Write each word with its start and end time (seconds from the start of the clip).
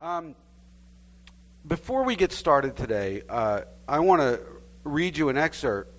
Um, 0.00 0.34
before 1.66 2.04
we 2.04 2.16
get 2.16 2.32
started 2.32 2.76
today, 2.76 3.22
uh, 3.28 3.62
I 3.88 4.00
want 4.00 4.20
to 4.20 4.40
read 4.82 5.16
you 5.16 5.28
an 5.28 5.38
excerpt 5.38 5.92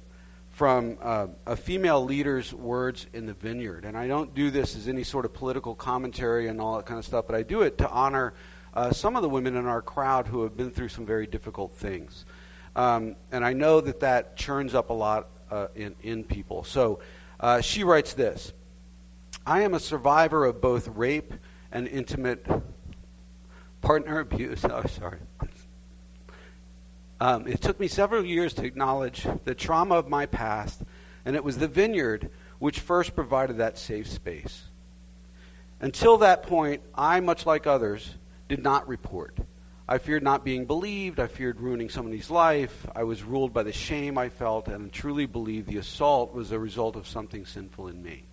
from 0.52 0.98
uh, 1.02 1.28
a 1.46 1.56
female 1.56 2.04
leader's 2.04 2.54
words 2.54 3.08
in 3.14 3.26
the 3.26 3.34
vineyard. 3.34 3.84
And 3.84 3.98
I 3.98 4.08
don't 4.08 4.34
do 4.34 4.52
this 4.52 4.76
as 4.76 4.88
any 4.88 5.04
sort 5.04 5.26
of 5.26 5.34
political 5.34 5.76
commentary 5.76 6.48
and 6.48 6.62
all 6.62 6.78
that 6.78 6.86
kind 6.86 7.00
of 7.00 7.06
stuff, 7.06 7.26
but 7.26 7.36
I 7.36 7.44
do 7.44 7.64
it 7.64 7.78
to 7.80 7.90
honor 7.90 8.34
uh, 8.74 8.92
some 8.92 9.16
of 9.16 9.22
the 9.22 9.30
women 9.30 9.56
in 9.56 9.66
our 9.66 9.82
crowd 9.82 10.28
who 10.28 10.44
have 10.44 10.56
been 10.56 10.72
through 10.72 10.90
some 10.90 11.06
very 11.06 11.26
difficult 11.26 11.74
things. 11.74 12.26
Um, 12.76 13.16
and 13.32 13.44
I 13.44 13.54
know 13.54 13.82
that 13.82 14.02
that 14.02 14.38
churns 14.38 14.76
up 14.76 14.90
a 14.90 14.94
lot 14.94 15.30
uh, 15.50 15.68
in, 15.74 15.96
in 16.04 16.24
people. 16.24 16.64
So 16.64 17.00
uh, 17.40 17.62
she 17.62 17.84
writes 17.84 18.14
this 18.14 18.54
I 19.46 19.62
am 19.62 19.74
a 19.74 19.80
survivor 19.80 20.46
of 20.46 20.62
both 20.62 20.88
rape 20.90 21.34
and 21.72 21.88
intimate 21.88 22.46
partner 23.86 24.20
abuse. 24.20 24.66
Oh, 24.66 24.84
sorry. 24.88 25.20
Um, 27.22 27.48
it 27.48 27.62
took 27.62 27.80
me 27.80 27.88
several 27.88 28.26
years 28.26 28.54
to 28.56 28.66
acknowledge 28.66 29.28
the 29.46 29.54
trauma 29.54 29.96
of 29.96 30.10
my 30.10 30.26
past, 30.26 30.82
and 31.24 31.36
it 31.36 31.44
was 31.44 31.60
the 31.60 31.68
vineyard 31.68 32.32
which 32.58 32.80
first 32.80 33.16
provided 33.16 33.58
that 33.58 33.78
safe 33.78 34.08
space. 34.08 34.64
Until 35.80 36.18
that 36.18 36.44
point, 36.44 36.82
I, 36.96 37.20
much 37.20 37.46
like 37.46 37.68
others, 37.68 38.16
did 38.50 38.64
not 38.64 38.88
report. 38.88 39.38
I 39.88 40.00
feared 40.00 40.24
not 40.24 40.44
being 40.44 40.66
believed. 40.66 41.20
I 41.20 41.28
feared 41.28 41.62
ruining 41.62 41.90
somebody's 41.90 42.32
life. 42.32 42.88
I 42.96 43.04
was 43.04 43.24
ruled 43.24 43.54
by 43.54 43.62
the 43.62 43.72
shame 43.72 44.18
I 44.18 44.30
felt 44.30 44.68
and 44.68 44.92
truly 44.92 45.28
believed 45.28 45.68
the 45.68 45.78
assault 45.78 46.34
was 46.34 46.52
a 46.52 46.58
result 46.58 46.96
of 46.96 47.08
something 47.08 47.46
sinful 47.46 47.90
in 47.90 48.02
me. 48.02 48.24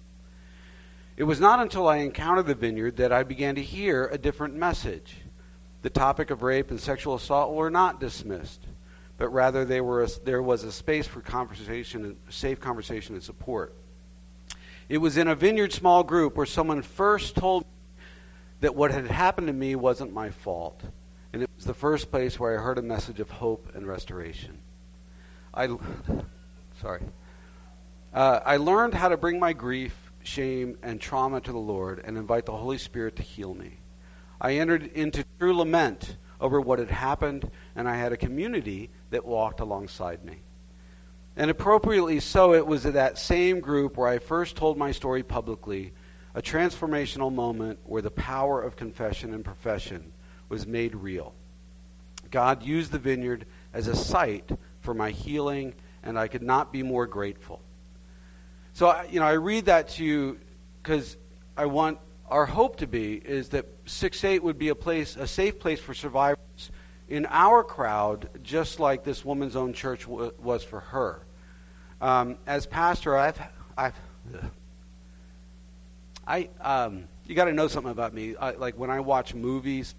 It 1.15 1.25
was 1.25 1.41
not 1.41 1.61
until 1.61 1.89
I 1.89 1.99
encountered 1.99 2.47
the 2.47 2.55
vineyard 2.55 2.97
that 2.97 3.13
I 3.13 3.23
began 3.23 3.57
to 3.57 3.63
hear 3.63 4.07
a 4.07 4.17
different 4.17 4.55
message. 4.55 5.19
The 5.83 5.91
topic 5.91 6.31
of 6.31 6.43
rape 6.43 6.71
and 6.71 6.81
sexual 6.81 7.15
assault 7.15 7.55
were 7.55 7.71
not 7.71 8.01
dismissed 8.01 8.67
but 9.23 9.29
rather 9.29 9.65
they 9.65 9.81
were 9.81 10.03
a, 10.03 10.09
there 10.25 10.43
was 10.43 10.65
a 10.65 10.73
space 10.73 11.07
for 11.07 11.21
conversation, 11.21 12.05
and 12.05 12.17
safe 12.29 12.59
conversation 12.59 13.15
and 13.15 13.23
support. 13.23 13.73
It 14.89 14.99
was 14.99 15.17
in 15.17 15.29
a 15.29 15.37
vineyard 15.37 15.73
small 15.73 16.03
group 16.03 16.37
where 16.37 16.45
someone 16.45 16.83
first 16.83 17.37
told 17.37 17.63
me 17.63 17.69
that 18.63 18.75
what 18.75 18.91
had 18.91 19.07
happened 19.07 19.47
to 19.47 19.53
me 19.53 19.77
wasn't 19.77 20.13
my 20.13 20.31
fault. 20.31 20.83
And 21.33 21.41
it 21.41 21.49
was 21.55 21.65
the 21.65 21.73
first 21.73 22.11
place 22.11 22.41
where 22.41 22.59
I 22.59 22.61
heard 22.61 22.79
a 22.79 22.83
message 22.83 23.21
of 23.21 23.31
hope 23.31 23.69
and 23.77 23.87
restoration. 23.87 24.59
I, 25.55 25.69
sorry. 26.81 27.03
Uh, 28.13 28.41
I 28.45 28.57
learned 28.57 28.95
how 28.95 29.09
to 29.09 29.17
bring 29.17 29.39
my 29.39 29.53
grief, 29.53 29.95
shame, 30.25 30.79
and 30.83 31.01
trauma 31.01 31.41
to 31.43 31.53
the 31.53 31.59
Lord 31.59 32.03
and 32.05 32.19
invite 32.19 32.47
the 32.47 32.57
Holy 32.57 32.79
Spirit 32.79 33.15
to 33.17 33.23
heal 33.23 33.55
me. 33.55 33.79
I 34.43 34.55
entered 34.55 34.83
into 34.83 35.25
true 35.39 35.57
lament 35.57 36.17
over 36.41 36.61
what 36.61 36.81
had 36.81 36.91
happened, 36.91 37.49
and 37.77 37.89
I 37.89 37.97
had 37.97 38.13
a 38.13 38.17
community 38.17 38.91
that 39.11 39.25
walked 39.25 39.61
alongside 39.61 40.25
me. 40.25 40.39
And 41.37 41.49
appropriately 41.49 42.19
so, 42.19 42.53
it 42.53 42.67
was 42.67 42.85
at 42.85 42.95
that 42.95 43.19
same 43.19 43.61
group 43.61 43.97
where 43.97 44.09
I 44.09 44.19
first 44.19 44.57
told 44.57 44.77
my 44.77 44.91
story 44.91 45.23
publicly, 45.23 45.93
a 46.35 46.43
transformational 46.43 47.33
moment 47.33 47.79
where 47.85 48.03
the 48.03 48.11
power 48.11 48.61
of 48.61 48.75
confession 48.75 49.33
and 49.33 49.45
profession 49.45 50.13
was 50.49 50.67
made 50.67 50.97
real. 50.97 51.35
God 52.33 52.65
used 52.65 52.91
the 52.91 52.99
vineyard 52.99 53.47
as 53.73 53.87
a 53.87 53.95
site 53.95 54.51
for 54.81 54.93
my 54.93 55.11
healing, 55.11 55.73
and 56.03 56.19
I 56.19 56.27
could 56.27 56.43
not 56.43 56.73
be 56.73 56.83
more 56.83 57.07
grateful. 57.07 57.61
So, 58.73 59.01
you 59.09 59.21
know, 59.21 59.27
I 59.27 59.33
read 59.33 59.67
that 59.67 59.91
to 59.91 60.05
you 60.05 60.41
because 60.83 61.17
I 61.57 61.67
want 61.67 61.99
our 62.29 62.47
hope 62.47 62.77
to 62.77 62.87
be 62.87 63.15
is 63.15 63.51
that 63.51 63.67
6 63.87 64.25
8 64.25 64.43
would 64.43 64.59
be 64.59 64.69
a 64.69 64.75
place, 64.75 65.17
a 65.17 65.27
safe 65.27 65.59
place 65.59 65.81
for 65.81 65.95
survivors 65.95 66.71
in 67.09 67.27
our 67.27 67.63
crowd, 67.63 68.31
just 68.43 68.81
like 68.81 69.05
this 69.05 69.25
woman's 69.25 69.55
own 69.55 69.73
church 69.73 70.03
w- 70.03 70.33
was 70.43 70.65
for 70.65 70.81
her. 70.81 71.21
Um, 72.01 72.39
as 72.47 72.67
pastor, 72.67 73.17
I've, 73.17 73.41
I've, 73.77 73.95
I, 76.27 76.49
um, 76.61 77.05
you 77.27 77.35
got 77.35 77.45
to 77.45 77.53
know 77.53 77.69
something 77.69 77.93
about 77.93 78.15
me. 78.15 78.35
I, 78.37 78.53
like 78.53 78.79
when 78.79 78.91
I 78.91 79.01
watch 79.01 79.35
movies, 79.35 79.95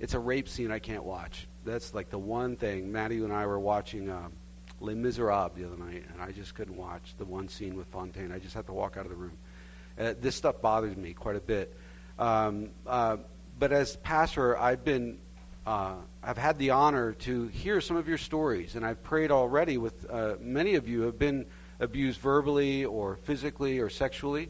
it's 0.00 0.14
a 0.14 0.18
rape 0.18 0.48
scene 0.48 0.70
I 0.70 0.78
can't 0.78 1.04
watch. 1.04 1.46
That's 1.64 1.94
like 1.94 2.10
the 2.10 2.18
one 2.18 2.56
thing. 2.56 2.90
Maddie 2.92 3.18
and 3.18 3.32
I 3.32 3.46
were 3.46 3.60
watching 3.60 4.10
um, 4.10 4.32
Les 4.80 4.94
Miserables 4.94 5.52
the 5.56 5.64
other 5.64 5.76
night, 5.76 6.04
and 6.12 6.20
I 6.20 6.32
just 6.32 6.54
couldn't 6.54 6.76
watch 6.76 7.14
the 7.18 7.24
one 7.24 7.48
scene 7.48 7.76
with 7.76 7.86
Fantine. 7.88 8.32
I 8.32 8.38
just 8.38 8.54
had 8.54 8.66
to 8.66 8.72
walk 8.72 8.96
out 8.96 9.04
of 9.04 9.10
the 9.10 9.16
room. 9.16 9.38
Uh, 9.98 10.14
this 10.20 10.36
stuff 10.36 10.60
bothers 10.60 10.96
me 10.96 11.12
quite 11.12 11.36
a 11.36 11.40
bit. 11.40 11.74
Um, 12.18 12.70
uh, 12.86 13.18
but 13.58 13.72
as 13.72 13.96
pastor, 13.96 14.58
I've 14.58 14.84
been 14.84 15.18
uh, 15.66 15.94
I've 16.22 16.38
had 16.38 16.58
the 16.58 16.70
honor 16.70 17.12
to 17.12 17.48
hear 17.48 17.80
some 17.80 17.96
of 17.96 18.06
your 18.06 18.18
stories, 18.18 18.76
and 18.76 18.86
I've 18.86 19.02
prayed 19.02 19.32
already 19.32 19.78
with 19.78 20.08
uh, 20.08 20.34
many 20.40 20.76
of 20.76 20.86
you 20.86 21.02
have 21.02 21.18
been 21.18 21.46
abused 21.80 22.20
verbally 22.20 22.84
or 22.84 23.16
physically 23.16 23.80
or 23.80 23.90
sexually. 23.90 24.48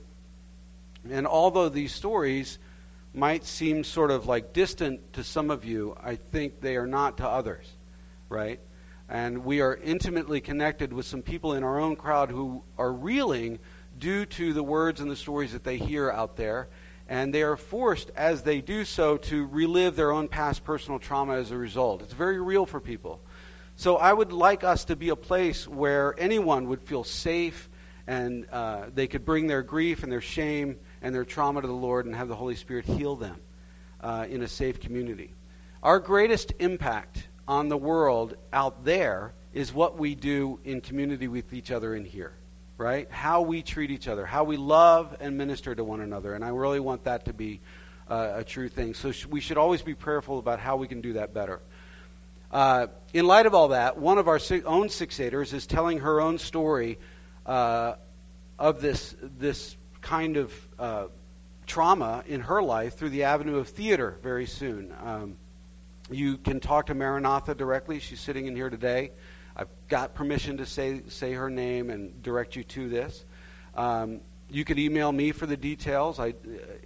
And 1.10 1.26
although 1.26 1.70
these 1.70 1.94
stories 1.94 2.58
might 3.14 3.44
seem 3.44 3.82
sort 3.82 4.10
of 4.10 4.26
like 4.26 4.52
distant 4.52 5.14
to 5.14 5.24
some 5.24 5.50
of 5.50 5.64
you, 5.64 5.96
I 6.02 6.16
think 6.16 6.60
they 6.60 6.76
are 6.76 6.86
not 6.86 7.16
to 7.18 7.26
others, 7.26 7.66
right? 8.28 8.60
And 9.08 9.44
we 9.44 9.62
are 9.62 9.74
intimately 9.74 10.42
connected 10.42 10.92
with 10.92 11.06
some 11.06 11.22
people 11.22 11.54
in 11.54 11.64
our 11.64 11.80
own 11.80 11.96
crowd 11.96 12.30
who 12.30 12.62
are 12.76 12.92
reeling 12.92 13.58
due 13.98 14.26
to 14.26 14.52
the 14.52 14.62
words 14.62 15.00
and 15.00 15.10
the 15.10 15.16
stories 15.16 15.52
that 15.52 15.64
they 15.64 15.76
hear 15.76 16.10
out 16.10 16.36
there 16.36 16.68
and 17.08 17.32
they 17.32 17.42
are 17.42 17.56
forced, 17.56 18.10
as 18.16 18.42
they 18.42 18.60
do 18.60 18.84
so, 18.84 19.16
to 19.16 19.46
relive 19.46 19.94
their 19.94 20.10
own 20.10 20.28
past 20.28 20.64
personal 20.64 20.98
trauma 20.98 21.34
as 21.34 21.50
a 21.50 21.56
result. 21.56 22.02
It's 22.02 22.12
very 22.12 22.40
real 22.40 22.66
for 22.66 22.80
people. 22.80 23.20
So 23.76 23.96
I 23.96 24.12
would 24.12 24.32
like 24.32 24.64
us 24.64 24.86
to 24.86 24.96
be 24.96 25.10
a 25.10 25.16
place 25.16 25.68
where 25.68 26.14
anyone 26.18 26.68
would 26.68 26.82
feel 26.82 27.04
safe 27.04 27.68
and 28.06 28.48
uh, 28.50 28.86
they 28.92 29.06
could 29.06 29.24
bring 29.24 29.46
their 29.46 29.62
grief 29.62 30.02
and 30.02 30.10
their 30.10 30.20
shame 30.20 30.78
and 31.02 31.14
their 31.14 31.24
trauma 31.24 31.60
to 31.60 31.66
the 31.66 31.72
Lord 31.72 32.06
and 32.06 32.14
have 32.14 32.28
the 32.28 32.36
Holy 32.36 32.56
Spirit 32.56 32.86
heal 32.86 33.14
them 33.16 33.40
uh, 34.00 34.26
in 34.28 34.42
a 34.42 34.48
safe 34.48 34.80
community. 34.80 35.34
Our 35.82 36.00
greatest 36.00 36.52
impact 36.58 37.28
on 37.46 37.68
the 37.68 37.76
world 37.76 38.34
out 38.52 38.84
there 38.84 39.34
is 39.52 39.72
what 39.72 39.98
we 39.98 40.14
do 40.14 40.58
in 40.64 40.80
community 40.80 41.28
with 41.28 41.52
each 41.52 41.70
other 41.70 41.94
in 41.94 42.04
here 42.04 42.32
right? 42.78 43.10
How 43.10 43.42
we 43.42 43.62
treat 43.62 43.90
each 43.90 44.08
other, 44.08 44.26
how 44.26 44.44
we 44.44 44.56
love 44.56 45.16
and 45.20 45.38
minister 45.38 45.74
to 45.74 45.82
one 45.82 46.00
another. 46.00 46.34
And 46.34 46.44
I 46.44 46.48
really 46.48 46.80
want 46.80 47.04
that 47.04 47.24
to 47.26 47.32
be 47.32 47.60
uh, 48.08 48.34
a 48.36 48.44
true 48.44 48.68
thing. 48.68 48.94
So 48.94 49.12
sh- 49.12 49.26
we 49.26 49.40
should 49.40 49.58
always 49.58 49.82
be 49.82 49.94
prayerful 49.94 50.38
about 50.38 50.60
how 50.60 50.76
we 50.76 50.86
can 50.86 51.00
do 51.00 51.14
that 51.14 51.32
better. 51.32 51.60
Uh, 52.52 52.86
in 53.12 53.26
light 53.26 53.46
of 53.46 53.54
all 53.54 53.68
that, 53.68 53.98
one 53.98 54.18
of 54.18 54.28
our 54.28 54.38
si- 54.38 54.62
own 54.64 54.88
six 54.88 55.18
is 55.18 55.66
telling 55.66 55.98
her 56.00 56.20
own 56.20 56.38
story 56.38 56.98
uh, 57.44 57.94
of 58.58 58.80
this, 58.80 59.16
this 59.20 59.76
kind 60.00 60.36
of 60.36 60.52
uh, 60.78 61.06
trauma 61.66 62.22
in 62.26 62.40
her 62.42 62.62
life 62.62 62.94
through 62.96 63.10
the 63.10 63.24
avenue 63.24 63.56
of 63.56 63.68
theater 63.68 64.18
very 64.22 64.46
soon. 64.46 64.94
Um, 65.02 65.36
you 66.10 66.36
can 66.36 66.60
talk 66.60 66.86
to 66.86 66.94
Maranatha 66.94 67.54
directly. 67.54 67.98
She's 67.98 68.20
sitting 68.20 68.46
in 68.46 68.54
here 68.54 68.70
today. 68.70 69.10
I've 69.58 69.68
got 69.88 70.14
permission 70.14 70.58
to 70.58 70.66
say, 70.66 71.00
say 71.08 71.32
her 71.32 71.48
name 71.48 71.88
and 71.88 72.22
direct 72.22 72.56
you 72.56 72.64
to 72.64 72.90
this. 72.90 73.24
Um, 73.74 74.20
you 74.50 74.64
could 74.64 74.78
email 74.78 75.10
me 75.10 75.32
for 75.32 75.46
the 75.46 75.56
details. 75.56 76.20
I, 76.20 76.30
uh, 76.30 76.32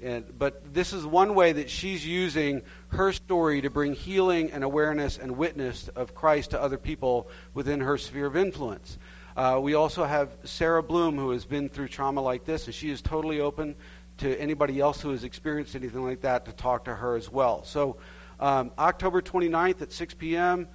and, 0.02 0.38
but 0.38 0.72
this 0.72 0.92
is 0.92 1.04
one 1.04 1.34
way 1.34 1.52
that 1.52 1.68
she's 1.68 2.06
using 2.06 2.62
her 2.88 3.12
story 3.12 3.60
to 3.62 3.70
bring 3.70 3.94
healing 3.94 4.52
and 4.52 4.62
awareness 4.62 5.18
and 5.18 5.36
witness 5.36 5.88
of 5.88 6.14
Christ 6.14 6.50
to 6.50 6.62
other 6.62 6.78
people 6.78 7.28
within 7.54 7.80
her 7.80 7.98
sphere 7.98 8.26
of 8.26 8.36
influence. 8.36 8.98
Uh, 9.36 9.58
we 9.60 9.74
also 9.74 10.04
have 10.04 10.30
Sarah 10.44 10.82
Bloom, 10.82 11.18
who 11.18 11.30
has 11.30 11.44
been 11.44 11.68
through 11.68 11.88
trauma 11.88 12.20
like 12.20 12.44
this, 12.44 12.66
and 12.66 12.74
she 12.74 12.90
is 12.90 13.02
totally 13.02 13.40
open 13.40 13.74
to 14.18 14.40
anybody 14.40 14.78
else 14.78 15.00
who 15.00 15.10
has 15.10 15.24
experienced 15.24 15.74
anything 15.74 16.04
like 16.04 16.20
that 16.20 16.44
to 16.44 16.52
talk 16.52 16.84
to 16.84 16.94
her 16.94 17.16
as 17.16 17.30
well. 17.30 17.64
So, 17.64 17.96
um, 18.38 18.70
October 18.78 19.20
29th 19.20 19.82
at 19.82 19.92
6 19.92 20.14
p.m 20.14 20.68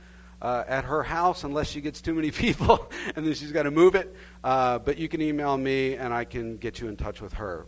uh, 0.46 0.64
at 0.68 0.84
her 0.84 1.02
house 1.02 1.44
unless 1.44 1.68
she 1.68 1.82
gets 1.82 2.02
too 2.02 2.14
many 2.14 2.30
people 2.46 2.92
and 3.16 3.26
then 3.26 3.34
she's 3.34 3.52
got 3.52 3.64
to 3.64 3.72
move 3.72 3.96
it. 3.96 4.16
Uh, 4.44 4.78
but 4.78 5.00
you 5.00 5.10
can 5.10 5.20
email 5.20 5.58
me 5.58 5.96
and 5.96 6.14
I 6.14 6.24
can 6.24 6.58
get 6.58 6.80
you 6.80 6.88
in 6.88 6.98
touch 6.98 7.20
with 7.20 7.34
her. 7.34 7.66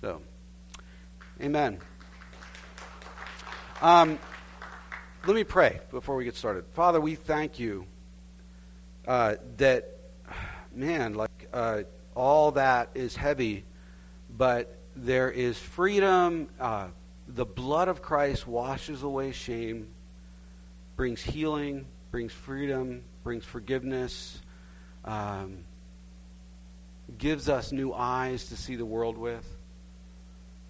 So, 0.00 0.22
amen. 1.40 1.80
Um, 3.80 4.20
let 5.26 5.34
me 5.34 5.42
pray 5.42 5.80
before 5.90 6.14
we 6.14 6.22
get 6.22 6.36
started. 6.36 6.64
Father, 6.74 7.00
we 7.00 7.16
thank 7.16 7.58
you 7.58 7.86
uh, 9.08 9.34
that, 9.56 9.98
man, 10.72 11.14
like 11.14 11.48
uh, 11.52 11.82
all 12.14 12.52
that 12.52 12.90
is 12.94 13.16
heavy, 13.16 13.64
but 14.30 14.78
there 14.94 15.28
is 15.28 15.58
freedom. 15.58 16.50
Uh, 16.60 16.86
the 17.26 17.44
blood 17.44 17.88
of 17.88 18.00
Christ 18.00 18.46
washes 18.46 19.02
away 19.02 19.32
shame, 19.32 19.88
brings 20.94 21.20
healing, 21.20 21.86
brings 22.12 22.32
freedom, 22.32 23.02
brings 23.24 23.42
forgiveness, 23.42 24.38
um, 25.06 25.64
gives 27.16 27.48
us 27.48 27.72
new 27.72 27.92
eyes 27.94 28.50
to 28.50 28.56
see 28.56 28.76
the 28.76 28.84
world 28.84 29.16
with, 29.16 29.44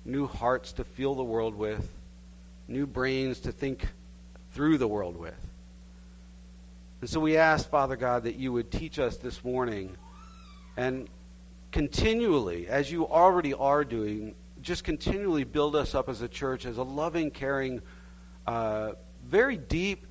new 0.04 0.28
hearts 0.28 0.72
to 0.74 0.84
feel 0.84 1.16
the 1.16 1.24
world 1.24 1.56
with, 1.56 1.92
new 2.68 2.86
brains 2.86 3.40
to 3.40 3.50
think 3.50 3.88
through 4.52 4.78
the 4.78 4.86
world 4.86 5.16
with. 5.16 5.34
And 7.00 7.10
so 7.10 7.18
we 7.18 7.36
ask, 7.36 7.68
Father 7.68 7.96
God, 7.96 8.22
that 8.22 8.36
you 8.36 8.52
would 8.52 8.70
teach 8.70 9.00
us 9.00 9.16
this 9.16 9.42
morning 9.42 9.96
and 10.76 11.08
continually, 11.72 12.68
as 12.68 12.92
you 12.92 13.08
already 13.08 13.52
are 13.52 13.84
doing, 13.84 14.36
just 14.60 14.84
continually 14.84 15.42
build 15.42 15.74
us 15.74 15.92
up 15.92 16.08
as 16.08 16.22
a 16.22 16.28
church, 16.28 16.64
as 16.66 16.78
a 16.78 16.84
loving, 16.84 17.32
caring, 17.32 17.82
uh, 18.46 18.92
very 19.26 19.56
deep, 19.56 20.06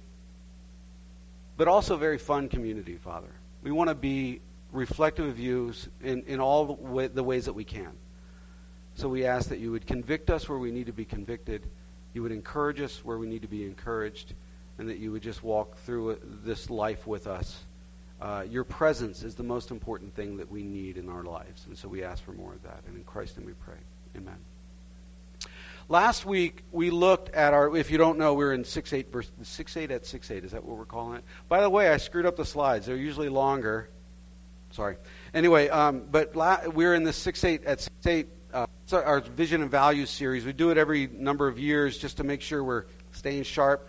but 1.58 1.68
also 1.68 1.98
very 1.98 2.18
fun 2.18 2.50
community, 2.50 2.98
Father. 2.98 3.32
We 3.64 3.72
want 3.72 3.90
to 3.90 3.96
be 3.96 4.42
reflective 4.72 5.28
of 5.28 5.40
you 5.40 5.74
in, 6.02 6.24
in 6.24 6.40
all 6.40 6.66
the, 6.66 6.74
way, 6.74 7.08
the 7.08 7.24
ways 7.24 7.46
that 7.46 7.54
we 7.54 7.64
can. 7.64 7.92
So 8.96 9.08
we 9.08 9.26
ask 9.26 9.50
that 9.50 9.60
you 9.60 9.72
would 9.72 9.86
convict 9.86 10.30
us 10.30 10.50
where 10.50 10.58
we 10.58 10.72
need 10.72 10.88
to 10.88 10.94
be 10.94 11.06
convicted, 11.06 11.68
you 12.14 12.22
would 12.24 12.32
encourage 12.32 12.82
us 12.82 13.04
where 13.06 13.18
we 13.18 13.28
need 13.28 13.42
to 13.42 13.48
be 13.48 13.64
encouraged, 13.66 14.34
and 14.78 14.90
that 14.90 14.98
you 14.98 15.12
would 15.12 15.22
just 15.22 15.44
walk 15.44 15.78
through 15.78 16.20
this 16.44 16.70
life 16.70 17.08
with 17.08 17.28
us. 17.28 17.64
Uh, 18.22 18.46
your 18.48 18.64
presence 18.64 19.24
is 19.24 19.36
the 19.36 19.44
most 19.44 19.72
important 19.72 20.14
thing 20.16 20.38
that 20.38 20.52
we 20.52 20.64
need 20.64 20.98
in 20.98 21.10
our 21.10 21.24
lives. 21.24 21.66
And 21.68 21.78
so 21.78 21.88
we 21.88 22.04
ask 22.04 22.24
for 22.24 22.34
more 22.34 22.54
of 22.54 22.62
that. 22.64 22.84
And 22.88 22.96
in 22.96 23.04
Christ 23.04 23.38
name 23.38 23.48
we 23.48 23.54
pray. 23.54 23.78
Amen. 24.16 24.38
Last 25.92 26.26
week 26.26 26.64
we 26.72 26.90
looked 26.90 27.36
at 27.36 27.54
our. 27.54 27.76
If 27.76 27.92
you 27.92 27.98
don't 27.98 28.18
know, 28.18 28.34
we're 28.34 28.54
in 28.54 28.64
six 28.64 28.94
eight 28.94 29.12
verse 29.12 29.30
six 29.42 29.76
eight 29.76 29.92
at 29.92 30.06
six 30.06 30.32
eight. 30.32 30.46
Is 30.46 30.52
that 30.52 30.64
what 30.64 30.78
we're 30.78 30.86
calling 30.86 31.18
it? 31.18 31.26
By 31.50 31.60
the 31.60 31.70
way, 31.70 31.90
I 31.90 31.98
screwed 31.98 32.26
up 32.26 32.38
the 32.38 32.46
slides. 32.46 32.86
They're 32.86 32.96
usually 32.96 33.28
longer. 33.28 33.90
Sorry. 34.70 34.96
Anyway, 35.34 35.68
um, 35.68 36.04
but 36.10 36.34
la- 36.34 36.66
we're 36.70 36.94
in 36.94 37.04
the 37.04 37.12
six 37.12 37.44
eight 37.44 37.66
at 37.66 37.82
six 37.82 38.08
eight. 38.08 38.28
Uh, 38.54 38.68
our 38.94 39.20
vision 39.20 39.62
and 39.62 39.70
values 39.70 40.10
series. 40.10 40.46
We 40.46 40.54
do 40.54 40.70
it 40.70 40.78
every 40.78 41.08
number 41.08 41.50
of 41.50 41.60
years 41.60 41.98
just 41.98 42.16
to 42.18 42.24
make 42.24 42.40
sure 42.40 42.64
we're 42.64 42.86
staying 43.12 43.44
sharp. 43.44 43.86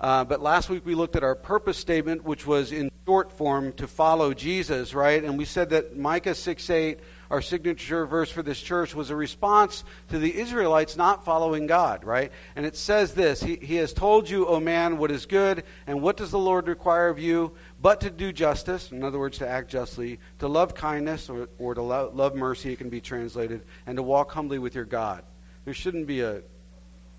Uh, 0.00 0.24
but 0.24 0.40
last 0.40 0.70
week 0.70 0.86
we 0.86 0.94
looked 0.94 1.16
at 1.16 1.22
our 1.22 1.34
purpose 1.34 1.76
statement, 1.76 2.24
which 2.24 2.46
was 2.46 2.72
in 2.72 2.90
short 3.06 3.30
form 3.30 3.72
to 3.74 3.86
follow 3.86 4.32
Jesus, 4.32 4.94
right? 4.94 5.22
And 5.22 5.36
we 5.36 5.44
said 5.44 5.68
that 5.70 5.98
Micah 5.98 6.34
6 6.34 6.70
8 6.70 6.98
our 7.32 7.40
signature 7.40 8.04
verse 8.04 8.30
for 8.30 8.42
this 8.42 8.60
church 8.60 8.94
was 8.94 9.08
a 9.08 9.16
response 9.16 9.84
to 10.10 10.18
the 10.18 10.38
Israelites 10.38 10.98
not 10.98 11.24
following 11.24 11.66
God, 11.66 12.04
right? 12.04 12.30
And 12.54 12.66
it 12.66 12.76
says 12.76 13.14
this 13.14 13.42
He, 13.42 13.56
he 13.56 13.76
has 13.76 13.94
told 13.94 14.28
you, 14.28 14.46
O 14.46 14.60
man, 14.60 14.98
what 14.98 15.10
is 15.10 15.24
good, 15.24 15.64
and 15.86 16.02
what 16.02 16.18
does 16.18 16.30
the 16.30 16.38
Lord 16.38 16.68
require 16.68 17.08
of 17.08 17.18
you? 17.18 17.52
But 17.80 18.02
to 18.02 18.10
do 18.10 18.34
justice, 18.34 18.92
in 18.92 19.02
other 19.02 19.18
words, 19.18 19.38
to 19.38 19.48
act 19.48 19.70
justly, 19.70 20.20
to 20.40 20.46
love 20.46 20.74
kindness, 20.74 21.30
or, 21.30 21.48
or 21.58 21.74
to 21.74 21.80
lo- 21.80 22.12
love 22.14 22.34
mercy, 22.34 22.74
it 22.74 22.76
can 22.76 22.90
be 22.90 23.00
translated, 23.00 23.62
and 23.86 23.96
to 23.96 24.02
walk 24.02 24.30
humbly 24.30 24.58
with 24.58 24.74
your 24.74 24.84
God. 24.84 25.24
There 25.64 25.72
shouldn't 25.72 26.06
be 26.06 26.20
a 26.20 26.42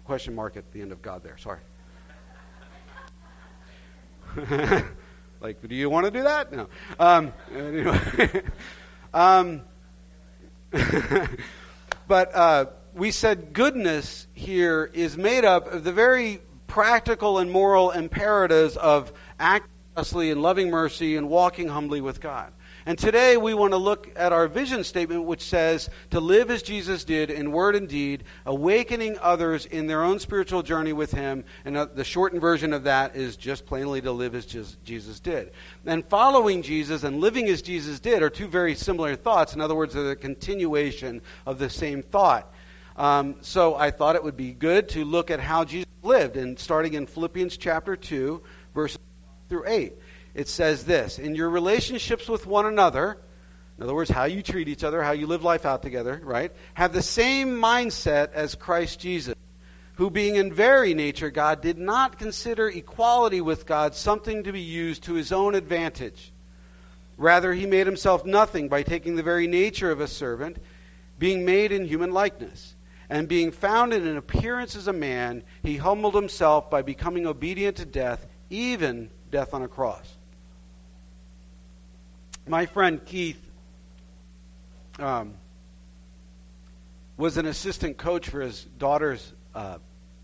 question 0.05 0.35
mark 0.35 0.57
at 0.57 0.71
the 0.73 0.81
end 0.83 0.91
of 0.91 1.01
God 1.01 1.23
there. 1.23 1.37
Sorry. 1.39 1.59
like, 5.41 5.67
do 5.67 5.73
you 5.73 5.89
want 5.89 6.05
to 6.05 6.11
do 6.11 6.21
that? 6.21 6.53
No. 6.53 6.69
Um, 6.99 7.33
anyway. 7.51 8.43
um, 9.13 9.63
but 12.07 12.35
uh, 12.35 12.65
we 12.93 13.11
said 13.11 13.53
goodness 13.53 14.27
here 14.33 14.89
is 14.93 15.17
made 15.17 15.45
up 15.45 15.71
of 15.71 15.83
the 15.83 15.93
very 15.93 16.41
practical 16.67 17.37
and 17.37 17.51
moral 17.51 17.91
imperatives 17.91 18.75
of 18.77 19.13
acting 19.39 19.69
justly 19.95 20.31
and 20.31 20.41
loving 20.41 20.69
mercy 20.69 21.15
and 21.15 21.29
walking 21.29 21.67
humbly 21.67 22.01
with 22.01 22.19
God. 22.19 22.51
And 22.85 22.99
today 22.99 23.37
we 23.37 23.53
want 23.53 23.71
to 23.71 23.77
look 23.77 24.11
at 24.17 24.33
our 24.33 24.47
vision 24.49 24.83
statement, 24.83 25.23
which 25.23 25.41
says 25.41 25.89
to 26.09 26.19
live 26.19 26.51
as 26.51 26.61
Jesus 26.61 27.05
did 27.05 27.29
in 27.29 27.53
word 27.53 27.75
and 27.75 27.87
deed, 27.87 28.25
awakening 28.45 29.17
others 29.21 29.65
in 29.65 29.87
their 29.87 30.03
own 30.03 30.19
spiritual 30.19 30.63
journey 30.63 30.91
with 30.91 31.11
Him. 31.11 31.45
And 31.63 31.77
uh, 31.77 31.85
the 31.85 32.03
shortened 32.03 32.41
version 32.41 32.73
of 32.73 32.83
that 32.83 33.15
is 33.15 33.37
just 33.37 33.65
plainly 33.65 34.01
to 34.01 34.11
live 34.11 34.35
as 34.35 34.45
Jesus 34.45 35.19
did. 35.21 35.51
And 35.85 36.05
following 36.05 36.61
Jesus 36.61 37.05
and 37.05 37.21
living 37.21 37.47
as 37.47 37.61
Jesus 37.61 38.01
did 38.01 38.21
are 38.21 38.29
two 38.29 38.47
very 38.47 38.75
similar 38.75 39.15
thoughts. 39.15 39.53
In 39.53 39.61
other 39.61 39.75
words, 39.75 39.93
they're 39.93 40.03
the 40.03 40.15
continuation 40.17 41.21
of 41.45 41.59
the 41.59 41.69
same 41.69 42.03
thought. 42.03 42.53
Um, 42.97 43.37
so 43.41 43.75
I 43.75 43.91
thought 43.91 44.17
it 44.17 44.23
would 44.23 44.37
be 44.37 44.51
good 44.51 44.89
to 44.89 45.05
look 45.05 45.31
at 45.31 45.39
how 45.39 45.63
Jesus 45.63 45.89
lived, 46.03 46.35
and 46.35 46.59
starting 46.59 46.95
in 46.95 47.07
Philippians 47.07 47.55
chapter 47.55 47.95
2, 47.95 48.43
verses 48.73 48.99
through 49.47 49.63
8 49.67 49.93
it 50.33 50.47
says 50.47 50.85
this 50.85 51.19
In 51.19 51.35
your 51.35 51.49
relationships 51.49 52.27
with 52.27 52.45
one 52.45 52.65
another, 52.65 53.17
in 53.77 53.83
other 53.83 53.95
words, 53.95 54.09
how 54.09 54.25
you 54.25 54.41
treat 54.41 54.67
each 54.67 54.83
other, 54.83 55.01
how 55.01 55.11
you 55.11 55.27
live 55.27 55.43
life 55.43 55.65
out 55.65 55.81
together, 55.81 56.21
right? 56.23 56.51
Have 56.75 56.93
the 56.93 57.01
same 57.01 57.59
mindset 57.59 58.31
as 58.33 58.55
Christ 58.55 58.99
Jesus, 58.99 59.35
who, 59.95 60.09
being 60.09 60.35
in 60.35 60.53
very 60.53 60.93
nature 60.93 61.31
God, 61.31 61.61
did 61.61 61.77
not 61.77 62.19
consider 62.19 62.67
equality 62.67 63.41
with 63.41 63.65
God 63.65 63.95
something 63.95 64.43
to 64.43 64.51
be 64.51 64.61
used 64.61 65.03
to 65.03 65.13
his 65.13 65.31
own 65.31 65.55
advantage. 65.55 66.31
Rather, 67.17 67.53
he 67.53 67.65
made 67.65 67.85
himself 67.85 68.25
nothing 68.25 68.69
by 68.69 68.83
taking 68.83 69.15
the 69.15 69.23
very 69.23 69.47
nature 69.47 69.91
of 69.91 70.01
a 70.01 70.07
servant, 70.07 70.57
being 71.19 71.45
made 71.45 71.71
in 71.71 71.85
human 71.85 72.11
likeness. 72.11 72.75
And 73.09 73.27
being 73.27 73.51
found 73.51 73.93
in 73.93 74.07
an 74.07 74.17
appearance 74.17 74.75
as 74.75 74.87
a 74.87 74.93
man, 74.93 75.43
he 75.61 75.77
humbled 75.77 76.15
himself 76.15 76.71
by 76.71 76.81
becoming 76.81 77.27
obedient 77.27 77.77
to 77.77 77.85
death, 77.85 78.25
even 78.49 79.11
death 79.29 79.53
on 79.53 79.61
a 79.61 79.67
cross 79.67 80.17
my 82.47 82.65
friend 82.65 83.03
Keith 83.05 83.41
um, 84.99 85.35
was 87.17 87.37
an 87.37 87.45
assistant 87.45 87.97
coach 87.97 88.29
for 88.29 88.41
his 88.41 88.63
daughter's 88.63 89.33
uh, 89.55 89.77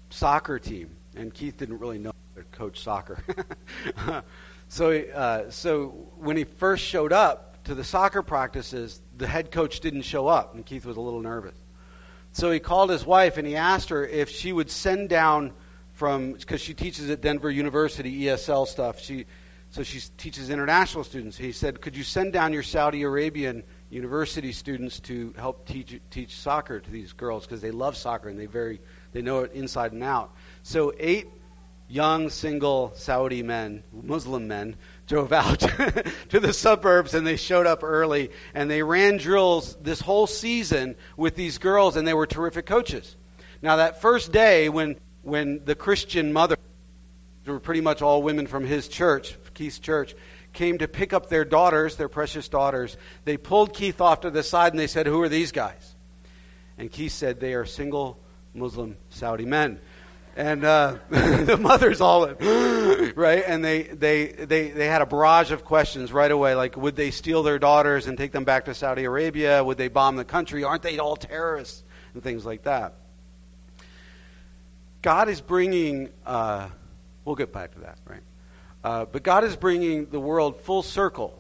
soccer 0.09 0.59
team, 0.59 0.89
and 1.15 1.33
Keith 1.33 1.57
didn't 1.57 1.79
really 1.79 1.97
know 1.97 2.11
how 2.35 2.41
to 2.41 2.47
coach 2.49 2.81
soccer. 2.81 3.23
so, 4.67 4.91
uh, 4.91 5.49
so 5.49 5.87
when 6.17 6.35
he 6.35 6.43
first 6.43 6.83
showed 6.83 7.13
up 7.13 7.63
to 7.63 7.75
the 7.75 7.83
soccer 7.83 8.21
practices, 8.21 9.01
the 9.17 9.27
head 9.27 9.51
coach 9.51 9.79
didn't 9.79 10.01
show 10.01 10.27
up, 10.27 10.55
and 10.55 10.65
Keith 10.65 10.85
was 10.85 10.97
a 10.97 11.01
little 11.01 11.21
nervous. 11.21 11.55
So 12.31 12.51
he 12.51 12.59
called 12.59 12.89
his 12.89 13.05
wife 13.05 13.37
and 13.37 13.47
he 13.47 13.55
asked 13.55 13.89
her 13.89 14.05
if 14.05 14.29
she 14.29 14.53
would 14.53 14.69
send 14.69 15.09
down 15.09 15.51
from 15.93 16.33
because 16.33 16.61
she 16.61 16.73
teaches 16.73 17.09
at 17.09 17.21
Denver 17.21 17.49
University 17.49 18.21
ESL 18.21 18.67
stuff. 18.67 18.99
She 18.99 19.25
so 19.71 19.83
she 19.83 19.99
teaches 20.17 20.49
international 20.49 21.03
students. 21.03 21.37
He 21.37 21.51
said, 21.51 21.81
Could 21.81 21.95
you 21.95 22.03
send 22.03 22.33
down 22.33 22.53
your 22.53 22.63
Saudi 22.63 23.03
Arabian 23.03 23.63
university 23.89 24.51
students 24.51 24.99
to 25.01 25.33
help 25.37 25.67
teach, 25.67 25.99
teach 26.09 26.35
soccer 26.35 26.79
to 26.79 26.91
these 26.91 27.13
girls? 27.13 27.45
Because 27.45 27.61
they 27.61 27.71
love 27.71 27.95
soccer 27.95 28.29
and 28.29 28.39
they, 28.39 28.47
very, 28.47 28.81
they 29.11 29.21
know 29.21 29.41
it 29.41 29.51
inside 29.53 29.91
and 29.91 30.03
out. 30.03 30.33
So 30.63 30.93
eight 30.99 31.27
young, 31.87 32.29
single 32.29 32.93
Saudi 32.95 33.43
men, 33.43 33.83
Muslim 33.91 34.47
men, 34.47 34.75
drove 35.07 35.31
out 35.31 35.59
to 36.29 36.39
the 36.39 36.53
suburbs 36.53 37.13
and 37.13 37.25
they 37.25 37.35
showed 37.35 37.65
up 37.65 37.83
early 37.83 38.31
and 38.53 38.69
they 38.71 38.83
ran 38.83 39.17
drills 39.17 39.75
this 39.81 39.99
whole 39.99 40.27
season 40.27 40.95
with 41.17 41.35
these 41.35 41.57
girls 41.57 41.95
and 41.95 42.07
they 42.07 42.13
were 42.13 42.27
terrific 42.27 42.65
coaches. 42.65 43.15
Now, 43.61 43.77
that 43.77 44.01
first 44.01 44.31
day 44.31 44.69
when, 44.69 44.97
when 45.23 45.65
the 45.65 45.75
Christian 45.75 46.31
mother, 46.31 46.55
they 47.43 47.51
were 47.51 47.59
pretty 47.59 47.81
much 47.81 48.01
all 48.01 48.21
women 48.21 48.47
from 48.47 48.63
his 48.63 48.87
church, 48.87 49.35
Keith's 49.59 49.79
church, 49.79 50.15
came 50.53 50.77
to 50.77 50.87
pick 50.87 51.11
up 51.11 51.27
their 51.27 51.43
daughters, 51.43 51.97
their 51.97 52.07
precious 52.07 52.47
daughters. 52.47 52.95
They 53.25 53.35
pulled 53.35 53.73
Keith 53.73 53.99
off 53.99 54.21
to 54.21 54.31
the 54.31 54.41
side 54.41 54.71
and 54.71 54.79
they 54.79 54.87
said, 54.87 55.05
Who 55.05 55.21
are 55.21 55.27
these 55.27 55.51
guys? 55.51 55.95
And 56.77 56.89
Keith 56.89 57.11
said, 57.11 57.41
They 57.41 57.53
are 57.55 57.65
single 57.65 58.17
Muslim 58.53 58.95
Saudi 59.09 59.43
men. 59.43 59.81
And 60.37 60.63
uh, 60.63 60.95
the 61.09 61.57
mothers 61.59 61.99
all, 61.99 62.25
right? 63.15 63.43
And 63.45 63.65
they, 63.65 63.83
they, 63.83 64.27
they, 64.27 64.69
they 64.69 64.85
had 64.85 65.01
a 65.01 65.05
barrage 65.05 65.51
of 65.51 65.65
questions 65.65 66.13
right 66.13 66.31
away 66.31 66.55
like, 66.55 66.77
would 66.77 66.95
they 66.95 67.11
steal 67.11 67.43
their 67.43 67.59
daughters 67.59 68.07
and 68.07 68.17
take 68.17 68.31
them 68.31 68.45
back 68.45 68.65
to 68.65 68.73
Saudi 68.73 69.03
Arabia? 69.03 69.61
Would 69.61 69.77
they 69.77 69.89
bomb 69.89 70.15
the 70.15 70.23
country? 70.23 70.63
Aren't 70.63 70.83
they 70.83 70.99
all 70.99 71.17
terrorists? 71.17 71.83
And 72.13 72.23
things 72.23 72.45
like 72.45 72.63
that. 72.63 72.93
God 75.01 75.27
is 75.27 75.41
bringing, 75.41 76.09
uh, 76.25 76.69
we'll 77.25 77.35
get 77.35 77.51
back 77.51 77.73
to 77.73 77.81
that, 77.81 77.97
right? 78.05 78.21
Uh, 78.83 79.05
but 79.05 79.23
God 79.23 79.43
is 79.43 79.55
bringing 79.55 80.09
the 80.09 80.19
world 80.19 80.61
full 80.61 80.83
circle 80.83 81.37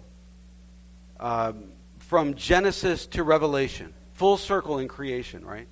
um, 1.19 1.71
from 1.99 2.33
Genesis 2.33 3.05
to 3.07 3.23
Revelation, 3.23 3.93
full 4.13 4.37
circle 4.37 4.79
in 4.79 4.87
creation, 4.87 5.45
right? 5.45 5.67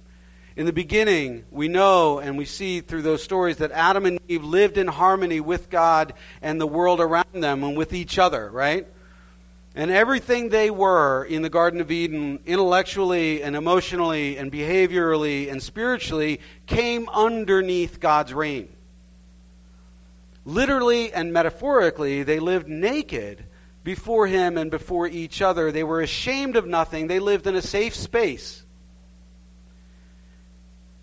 In 0.56 0.66
the 0.66 0.74
beginning, 0.74 1.46
we 1.52 1.68
know 1.68 2.20
and 2.20 2.38
we 2.38 2.46
see 2.46 2.82
through 2.82 3.04
those 3.04 3.22
stories 3.22 3.58
that 3.58 3.72
Adam 3.72 4.06
and 4.06 4.20
Eve 4.28 4.44
lived 4.44 4.78
in 4.78 4.88
harmony 4.88 5.40
with 5.40 5.70
God 5.70 6.14
and 6.42 6.60
the 6.60 6.66
world 6.66 7.00
around 7.00 7.44
them 7.44 7.64
and 7.64 7.78
with 7.78 7.94
each 7.94 8.18
other, 8.18 8.50
right? 8.50 8.88
And 9.76 9.92
everything 9.92 10.50
they 10.50 10.72
were 10.72 11.26
in 11.26 11.44
the 11.44 11.50
Garden 11.50 11.82
of 11.82 11.92
Eden, 11.92 12.40
intellectually 12.46 13.44
and 13.44 13.56
emotionally 13.56 14.38
and 14.38 14.52
behaviorally 14.52 15.52
and 15.52 15.62
spiritually, 15.62 16.40
came 16.66 17.08
underneath 17.10 18.00
God's 18.00 18.34
reign. 18.34 18.70
Literally 20.48 21.12
and 21.12 21.34
metaphorically, 21.34 22.24
they 22.24 22.40
lived 22.40 22.70
naked 22.70 23.44
before 23.84 24.28
him 24.28 24.58
and 24.58 24.72
before 24.72 25.06
each 25.06 25.42
other. 25.42 25.74
They 25.74 25.84
were 25.84 26.00
ashamed 26.00 26.56
of 26.56 26.66
nothing. 26.66 27.08
They 27.08 27.20
lived 27.20 27.48
in 27.48 27.56
a 27.56 27.62
safe 27.62 27.94
space. 27.94 28.64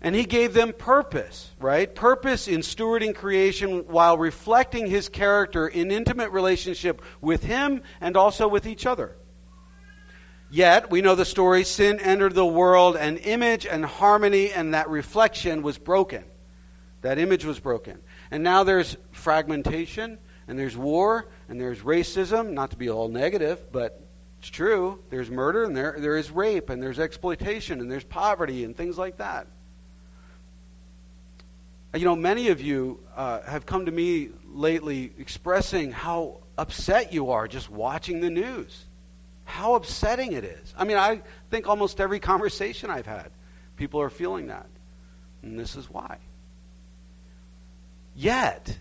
And 0.01 0.15
he 0.15 0.25
gave 0.25 0.55
them 0.55 0.73
purpose, 0.73 1.51
right? 1.59 1.93
Purpose 1.93 2.47
in 2.47 2.61
stewarding 2.61 3.13
creation 3.13 3.85
while 3.85 4.17
reflecting 4.17 4.87
his 4.87 5.09
character 5.09 5.67
in 5.67 5.91
intimate 5.91 6.31
relationship 6.31 7.03
with 7.21 7.43
him 7.43 7.83
and 8.01 8.17
also 8.17 8.47
with 8.47 8.65
each 8.65 8.87
other. 8.87 9.15
Yet, 10.49 10.89
we 10.89 11.01
know 11.01 11.13
the 11.13 11.23
story 11.23 11.65
sin 11.65 11.99
entered 11.99 12.33
the 12.33 12.45
world, 12.45 12.97
and 12.97 13.19
image 13.19 13.67
and 13.67 13.85
harmony 13.85 14.51
and 14.51 14.73
that 14.73 14.89
reflection 14.89 15.61
was 15.61 15.77
broken. 15.77 16.23
That 17.01 17.19
image 17.19 17.45
was 17.45 17.59
broken. 17.59 17.99
And 18.31 18.43
now 18.43 18.63
there's 18.63 18.97
fragmentation, 19.25 20.19
and 20.47 20.57
there's 20.59 20.77
war, 20.77 21.25
and 21.49 21.59
there's 21.59 21.79
racism, 21.79 22.51
not 22.51 22.69
to 22.69 22.77
be 22.77 22.91
all 22.91 23.07
negative, 23.07 23.71
but 23.71 23.99
it's 24.37 24.51
true. 24.51 24.99
There's 25.09 25.31
murder, 25.31 25.63
and 25.63 25.75
there, 25.75 25.95
there 25.97 26.15
is 26.15 26.29
rape, 26.29 26.69
and 26.69 26.81
there's 26.81 26.99
exploitation, 26.99 27.81
and 27.81 27.91
there's 27.91 28.03
poverty, 28.03 28.63
and 28.63 28.77
things 28.77 28.99
like 28.99 29.17
that. 29.17 29.47
You 31.95 32.05
know, 32.05 32.15
many 32.15 32.49
of 32.49 32.61
you 32.61 32.99
uh, 33.15 33.41
have 33.41 33.65
come 33.65 33.87
to 33.87 33.91
me 33.91 34.29
lately 34.53 35.11
expressing 35.17 35.91
how 35.91 36.41
upset 36.55 37.11
you 37.11 37.31
are 37.31 37.47
just 37.47 37.67
watching 37.67 38.19
the 38.19 38.29
news. 38.29 38.85
How 39.45 39.73
upsetting 39.73 40.33
it 40.33 40.43
is. 40.43 40.71
I 40.77 40.83
mean, 40.83 40.97
I 40.97 41.23
think 41.49 41.67
almost 41.67 41.99
every 41.99 42.19
conversation 42.31 42.91
I've 42.91 43.07
had, 43.07 43.31
people 43.75 43.99
are 44.01 44.11
feeling 44.11 44.47
that. 44.47 44.67
And 45.41 45.57
this 45.57 45.75
is 45.75 45.89
why. 45.89 46.19
Yet, 48.15 48.77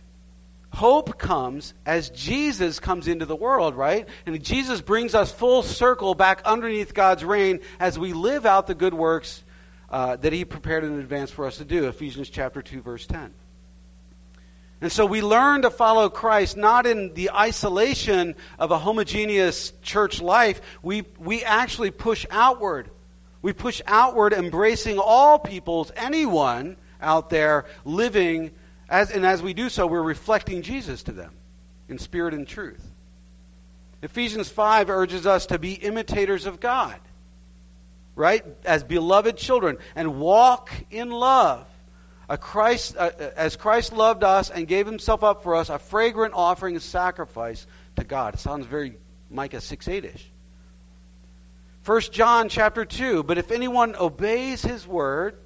hope 0.75 1.19
comes 1.19 1.73
as 1.87 2.11
Jesus 2.11 2.81
comes 2.81 3.09
into 3.09 3.25
the 3.25 3.37
world, 3.37 3.75
right? 3.75 4.09
And 4.27 4.43
Jesus 4.43 4.81
brings 4.81 5.15
us 5.15 5.33
full 5.33 5.63
circle 5.63 6.15
back 6.15 6.43
underneath 6.45 6.93
God's 6.93 7.25
reign 7.25 7.61
as 7.81 7.99
we 7.99 8.13
live 8.13 8.45
out 8.45 8.67
the 8.67 8.75
good 8.75 8.95
works 8.95 9.43
uh, 9.91 10.17
that 10.17 10.33
he 10.33 10.45
prepared 10.45 10.85
in 10.85 10.99
advance 10.99 11.31
for 11.31 11.47
us 11.47 11.59
to 11.59 11.65
do. 11.65 11.89
Ephesians 11.89 12.29
chapter 12.29 12.61
2, 12.61 12.83
verse 12.83 13.07
10. 13.07 13.33
And 14.81 14.93
so 14.93 15.07
we 15.07 15.23
learn 15.23 15.63
to 15.63 15.71
follow 15.71 16.11
Christ 16.11 16.57
not 16.57 16.87
in 16.87 17.15
the 17.15 17.31
isolation 17.31 18.35
of 18.59 18.71
a 18.71 18.79
homogeneous 18.79 19.73
church 19.83 20.21
life. 20.21 20.61
We, 20.83 21.05
we 21.19 21.43
actually 21.43 21.91
push 21.91 22.27
outward. 22.31 22.91
We 23.41 23.53
push 23.53 23.81
outward, 23.87 24.33
embracing 24.33 24.99
all 24.99 25.39
peoples, 25.39 25.93
anyone 25.97 26.77
out 27.01 27.31
there 27.31 27.67
living, 27.85 28.51
as, 28.89 29.11
and 29.11 29.25
as 29.25 29.43
we 29.43 29.55
do 29.55 29.69
so, 29.69 29.87
we're 29.87 30.03
reflecting 30.03 30.63
Jesus 30.63 31.03
to 31.05 31.13
them 31.13 31.33
in 31.89 31.99
spirit 31.99 32.35
and 32.35 32.47
truth. 32.47 32.85
Ephesians 34.03 34.49
5 34.49 34.91
urges 34.91 35.27
us 35.27 35.47
to 35.47 35.59
be 35.59 35.73
imitators 35.75 36.47
of 36.47 36.61
God 36.61 36.99
right? 38.15 38.45
As 38.65 38.85
beloved 38.85 39.37
children, 39.37 39.79
and 39.95 40.21
walk 40.21 40.71
in 40.91 41.11
love. 41.11 41.67
Christ, 42.41 42.97
uh, 42.97 43.11
as 43.37 43.55
Christ 43.55 43.93
loved 43.93 44.25
us 44.25 44.51
and 44.51 44.67
gave 44.67 44.87
himself 44.87 45.23
up 45.23 45.43
for 45.43 45.55
us, 45.55 45.69
a 45.69 45.79
fragrant 45.79 46.33
offering 46.35 46.75
and 46.75 46.83
sacrifice 46.83 47.67
to 47.97 48.05
God. 48.05 48.35
It 48.35 48.41
sounds 48.41 48.67
very 48.67 48.97
Micah 49.31 49.61
6 49.61 49.89
8 49.89 50.05
ish. 50.07 50.31
1 51.85 52.01
John 52.13 52.49
chapter 52.49 52.87
2 52.87 53.25
But 53.25 53.37
if 53.37 53.51
anyone 53.51 53.95
obeys 53.95 54.63
his 54.63 54.87
word, 54.87 55.37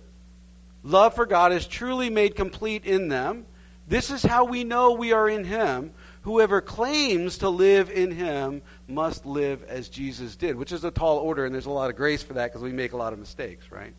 love 0.82 1.14
for 1.14 1.26
God 1.26 1.52
is 1.52 1.66
truly 1.66 2.10
made 2.10 2.34
complete 2.34 2.84
in 2.84 3.08
them. 3.08 3.46
This 3.86 4.10
is 4.10 4.22
how 4.22 4.44
we 4.44 4.64
know 4.64 4.92
we 4.92 5.12
are 5.12 5.28
in 5.28 5.44
him. 5.44 5.92
Whoever 6.22 6.60
claims 6.60 7.38
to 7.38 7.48
live 7.48 7.90
in 7.90 8.10
him 8.10 8.60
must 8.86 9.24
live 9.24 9.62
as 9.64 9.88
Jesus 9.88 10.36
did, 10.36 10.56
which 10.56 10.72
is 10.72 10.84
a 10.84 10.90
tall 10.90 11.18
order, 11.18 11.46
and 11.46 11.54
there's 11.54 11.66
a 11.66 11.70
lot 11.70 11.88
of 11.88 11.96
grace 11.96 12.22
for 12.22 12.34
that 12.34 12.48
because 12.48 12.62
we 12.62 12.72
make 12.72 12.92
a 12.92 12.96
lot 12.98 13.12
of 13.14 13.18
mistakes, 13.18 13.70
right? 13.70 13.94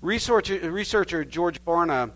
Researcher, 0.00 0.70
researcher 0.70 1.24
George 1.24 1.64
Barna 1.64 2.12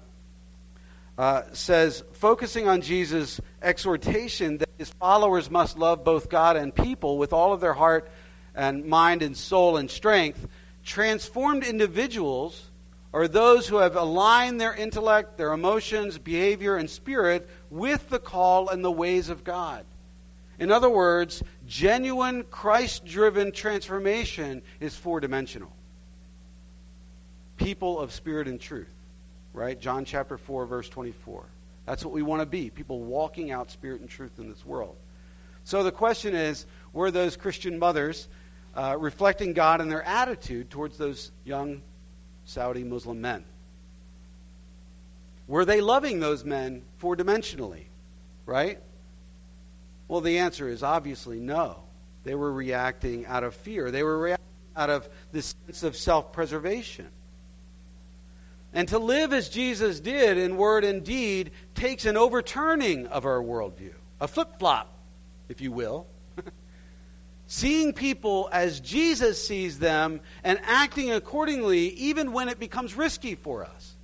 uh, 1.19 1.43
says, 1.53 2.05
focusing 2.13 2.69
on 2.69 2.83
Jesus' 2.83 3.41
exhortation 3.63 4.59
that 4.59 4.69
his 4.79 4.91
followers 4.91 5.51
must 5.51 5.79
love 5.79 6.05
both 6.05 6.29
God 6.29 6.57
and 6.57 6.75
people 6.75 7.19
with 7.19 7.33
all 7.33 7.53
of 7.53 7.61
their 7.61 7.75
heart 7.75 8.09
and 8.55 8.85
mind 8.85 9.23
and 9.23 9.37
soul 9.37 9.77
and 9.77 9.91
strength, 9.91 10.47
transformed 10.85 11.65
individuals 11.65 12.71
are 13.13 13.29
those 13.29 13.67
who 13.67 13.77
have 13.77 13.97
aligned 13.97 14.61
their 14.61 14.75
intellect, 14.75 15.39
their 15.39 15.53
emotions, 15.53 16.19
behavior, 16.19 16.77
and 16.77 16.89
spirit 16.91 17.49
with 17.71 18.09
the 18.09 18.19
call 18.19 18.69
and 18.69 18.85
the 18.85 18.91
ways 18.91 19.29
of 19.29 19.45
God. 19.45 19.85
In 20.59 20.71
other 20.71 20.91
words, 20.91 21.43
genuine 21.67 22.45
Christ 22.45 23.05
driven 23.05 23.53
transformation 23.53 24.63
is 24.81 24.97
four 24.97 25.21
dimensional. 25.21 25.73
People 27.57 28.01
of 28.01 28.13
spirit 28.13 28.49
and 28.49 28.61
truth, 28.61 28.93
right? 29.53 29.79
John 29.79 30.05
chapter 30.05 30.39
4, 30.39 30.67
verse 30.67 30.89
24. 30.89 31.45
That's 31.85 32.05
what 32.05 32.13
we 32.13 32.23
want 32.23 32.41
to 32.41 32.47
be 32.47 32.71
people 32.71 33.01
walking 33.01 33.51
out 33.53 33.71
spirit 33.71 34.01
and 34.01 34.11
truth 34.11 34.39
in 34.39 34.49
this 34.49 34.65
world. 34.67 34.97
So 35.65 35.83
the 35.83 35.93
question 35.93 36.35
is 36.35 36.67
were 36.93 37.11
those 37.11 37.37
Christian 37.37 37.79
mothers 37.79 38.29
uh, 38.75 38.97
reflecting 38.99 39.53
God 39.53 39.81
in 39.81 39.89
their 39.89 40.03
attitude 40.03 40.71
towards 40.71 40.99
those 40.99 41.33
young 41.45 41.83
Saudi 42.47 42.85
Muslim 42.85 43.21
men. 43.21 43.45
Were 45.47 45.65
they 45.65 45.81
loving 45.81 46.21
those 46.21 46.45
men 46.45 46.83
four 46.97 47.17
dimensionally? 47.17 47.85
Right? 48.47 48.81
Well, 50.09 50.21
the 50.21 50.39
answer 50.39 50.69
is 50.69 50.83
obviously 50.83 51.41
no. 51.41 51.83
They 52.25 52.35
were 52.35 52.53
reacting 52.53 53.27
out 53.27 53.45
of 53.45 53.55
fear, 53.55 53.91
they 53.91 54.03
were 54.03 54.19
reacting 54.19 54.47
out 54.75 54.91
of 54.91 55.09
this 55.33 55.55
sense 55.67 55.83
of 55.83 55.97
self 55.97 56.33
preservation. 56.33 57.09
And 58.73 58.89
to 58.89 58.99
live 58.99 59.33
as 59.33 59.49
Jesus 59.49 60.01
did 60.01 60.37
in 60.37 60.57
word 60.57 60.85
and 60.85 61.03
deed 61.03 61.53
takes 61.75 62.05
an 62.05 62.17
overturning 62.17 63.07
of 63.07 63.25
our 63.25 63.41
worldview, 63.41 63.95
a 64.21 64.29
flip 64.29 64.59
flop, 64.59 64.93
if 65.49 65.61
you 65.61 65.73
will. 65.73 66.07
Seeing 67.49 67.93
people 67.93 68.49
as 68.53 68.81
Jesus 68.81 69.47
sees 69.47 69.79
them 69.79 70.21
and 70.43 70.59
acting 70.65 71.13
accordingly, 71.13 71.91
even 71.91 72.33
when 72.33 72.49
it 72.49 72.59
becomes 72.59 72.97
risky 72.97 73.37
for 73.37 73.65
us. 73.65 73.95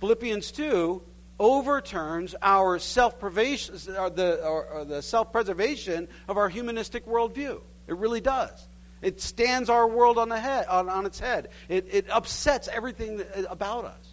Philippians 0.00 0.52
2 0.52 1.02
overturns 1.40 2.36
our 2.40 2.76
uh, 2.76 2.78
the, 2.78 4.84
the 4.88 5.02
self-preservation 5.02 6.06
of 6.28 6.36
our 6.36 6.48
humanistic 6.48 7.04
worldview. 7.06 7.60
It 7.88 7.96
really 7.96 8.20
does. 8.20 8.68
It 9.00 9.20
stands 9.20 9.70
our 9.70 9.86
world 9.86 10.18
on, 10.18 10.28
the 10.28 10.38
head, 10.38 10.66
on, 10.66 10.88
on 10.88 11.06
its 11.06 11.20
head. 11.20 11.48
It, 11.68 11.86
it 11.90 12.06
upsets 12.10 12.68
everything 12.68 13.22
about 13.48 13.84
us 13.84 14.08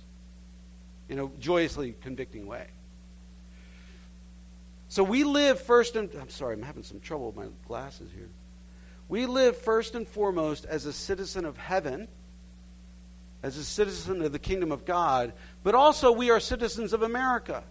in 1.09 1.19
a 1.19 1.27
joyously 1.39 1.95
convicting 2.01 2.45
way. 2.45 2.67
So 4.95 5.03
we 5.03 5.25
live 5.25 5.59
first 5.59 5.97
and 5.97 6.09
I'm 6.15 6.29
sorry, 6.29 6.53
I'm 6.53 6.61
having 6.61 6.83
some 6.83 7.01
trouble 7.01 7.27
with 7.27 7.35
my 7.35 7.51
glasses 7.67 8.09
here. 8.15 8.29
We 9.09 9.25
live 9.25 9.57
first 9.57 9.93
and 9.93 10.07
foremost 10.07 10.63
as 10.63 10.85
a 10.85 10.93
citizen 10.93 11.43
of 11.43 11.57
heaven, 11.57 12.07
as 13.43 13.57
a 13.57 13.65
citizen 13.65 14.21
of 14.21 14.31
the 14.31 14.39
kingdom 14.39 14.71
of 14.71 14.85
God, 14.85 15.33
but 15.63 15.75
also 15.75 16.13
we 16.13 16.29
are 16.29 16.39
citizens 16.39 16.93
of 16.93 17.01
America. 17.01 17.65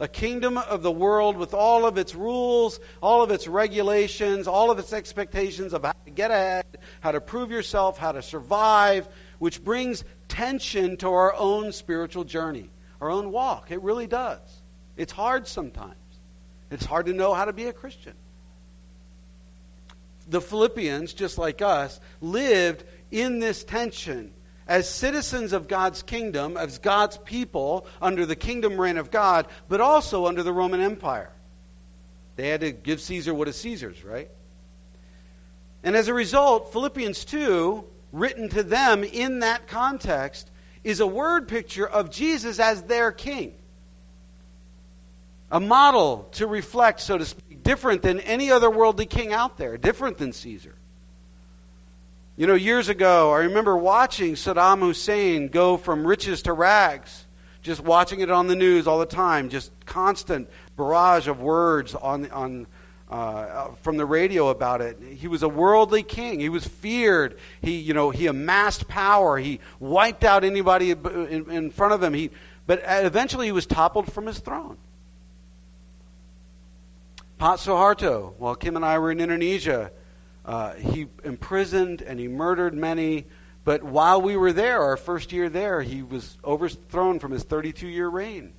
A 0.00 0.08
kingdom 0.08 0.56
of 0.56 0.82
the 0.82 0.90
world 0.90 1.36
with 1.36 1.52
all 1.52 1.84
of 1.84 1.98
its 1.98 2.14
rules, 2.14 2.80
all 3.02 3.22
of 3.22 3.30
its 3.30 3.46
regulations, 3.46 4.48
all 4.48 4.70
of 4.70 4.78
its 4.78 4.94
expectations 4.94 5.74
of 5.74 5.84
how 5.84 5.92
to 6.06 6.10
get 6.10 6.30
ahead, 6.30 6.78
how 7.00 7.12
to 7.12 7.20
prove 7.20 7.50
yourself, 7.50 7.98
how 7.98 8.12
to 8.12 8.22
survive, 8.22 9.06
which 9.40 9.62
brings 9.62 10.04
tension 10.28 10.96
to 10.96 11.10
our 11.10 11.34
own 11.34 11.70
spiritual 11.70 12.24
journey, 12.24 12.70
our 13.02 13.10
own 13.10 13.30
walk. 13.30 13.70
It 13.70 13.82
really 13.82 14.06
does. 14.06 14.40
It's 14.96 15.12
hard 15.12 15.46
sometimes. 15.46 15.96
It's 16.70 16.84
hard 16.84 17.06
to 17.06 17.12
know 17.12 17.34
how 17.34 17.44
to 17.44 17.52
be 17.52 17.66
a 17.66 17.72
Christian. 17.72 18.14
The 20.28 20.40
Philippians, 20.40 21.12
just 21.12 21.38
like 21.38 21.62
us, 21.62 22.00
lived 22.20 22.84
in 23.10 23.38
this 23.38 23.62
tension 23.62 24.32
as 24.66 24.88
citizens 24.88 25.52
of 25.52 25.68
God's 25.68 26.02
kingdom, 26.02 26.56
as 26.56 26.78
God's 26.78 27.18
people 27.18 27.86
under 28.02 28.26
the 28.26 28.34
kingdom 28.34 28.80
reign 28.80 28.96
of 28.96 29.12
God, 29.12 29.46
but 29.68 29.80
also 29.80 30.26
under 30.26 30.42
the 30.42 30.52
Roman 30.52 30.80
Empire. 30.80 31.30
They 32.34 32.48
had 32.48 32.62
to 32.62 32.72
give 32.72 33.00
Caesar 33.00 33.32
what 33.32 33.46
is 33.46 33.56
Caesar's, 33.56 34.02
right? 34.04 34.28
And 35.84 35.94
as 35.94 36.08
a 36.08 36.14
result, 36.14 36.72
Philippians 36.72 37.24
2, 37.24 37.84
written 38.10 38.48
to 38.48 38.64
them 38.64 39.04
in 39.04 39.38
that 39.40 39.68
context, 39.68 40.50
is 40.82 40.98
a 40.98 41.06
word 41.06 41.46
picture 41.46 41.86
of 41.86 42.10
Jesus 42.10 42.58
as 42.58 42.82
their 42.82 43.12
king 43.12 43.54
a 45.50 45.60
model 45.60 46.28
to 46.32 46.46
reflect, 46.46 47.00
so 47.00 47.18
to 47.18 47.24
speak, 47.24 47.62
different 47.62 48.02
than 48.02 48.20
any 48.20 48.50
other 48.50 48.70
worldly 48.70 49.06
king 49.06 49.32
out 49.32 49.56
there, 49.56 49.76
different 49.76 50.18
than 50.18 50.32
Caesar. 50.32 50.74
You 52.36 52.46
know, 52.46 52.54
years 52.54 52.88
ago, 52.88 53.32
I 53.32 53.44
remember 53.44 53.76
watching 53.76 54.34
Saddam 54.34 54.80
Hussein 54.80 55.48
go 55.48 55.76
from 55.76 56.06
riches 56.06 56.42
to 56.42 56.52
rags, 56.52 57.24
just 57.62 57.80
watching 57.80 58.20
it 58.20 58.30
on 58.30 58.46
the 58.46 58.56
news 58.56 58.86
all 58.86 58.98
the 58.98 59.06
time, 59.06 59.48
just 59.48 59.72
constant 59.86 60.48
barrage 60.76 61.28
of 61.28 61.40
words 61.40 61.94
on, 61.94 62.30
on, 62.30 62.66
uh, 63.08 63.68
from 63.82 63.96
the 63.96 64.04
radio 64.04 64.48
about 64.48 64.82
it. 64.82 64.98
He 65.00 65.28
was 65.28 65.42
a 65.42 65.48
worldly 65.48 66.02
king. 66.02 66.38
He 66.38 66.48
was 66.50 66.66
feared. 66.66 67.38
He, 67.62 67.76
you 67.78 67.94
know, 67.94 68.10
he 68.10 68.26
amassed 68.26 68.86
power. 68.86 69.38
He 69.38 69.60
wiped 69.80 70.22
out 70.22 70.44
anybody 70.44 70.90
in, 70.90 71.50
in 71.50 71.70
front 71.70 71.94
of 71.94 72.02
him. 72.02 72.12
He, 72.12 72.30
but 72.66 72.82
eventually 72.84 73.46
he 73.46 73.52
was 73.52 73.64
toppled 73.64 74.12
from 74.12 74.26
his 74.26 74.40
throne. 74.40 74.76
Pat 77.38 77.60
while 77.66 78.54
Kim 78.54 78.76
and 78.76 78.84
I 78.84 78.98
were 78.98 79.10
in 79.10 79.20
Indonesia, 79.20 79.90
uh, 80.44 80.72
he 80.74 81.08
imprisoned 81.22 82.00
and 82.00 82.18
he 82.18 82.28
murdered 82.28 82.74
many. 82.74 83.26
But 83.64 83.82
while 83.82 84.22
we 84.22 84.36
were 84.36 84.52
there, 84.52 84.80
our 84.80 84.96
first 84.96 85.32
year 85.32 85.48
there, 85.48 85.82
he 85.82 86.02
was 86.02 86.38
overthrown 86.44 87.18
from 87.18 87.32
his 87.32 87.42
32 87.42 87.88
year 87.88 88.08
reign. 88.08 88.52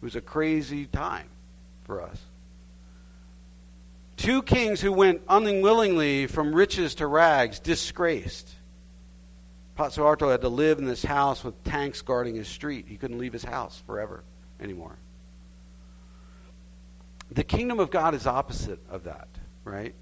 It 0.00 0.04
was 0.04 0.16
a 0.16 0.20
crazy 0.20 0.86
time 0.86 1.28
for 1.84 2.00
us. 2.00 2.18
Two 4.16 4.42
kings 4.42 4.80
who 4.80 4.92
went 4.92 5.20
unwillingly 5.28 6.26
from 6.26 6.54
riches 6.54 6.94
to 6.96 7.06
rags, 7.06 7.58
disgraced. 7.58 8.48
Pak 9.74 9.90
Suharto 9.90 10.30
had 10.30 10.40
to 10.42 10.48
live 10.48 10.78
in 10.78 10.84
this 10.84 11.04
house 11.04 11.42
with 11.42 11.62
tanks 11.64 12.00
guarding 12.00 12.36
his 12.36 12.48
street. 12.48 12.86
He 12.88 12.96
couldn't 12.96 13.18
leave 13.18 13.32
his 13.32 13.44
house 13.44 13.82
forever 13.86 14.22
anymore. 14.60 14.96
The 17.34 17.44
kingdom 17.44 17.80
of 17.80 17.90
God 17.90 18.14
is 18.14 18.26
opposite 18.26 18.78
of 18.88 19.04
that, 19.04 19.28
right? 19.64 19.94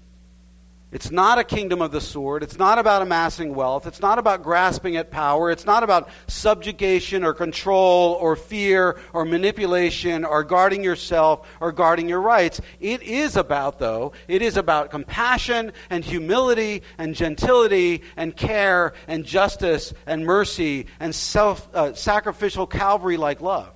It's 0.91 1.09
not 1.09 1.39
a 1.39 1.43
kingdom 1.43 1.81
of 1.81 1.91
the 1.91 1.99
sword. 1.99 2.43
It's 2.43 2.59
not 2.59 2.77
about 2.77 3.01
amassing 3.01 3.55
wealth. 3.55 3.87
It's 3.87 3.99
not 3.99 4.19
about 4.19 4.43
grasping 4.43 4.95
at 4.95 5.09
power. 5.09 5.49
It's 5.49 5.65
not 5.65 5.81
about 5.81 6.07
subjugation 6.27 7.23
or 7.23 7.33
control 7.33 8.13
or 8.21 8.35
fear 8.35 8.99
or 9.11 9.25
manipulation 9.25 10.23
or 10.23 10.43
guarding 10.43 10.83
yourself 10.83 11.47
or 11.59 11.71
guarding 11.71 12.07
your 12.07 12.21
rights. 12.21 12.61
It 12.79 13.01
is 13.01 13.35
about, 13.35 13.79
though, 13.79 14.11
it 14.27 14.43
is 14.43 14.55
about 14.55 14.91
compassion 14.91 15.73
and 15.89 16.05
humility 16.05 16.83
and 16.99 17.15
gentility 17.15 18.03
and 18.15 18.35
care 18.35 18.93
and 19.07 19.25
justice 19.25 19.95
and 20.05 20.23
mercy 20.27 20.85
and 20.99 21.15
self 21.15 21.67
uh, 21.73 21.95
sacrificial 21.95 22.67
Calvary 22.67 23.17
like 23.17 23.41
love. 23.41 23.72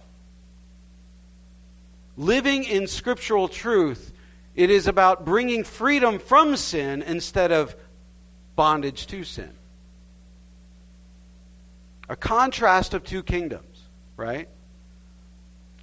Living 2.17 2.63
in 2.63 2.87
scriptural 2.87 3.47
truth 3.47 4.11
it 4.57 4.71
is 4.71 4.87
about 4.87 5.23
bringing 5.23 5.63
freedom 5.63 6.17
from 6.17 6.57
sin 6.57 7.03
instead 7.03 7.51
of 7.51 7.75
bondage 8.55 9.05
to 9.07 9.23
sin. 9.23 9.51
A 12.09 12.15
contrast 12.15 12.95
of 12.95 13.03
two 13.03 13.21
kingdoms, 13.21 13.83
right? 14.15 14.49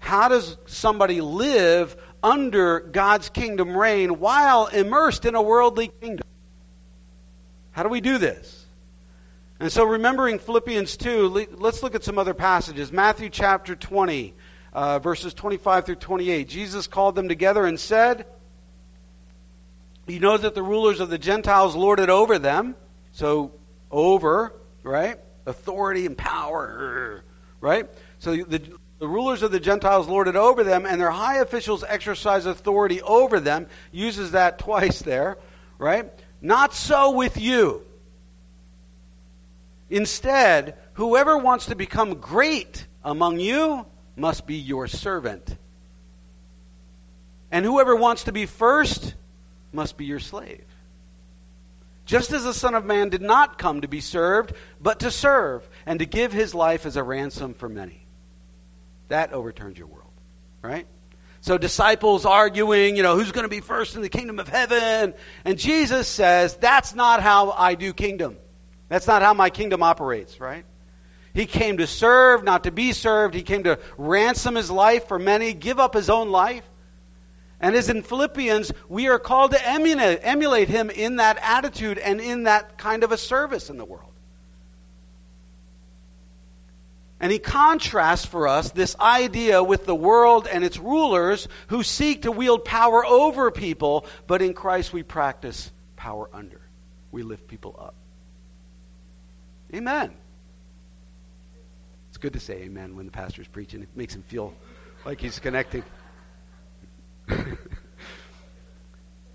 How 0.00 0.28
does 0.28 0.56
somebody 0.66 1.20
live 1.20 1.96
under 2.20 2.80
God's 2.80 3.28
kingdom 3.28 3.76
reign 3.76 4.18
while 4.18 4.66
immersed 4.66 5.24
in 5.24 5.36
a 5.36 5.42
worldly 5.42 5.92
kingdom? 6.00 6.26
How 7.70 7.84
do 7.84 7.88
we 7.88 8.00
do 8.00 8.18
this? 8.18 8.66
And 9.60 9.70
so, 9.70 9.84
remembering 9.84 10.40
Philippians 10.40 10.96
2, 10.96 11.48
let's 11.56 11.82
look 11.82 11.94
at 11.94 12.02
some 12.02 12.18
other 12.18 12.34
passages. 12.34 12.90
Matthew 12.90 13.30
chapter 13.30 13.76
20, 13.76 14.34
uh, 14.74 14.98
verses 14.98 15.32
25 15.34 15.86
through 15.86 15.94
28. 15.96 16.48
Jesus 16.48 16.86
called 16.86 17.14
them 17.14 17.28
together 17.28 17.64
and 17.64 17.78
said, 17.78 18.26
you 20.06 20.20
know 20.20 20.36
that 20.36 20.54
the 20.54 20.62
rulers 20.62 21.00
of 21.00 21.08
the 21.08 21.18
Gentiles 21.18 21.74
lord 21.74 21.98
it 22.00 22.10
over 22.10 22.38
them. 22.38 22.76
So, 23.12 23.52
over, 23.90 24.52
right? 24.82 25.18
Authority 25.46 26.04
and 26.04 26.18
power, 26.18 27.24
right? 27.60 27.88
So 28.18 28.36
the, 28.36 28.60
the 28.98 29.08
rulers 29.08 29.42
of 29.42 29.52
the 29.52 29.60
Gentiles 29.60 30.08
lord 30.08 30.28
it 30.28 30.36
over 30.36 30.64
them, 30.64 30.84
and 30.84 31.00
their 31.00 31.10
high 31.10 31.38
officials 31.38 31.84
exercise 31.86 32.44
authority 32.44 33.00
over 33.02 33.40
them. 33.40 33.68
Uses 33.92 34.32
that 34.32 34.58
twice 34.58 35.00
there, 35.00 35.38
right? 35.78 36.10
Not 36.42 36.74
so 36.74 37.12
with 37.12 37.40
you. 37.40 37.86
Instead, 39.88 40.76
whoever 40.94 41.38
wants 41.38 41.66
to 41.66 41.76
become 41.76 42.14
great 42.14 42.86
among 43.04 43.38
you 43.38 43.86
must 44.16 44.46
be 44.46 44.56
your 44.56 44.86
servant. 44.86 45.56
And 47.50 47.64
whoever 47.64 47.94
wants 47.94 48.24
to 48.24 48.32
be 48.32 48.46
first 48.46 49.14
must 49.72 49.96
be 49.96 50.04
your 50.04 50.20
slave. 50.20 50.64
Just 52.06 52.32
as 52.32 52.44
the 52.44 52.52
Son 52.52 52.74
of 52.74 52.84
Man 52.84 53.08
did 53.08 53.22
not 53.22 53.58
come 53.58 53.80
to 53.80 53.88
be 53.88 54.00
served, 54.00 54.52
but 54.80 55.00
to 55.00 55.10
serve, 55.10 55.68
and 55.86 55.98
to 56.00 56.06
give 56.06 56.32
his 56.32 56.54
life 56.54 56.84
as 56.84 56.96
a 56.96 57.02
ransom 57.02 57.54
for 57.54 57.68
many. 57.68 58.06
That 59.08 59.32
overturns 59.32 59.78
your 59.78 59.86
world, 59.86 60.10
right? 60.62 60.86
So 61.40 61.58
disciples 61.58 62.24
arguing, 62.24 62.96
you 62.96 63.02
know, 63.02 63.16
who's 63.16 63.32
going 63.32 63.44
to 63.44 63.50
be 63.50 63.60
first 63.60 63.96
in 63.96 64.02
the 64.02 64.08
kingdom 64.08 64.38
of 64.38 64.48
heaven? 64.48 65.14
And 65.44 65.58
Jesus 65.58 66.08
says, 66.08 66.56
that's 66.56 66.94
not 66.94 67.22
how 67.22 67.50
I 67.50 67.74
do 67.74 67.92
kingdom. 67.92 68.36
That's 68.88 69.06
not 69.06 69.22
how 69.22 69.34
my 69.34 69.50
kingdom 69.50 69.82
operates, 69.82 70.40
right? 70.40 70.64
He 71.34 71.46
came 71.46 71.78
to 71.78 71.86
serve, 71.86 72.44
not 72.44 72.64
to 72.64 72.70
be 72.70 72.92
served. 72.92 73.34
He 73.34 73.42
came 73.42 73.64
to 73.64 73.80
ransom 73.98 74.54
his 74.54 74.70
life 74.70 75.08
for 75.08 75.18
many, 75.18 75.52
give 75.52 75.80
up 75.80 75.92
his 75.94 76.08
own 76.08 76.30
life. 76.30 76.64
And 77.60 77.74
as 77.74 77.88
in 77.88 78.02
Philippians, 78.02 78.72
we 78.88 79.08
are 79.08 79.18
called 79.18 79.50
to 79.50 79.68
emulate, 79.68 80.20
emulate 80.22 80.68
him 80.68 80.90
in 80.90 81.16
that 81.16 81.38
attitude 81.42 81.98
and 81.98 82.20
in 82.20 82.44
that 82.44 82.78
kind 82.78 83.02
of 83.02 83.10
a 83.10 83.18
service 83.18 83.68
in 83.68 83.78
the 83.78 83.84
world. 83.84 84.12
And 87.18 87.32
he 87.32 87.38
contrasts 87.38 88.26
for 88.26 88.46
us 88.46 88.70
this 88.70 88.94
idea 89.00 89.62
with 89.62 89.86
the 89.86 89.94
world 89.94 90.46
and 90.46 90.62
its 90.62 90.78
rulers 90.78 91.48
who 91.68 91.82
seek 91.82 92.22
to 92.22 92.32
wield 92.32 92.64
power 92.64 93.04
over 93.04 93.50
people, 93.50 94.06
but 94.26 94.42
in 94.42 94.52
Christ 94.52 94.92
we 94.92 95.02
practice 95.02 95.72
power 95.96 96.28
under. 96.32 96.60
We 97.10 97.22
lift 97.22 97.48
people 97.48 97.76
up. 97.80 97.94
Amen. 99.74 100.12
Good 102.24 102.32
to 102.32 102.40
say 102.40 102.62
amen 102.62 102.96
when 102.96 103.04
the 103.04 103.12
pastor's 103.12 103.48
preaching. 103.48 103.82
It 103.82 103.90
makes 103.94 104.14
him 104.14 104.22
feel 104.22 104.54
like 105.04 105.20
he's 105.20 105.38
connecting. 105.38 105.84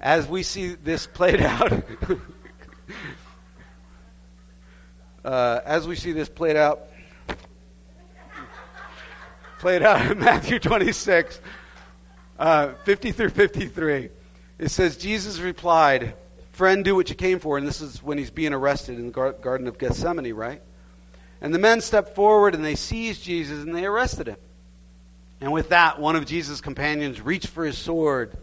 As 0.01 0.25
we 0.25 0.41
see 0.41 0.73
this 0.73 1.05
played 1.05 1.39
out, 1.39 1.71
uh, 5.23 5.59
as 5.65 5.87
we 5.87 5.95
see 5.95 6.13
this 6.13 6.29
played 6.29 6.55
out, 6.55 6.81
played 9.59 9.83
out 9.83 10.09
in 10.09 10.17
Matthew 10.25 10.57
26, 10.57 11.41
uh, 12.39 12.73
50 12.85 13.11
through 13.11 13.29
53, 13.29 14.09
it 14.57 14.69
says, 14.69 14.97
Jesus 14.97 15.37
replied, 15.39 16.15
Friend, 16.53 16.83
do 16.83 16.95
what 16.95 17.07
you 17.09 17.15
came 17.15 17.37
for. 17.37 17.59
And 17.59 17.67
this 17.67 17.81
is 17.81 18.01
when 18.01 18.17
he's 18.17 18.31
being 18.31 18.53
arrested 18.53 18.97
in 18.97 19.11
the 19.11 19.33
Garden 19.43 19.67
of 19.67 19.77
Gethsemane, 19.77 20.33
right? 20.33 20.63
And 21.41 21.53
the 21.53 21.59
men 21.59 21.81
stepped 21.81 22.15
forward 22.15 22.55
and 22.55 22.63
they 22.63 22.75
seized 22.75 23.23
Jesus 23.23 23.63
and 23.63 23.73
they 23.73 23.85
arrested 23.85 24.27
him. 24.27 24.37
And 25.41 25.51
with 25.53 25.69
that, 25.69 25.99
one 25.99 26.15
of 26.15 26.25
Jesus' 26.25 26.59
companions 26.59 27.21
reached 27.21 27.47
for 27.47 27.65
his 27.65 27.77
sword, 27.77 28.37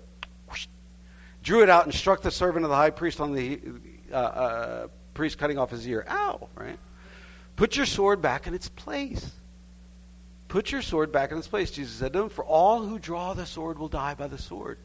whoosh, 0.48 0.66
drew 1.42 1.62
it 1.62 1.68
out, 1.68 1.84
and 1.84 1.94
struck 1.94 2.22
the 2.22 2.30
servant 2.30 2.64
of 2.64 2.70
the 2.70 2.76
high 2.76 2.90
priest 2.90 3.20
on 3.20 3.34
the 3.34 3.60
uh, 4.10 4.14
uh, 4.14 4.86
priest, 5.12 5.36
cutting 5.36 5.58
off 5.58 5.70
his 5.70 5.86
ear. 5.86 6.06
Ow! 6.08 6.48
Right? 6.54 6.78
Put 7.56 7.76
your 7.76 7.86
sword 7.86 8.22
back 8.22 8.46
in 8.46 8.54
its 8.54 8.68
place. 8.68 9.30
Put 10.48 10.72
your 10.72 10.80
sword 10.80 11.12
back 11.12 11.32
in 11.32 11.38
its 11.38 11.48
place, 11.48 11.70
Jesus 11.70 11.94
said 11.94 12.12
to 12.14 12.22
him, 12.22 12.28
for 12.30 12.44
all 12.44 12.82
who 12.82 12.98
draw 12.98 13.34
the 13.34 13.46
sword 13.46 13.78
will 13.78 13.88
die 13.88 14.14
by 14.14 14.28
the 14.28 14.38
sword. 14.38 14.78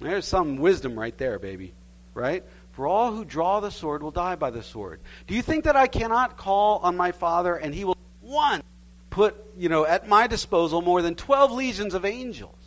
There's 0.00 0.26
some 0.26 0.58
wisdom 0.58 0.98
right 0.98 1.16
there, 1.16 1.38
baby. 1.38 1.72
Right? 2.14 2.44
For 2.76 2.86
all 2.86 3.10
who 3.10 3.24
draw 3.24 3.60
the 3.60 3.70
sword 3.70 4.02
will 4.02 4.10
die 4.10 4.34
by 4.36 4.50
the 4.50 4.62
sword. 4.62 5.00
Do 5.26 5.34
you 5.34 5.40
think 5.40 5.64
that 5.64 5.76
I 5.76 5.86
cannot 5.86 6.36
call 6.36 6.80
on 6.80 6.94
my 6.94 7.10
Father 7.10 7.56
and 7.56 7.74
he 7.74 7.86
will 7.86 7.96
one 8.20 8.62
put, 9.08 9.34
you 9.56 9.70
know, 9.70 9.86
at 9.86 10.06
my 10.06 10.26
disposal 10.26 10.82
more 10.82 11.00
than 11.00 11.14
12 11.14 11.52
legions 11.52 11.94
of 11.94 12.04
angels. 12.04 12.58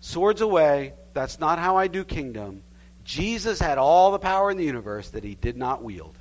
Swords 0.00 0.40
away. 0.40 0.94
That's 1.12 1.38
not 1.38 1.58
how 1.58 1.76
I 1.76 1.88
do 1.88 2.02
kingdom. 2.02 2.62
Jesus 3.04 3.60
had 3.60 3.76
all 3.76 4.12
the 4.12 4.18
power 4.18 4.50
in 4.50 4.56
the 4.56 4.64
universe 4.64 5.10
that 5.10 5.22
he 5.22 5.34
did 5.34 5.58
not 5.58 5.84
wield. 5.84 6.16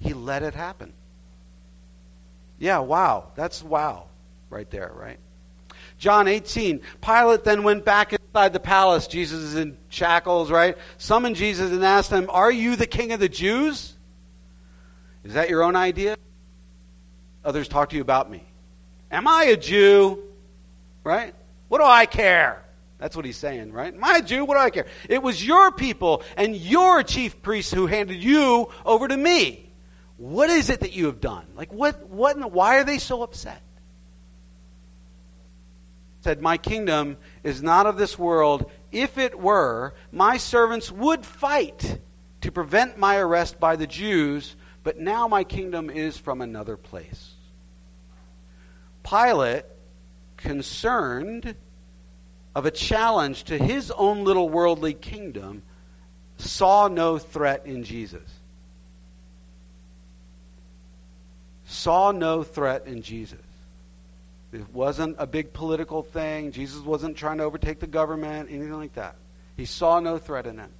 He 0.00 0.14
let 0.14 0.42
it 0.42 0.54
happen. 0.54 0.92
Yeah, 2.58 2.80
wow. 2.80 3.28
That's 3.36 3.62
wow 3.62 4.08
right 4.50 4.68
there, 4.68 4.90
right? 4.96 5.20
John 5.98 6.28
18. 6.28 6.80
Pilate 7.00 7.44
then 7.44 7.62
went 7.62 7.84
back 7.84 8.12
inside 8.12 8.52
the 8.52 8.60
palace. 8.60 9.06
Jesus 9.06 9.40
is 9.42 9.54
in 9.56 9.78
shackles, 9.88 10.50
right? 10.50 10.76
Summoned 10.98 11.36
Jesus 11.36 11.72
and 11.72 11.84
asked 11.84 12.10
him, 12.10 12.28
Are 12.30 12.52
you 12.52 12.76
the 12.76 12.86
king 12.86 13.12
of 13.12 13.20
the 13.20 13.28
Jews? 13.28 13.94
Is 15.24 15.34
that 15.34 15.48
your 15.48 15.62
own 15.62 15.74
idea? 15.74 16.16
others 17.46 17.68
talk 17.68 17.90
to 17.90 17.96
you 17.96 18.02
about 18.02 18.30
me. 18.30 18.44
Am 19.10 19.26
I 19.28 19.44
a 19.44 19.56
Jew? 19.56 20.22
Right? 21.04 21.32
What 21.68 21.78
do 21.78 21.84
I 21.84 22.04
care? 22.04 22.62
That's 22.98 23.14
what 23.14 23.24
he's 23.24 23.36
saying, 23.36 23.72
right? 23.72 23.94
A 23.94 24.22
Jew? 24.22 24.44
What 24.44 24.54
do 24.54 24.60
I 24.60 24.70
care? 24.70 24.86
It 25.08 25.22
was 25.22 25.44
your 25.44 25.70
people 25.70 26.22
and 26.36 26.56
your 26.56 27.02
chief 27.02 27.40
priests 27.42 27.72
who 27.72 27.86
handed 27.86 28.22
you 28.22 28.68
over 28.84 29.06
to 29.06 29.16
me. 29.16 29.70
What 30.16 30.50
is 30.50 30.70
it 30.70 30.80
that 30.80 30.92
you 30.92 31.06
have 31.06 31.20
done? 31.20 31.46
Like, 31.54 31.72
what, 31.72 32.08
what, 32.08 32.50
why 32.50 32.78
are 32.78 32.84
they 32.84 32.98
so 32.98 33.22
upset? 33.22 33.62
Said, 36.26 36.42
My 36.42 36.56
kingdom 36.56 37.18
is 37.44 37.62
not 37.62 37.86
of 37.86 37.98
this 37.98 38.18
world. 38.18 38.68
If 38.90 39.16
it 39.16 39.38
were, 39.38 39.94
my 40.10 40.38
servants 40.38 40.90
would 40.90 41.24
fight 41.24 42.00
to 42.40 42.50
prevent 42.50 42.98
my 42.98 43.18
arrest 43.18 43.60
by 43.60 43.76
the 43.76 43.86
Jews, 43.86 44.56
but 44.82 44.98
now 44.98 45.28
my 45.28 45.44
kingdom 45.44 45.88
is 45.88 46.18
from 46.18 46.40
another 46.40 46.76
place. 46.76 47.34
Pilate, 49.04 49.66
concerned 50.36 51.54
of 52.56 52.66
a 52.66 52.72
challenge 52.72 53.44
to 53.44 53.56
his 53.56 53.92
own 53.92 54.24
little 54.24 54.48
worldly 54.48 54.94
kingdom, 54.94 55.62
saw 56.38 56.88
no 56.88 57.18
threat 57.18 57.66
in 57.66 57.84
Jesus. 57.84 58.28
Saw 61.66 62.10
no 62.10 62.42
threat 62.42 62.88
in 62.88 63.02
Jesus. 63.02 63.38
It 64.60 64.72
wasn't 64.72 65.16
a 65.18 65.26
big 65.26 65.52
political 65.52 66.02
thing. 66.02 66.52
Jesus 66.52 66.80
wasn't 66.80 67.16
trying 67.16 67.38
to 67.38 67.44
overtake 67.44 67.80
the 67.80 67.86
government, 67.86 68.48
anything 68.50 68.72
like 68.72 68.94
that. 68.94 69.16
He 69.56 69.64
saw 69.64 70.00
no 70.00 70.18
threat 70.18 70.46
in 70.46 70.58
it. 70.58 70.70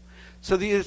So 0.40 0.56
the, 0.56 0.84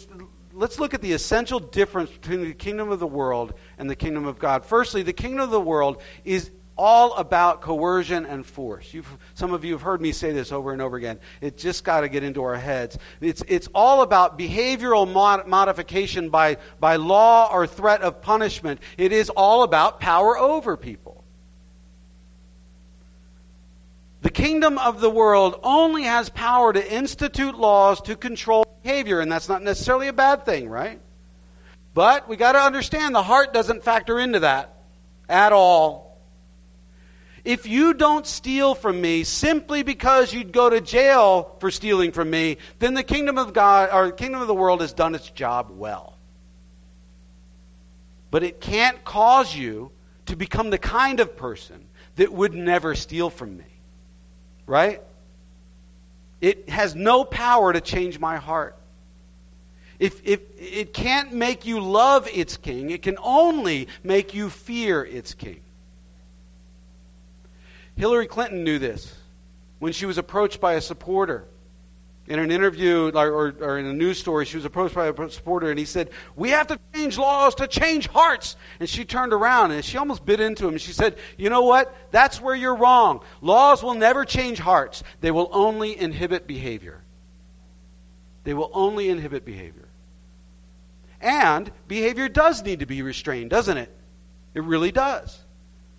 let's 0.53 0.79
look 0.79 0.93
at 0.93 1.01
the 1.01 1.13
essential 1.13 1.59
difference 1.59 2.11
between 2.11 2.41
the 2.41 2.53
kingdom 2.53 2.91
of 2.91 2.99
the 2.99 3.07
world 3.07 3.53
and 3.77 3.89
the 3.89 3.95
kingdom 3.95 4.25
of 4.25 4.39
God. 4.39 4.65
Firstly, 4.65 5.03
the 5.03 5.13
kingdom 5.13 5.41
of 5.41 5.51
the 5.51 5.61
world 5.61 6.01
is 6.23 6.51
all 6.77 7.13
about 7.15 7.59
coercion 7.59 8.25
and 8.25 8.45
force. 8.45 8.93
You've, 8.93 9.17
some 9.33 9.51
of 9.51 9.65
you 9.65 9.73
have 9.73 9.81
heard 9.81 9.99
me 9.99 10.13
say 10.13 10.31
this 10.31 10.53
over 10.53 10.71
and 10.71 10.81
over 10.81 10.95
again. 10.95 11.19
It 11.41 11.57
just 11.57 11.83
got 11.83 12.01
to 12.01 12.09
get 12.09 12.23
into 12.23 12.41
our 12.41 12.55
heads. 12.55 12.97
It's, 13.19 13.43
it's 13.49 13.67
all 13.75 14.01
about 14.01 14.39
behavioral 14.39 15.11
mod- 15.11 15.45
modification 15.45 16.29
by, 16.29 16.57
by 16.79 16.95
law 16.95 17.51
or 17.51 17.67
threat 17.67 18.01
of 18.01 18.21
punishment. 18.21 18.79
It 18.97 19.11
is 19.11 19.29
all 19.29 19.63
about 19.63 19.99
power 19.99 20.37
over 20.37 20.77
people. 20.77 21.08
The 24.21 24.29
kingdom 24.29 24.77
of 24.77 24.99
the 24.99 25.09
world 25.09 25.59
only 25.63 26.03
has 26.03 26.29
power 26.29 26.73
to 26.73 26.93
institute 26.93 27.55
laws 27.55 28.01
to 28.01 28.15
control 28.15 28.65
behavior, 28.83 29.21
and 29.21 29.31
that's 29.31 29.47
not 29.47 29.63
necessarily 29.63 30.09
a 30.09 30.13
bad 30.13 30.45
thing, 30.45 30.67
right? 30.67 30.99
But 31.93 32.27
we 32.27 32.35
got 32.35 32.53
to 32.53 32.59
understand 32.59 33.15
the 33.15 33.23
heart 33.23 33.53
doesn't 33.53 33.83
factor 33.83 34.19
into 34.19 34.41
that 34.41 34.73
at 35.29 35.53
all. 35.53 36.17
If 37.45 37.65
you 37.65 37.93
don't 37.93 38.27
steal 38.27 38.75
from 38.75 38.99
me 38.99 39.23
simply 39.23 39.83
because 39.83 40.33
you'd 40.33 40.51
go 40.51 40.69
to 40.69 40.81
jail 40.81 41.55
for 41.59 41.71
stealing 41.71 42.11
from 42.11 42.29
me, 42.29 42.57
then 42.79 42.93
the 42.93 43.03
kingdom 43.03 43.37
of 43.37 43.53
God 43.53 43.89
or 43.93 44.07
the 44.07 44.11
kingdom 44.11 44.41
of 44.41 44.47
the 44.47 44.53
world 44.53 44.81
has 44.81 44.91
done 44.91 45.15
its 45.15 45.29
job 45.29 45.71
well. 45.71 46.17
But 48.31 48.43
it 48.43 48.59
can't 48.59 49.03
cause 49.05 49.55
you 49.55 49.91
to 50.25 50.35
become 50.35 50.69
the 50.69 50.77
kind 50.77 51.19
of 51.19 51.37
person 51.37 51.87
that 52.17 52.31
would 52.31 52.53
never 52.53 52.93
steal 52.93 53.29
from 53.29 53.57
me. 53.57 53.68
Right? 54.69 55.01
It 56.41 56.69
has 56.69 56.93
no 56.93 57.23
power 57.23 57.73
to 57.73 57.81
change 57.81 58.19
my 58.19 58.37
heart. 58.37 58.77
If, 59.97 60.21
if 60.23 60.41
it 60.59 60.93
can't 60.93 61.33
make 61.33 61.65
you 61.65 61.79
love 61.79 62.27
its 62.31 62.55
king, 62.55 62.91
it 62.91 63.01
can 63.01 63.17
only 63.23 63.87
make 64.03 64.35
you 64.35 64.51
fear 64.51 65.03
its 65.03 65.33
king. 65.33 65.61
Hillary 67.97 68.27
Clinton 68.27 68.63
knew 68.63 68.77
this 68.77 69.15
when 69.79 69.91
she 69.91 70.05
was 70.05 70.19
approached 70.19 70.61
by 70.61 70.73
a 70.73 70.81
supporter. 70.81 71.45
In 72.27 72.37
an 72.37 72.51
interview 72.51 73.11
or, 73.15 73.55
or, 73.59 73.79
in 73.79 73.87
a 73.87 73.93
news 73.93 74.19
story, 74.19 74.45
she 74.45 74.55
was 74.55 74.65
approached 74.65 74.93
by 74.93 75.07
a 75.07 75.29
supporter, 75.31 75.71
and 75.71 75.79
he 75.79 75.85
said, 75.85 76.11
We 76.35 76.51
have 76.51 76.67
to 76.67 76.79
change 77.09 77.17
laws 77.17 77.55
to 77.55 77.67
change 77.67 78.07
hearts. 78.07 78.55
And 78.79 78.87
she 78.87 79.05
turned 79.05 79.33
around 79.33 79.71
and 79.71 79.83
she 79.83 79.97
almost 79.97 80.25
bit 80.25 80.39
into 80.39 80.65
him. 80.65 80.73
And 80.73 80.81
she 80.81 80.91
said, 80.91 81.17
You 81.37 81.49
know 81.49 81.63
what? 81.63 81.93
That's 82.11 82.39
where 82.39 82.55
you're 82.55 82.75
wrong. 82.75 83.21
Laws 83.41 83.83
will 83.83 83.95
never 83.95 84.25
change 84.25 84.59
hearts, 84.59 85.03
they 85.21 85.31
will 85.31 85.49
only 85.51 85.99
inhibit 85.99 86.47
behavior. 86.47 87.01
They 88.43 88.53
will 88.53 88.71
only 88.73 89.09
inhibit 89.09 89.45
behavior. 89.45 89.87
And 91.21 91.69
behavior 91.87 92.29
does 92.29 92.63
need 92.63 92.79
to 92.79 92.85
be 92.85 93.01
restrained, 93.01 93.49
doesn't 93.49 93.77
it? 93.77 93.93
It 94.53 94.63
really 94.63 94.91
does. 94.91 95.37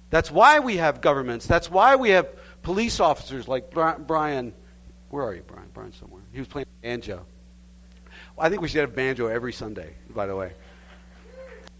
That's 0.09 0.31
why 0.31 0.61
we 0.61 0.79
have 0.79 1.03
governments. 1.03 1.46
That's 1.46 1.70
why 1.70 1.96
we 1.96 2.11
have 2.11 2.29
police 2.62 2.99
officers 2.99 3.46
like 3.46 3.70
Brian. 3.70 4.55
Where 5.11 5.25
are 5.25 5.35
you, 5.35 5.42
Brian? 5.46 5.68
Brian 5.75 5.92
somewhere. 5.92 6.23
He 6.33 6.38
was 6.38 6.49
playing 6.49 6.66
banjo. 6.83 7.27
I 8.38 8.49
think 8.49 8.62
we 8.62 8.68
should 8.68 8.81
have 8.81 8.94
banjo 8.94 9.27
every 9.27 9.53
Sunday, 9.53 9.94
by 10.09 10.27
the 10.27 10.35
way. 10.35 10.53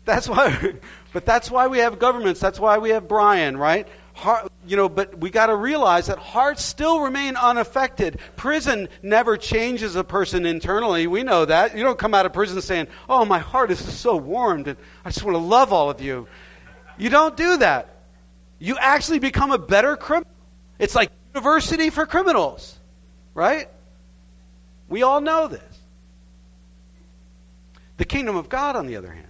That's 0.05 0.29
why, 0.29 0.75
but 1.13 1.27
that's 1.27 1.51
why 1.51 1.67
we 1.69 1.79
have 1.79 1.99
governments. 1.99 2.41
That's 2.41 2.59
why 2.59 2.79
we 2.79 2.91
have 2.91 3.09
Brian, 3.09 3.57
right? 3.57 3.87
Heart, 4.15 4.53
you 4.67 4.77
know, 4.77 4.89
but 4.89 5.19
we 5.19 5.31
got 5.31 5.47
to 5.47 5.57
realize 5.57 6.07
that 6.07 6.19
hearts 6.19 6.65
still 6.65 7.01
remain 7.01 7.37
unaffected. 7.37 8.19
Prison 8.37 8.89
never 9.03 9.37
changes 9.37 9.97
a 9.97 10.05
person 10.05 10.45
internally. 10.45 11.07
We 11.07 11.23
know 11.23 11.45
that. 11.45 11.77
You 11.77 11.85
don't 11.85 11.99
come 11.99 12.13
out 12.13 12.27
of 12.27 12.33
prison 12.33 12.61
saying, 12.61 12.89
"Oh, 13.09 13.25
my 13.25 13.39
heart 13.39 13.71
is 13.71 13.79
so 13.79 14.17
warmed, 14.17 14.69
and 14.69 14.77
I 15.05 15.11
just 15.11 15.25
want 15.25 15.37
to 15.37 15.43
love 15.43 15.73
all 15.73 15.89
of 15.89 16.01
you." 16.01 16.27
You 16.99 17.09
don't 17.09 17.37
do 17.37 17.57
that 17.59 18.01
you 18.61 18.77
actually 18.79 19.19
become 19.19 19.51
a 19.51 19.59
better 19.59 19.97
criminal. 19.97 20.31
It's 20.79 20.95
like 20.95 21.11
university 21.35 21.91
for 21.91 22.07
criminals, 22.07 22.79
right? 23.35 23.69
We 24.89 25.03
all 25.03 25.21
know 25.21 25.49
this. 25.49 25.63
The 27.97 28.05
kingdom 28.05 28.37
of 28.37 28.49
God, 28.49 28.77
on 28.77 28.87
the 28.87 28.97
other 28.97 29.11
hand, 29.11 29.27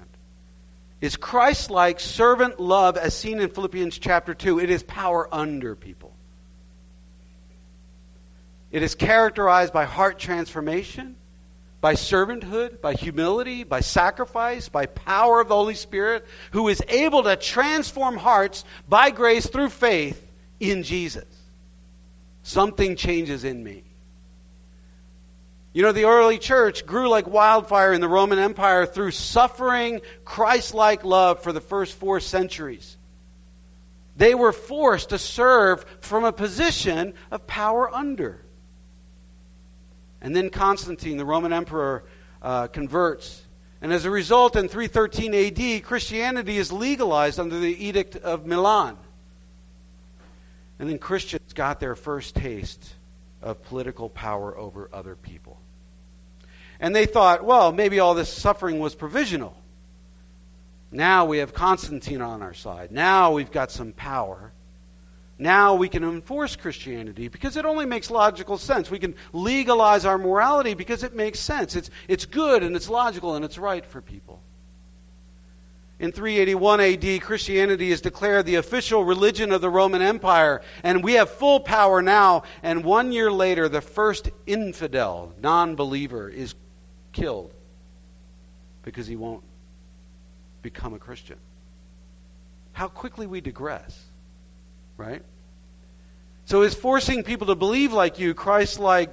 is 1.01 1.17
Christ 1.17 1.71
like 1.71 1.99
servant 1.99 2.61
love 2.61 2.97
as 2.97 3.17
seen 3.17 3.41
in 3.41 3.49
Philippians 3.49 3.99
chapter 3.99 4.35
2. 4.35 4.59
It 4.61 4.71
is 4.71 4.83
power 4.83 5.29
under 5.33 5.75
people. 5.75 6.15
It 8.71 8.83
is 8.83 8.95
characterized 8.95 9.73
by 9.73 9.85
heart 9.85 10.19
transformation, 10.19 11.17
by 11.81 11.95
servanthood, 11.95 12.81
by 12.81 12.95
humility, 12.95 13.65
by 13.65 13.81
sacrifice, 13.81 14.69
by 14.69 14.87
power 14.87 15.41
of 15.41 15.49
the 15.49 15.57
Holy 15.57 15.75
Spirit, 15.75 16.27
who 16.53 16.69
is 16.69 16.83
able 16.89 17.23
to 17.25 17.35
transform 17.37 18.17
hearts 18.17 18.65
by 18.89 19.11
grace 19.11 19.47
through 19.47 19.71
faith 19.71 20.31
in 20.61 20.83
Jesus. 20.83 21.25
Something 22.43 22.95
changes 22.95 23.45
in 23.45 23.65
me. 23.65 23.85
You 25.73 25.83
know, 25.83 25.93
the 25.93 26.05
early 26.05 26.39
church 26.39 26.85
grew 26.85 27.09
like 27.09 27.29
wildfire 27.29 27.93
in 27.93 28.01
the 28.01 28.09
Roman 28.09 28.39
Empire 28.39 28.87
through 28.87 29.13
suffering, 29.13 30.01
Christ 30.25 30.75
like 30.75 31.05
love 31.05 31.43
for 31.43 31.53
the 31.53 31.61
first 31.61 31.95
four 31.95 32.19
centuries. 32.19 32.97
They 34.17 34.35
were 34.35 34.53
forced 34.53 35.11
to 35.11 35.19
serve 35.19 35.85
from 36.01 36.25
a 36.25 36.33
position 36.33 37.15
of 37.31 37.47
power 37.47 37.93
under. 37.95 38.41
And 40.21 40.35
then 40.35 40.51
Constantine, 40.51 41.17
the 41.17 41.25
Roman 41.25 41.53
emperor, 41.53 42.05
uh, 42.43 42.67
converts. 42.67 43.43
And 43.81 43.93
as 43.93 44.05
a 44.05 44.11
result, 44.11 44.57
in 44.57 44.69
313 44.69 45.35
AD, 45.35 45.85
Christianity 45.85 46.59
is 46.59 46.71
legalized 46.73 47.39
under 47.39 47.59
the 47.59 47.87
Edict 47.87 48.17
of 48.17 48.45
Milan. 48.45 48.99
And 50.79 50.91
then 50.91 50.99
Christians 50.99 51.53
got 51.53 51.81
their 51.81 51.95
first 51.95 52.35
taste 52.35 52.95
of 53.41 53.63
political 53.65 54.09
power 54.09 54.57
over 54.57 54.91
other 54.93 55.17
people. 55.17 55.60
And 56.81 56.97
they 56.97 57.07
thought, 57.07 57.45
well, 57.45 57.73
maybe 57.73 58.01
all 58.01 58.15
this 58.15 58.33
suffering 58.33 58.79
was 58.79 58.95
provisional. 58.95 59.55
Now 60.91 61.27
we 61.27 61.39
have 61.39 61.53
Constantine 61.53 62.23
on 62.23 62.43
our 62.43 62.55
side. 62.55 62.91
Now 62.91 63.33
we've 63.33 63.53
got 63.53 63.71
some 63.71 63.93
power. 63.93 64.53
Now 65.39 65.75
we 65.75 65.89
can 65.89 66.05
enforce 66.05 66.57
Christianity 66.57 67.29
because 67.29 67.57
it 67.57 67.65
only 67.65 67.87
makes 67.87 68.11
logical 68.11 68.59
sense. 68.59 68.91
We 68.91 68.99
can 68.99 69.15
legalize 69.33 70.05
our 70.05 70.19
morality 70.19 70.75
because 70.75 71.03
it 71.03 71.15
makes 71.15 71.39
sense. 71.39 71.77
It's, 71.77 71.91
it's 72.09 72.27
good 72.27 72.63
and 72.63 72.75
it's 72.75 72.91
logical 72.91 73.37
and 73.37 73.45
it's 73.45 73.57
right 73.57 73.85
for 73.85 74.01
people. 74.01 74.43
In 75.99 76.13
381 76.13 76.81
AD, 76.81 77.23
Christianity 77.23 77.91
is 77.91 78.01
declared 78.01 78.47
the 78.47 78.55
official 78.55 79.05
religion 79.05 79.53
of 79.53 79.61
the 79.61 79.69
Roman 79.69 80.01
Empire, 80.01 80.63
and 80.83 81.05
we 81.05 81.13
have 81.15 81.29
full 81.29 81.61
power 81.61 82.01
now. 82.01 82.45
And 82.63 82.85
one 82.85 83.13
year 83.13 83.31
later, 83.31 83.69
the 83.69 83.83
first 83.83 84.31
infidel, 84.47 85.35
non 85.43 85.77
believer, 85.77 86.31
is 86.31 86.55
killed 87.13 87.53
because 88.83 89.07
he 89.07 89.17
won't 89.17 89.43
become 90.63 90.95
a 90.95 90.99
Christian. 90.99 91.39
How 92.73 92.89
quickly 92.89 93.27
we 93.27 93.41
digress 93.41 94.07
right? 95.01 95.23
So 96.45 96.63
is 96.63 96.75
forcing 96.75 97.23
people 97.23 97.49
to 97.49 97.55
believe 97.55 97.93
like 97.93 98.19
you, 98.19 98.35
Christ 98.35 98.79
like 98.79 99.11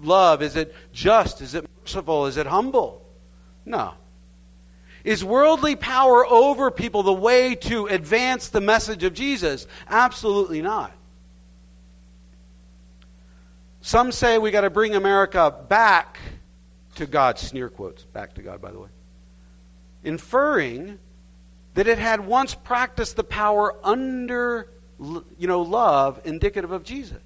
love, 0.00 0.42
is 0.42 0.54
it 0.54 0.74
just? 0.92 1.40
Is 1.40 1.54
it 1.54 1.66
merciful? 1.80 2.26
Is 2.26 2.36
it 2.36 2.46
humble? 2.46 3.02
No. 3.64 3.94
Is 5.02 5.24
worldly 5.24 5.76
power 5.76 6.26
over 6.26 6.70
people 6.70 7.02
the 7.02 7.12
way 7.12 7.54
to 7.54 7.86
advance 7.86 8.48
the 8.48 8.60
message 8.60 9.02
of 9.02 9.14
Jesus? 9.14 9.66
Absolutely 9.88 10.60
not. 10.60 10.92
Some 13.80 14.12
say 14.12 14.36
we 14.36 14.50
got 14.50 14.60
to 14.60 14.70
bring 14.70 14.94
America 14.94 15.54
back 15.68 16.18
to 17.00 17.06
God, 17.06 17.38
sneer 17.38 17.68
quotes, 17.68 18.04
back 18.04 18.34
to 18.34 18.42
God, 18.42 18.60
by 18.60 18.70
the 18.70 18.78
way, 18.78 18.88
inferring 20.04 20.98
that 21.74 21.86
it 21.86 21.98
had 21.98 22.26
once 22.26 22.54
practiced 22.54 23.16
the 23.16 23.24
power 23.24 23.74
under 23.82 24.68
you 25.38 25.48
know, 25.48 25.62
love 25.62 26.20
indicative 26.24 26.72
of 26.72 26.84
Jesus. 26.84 27.22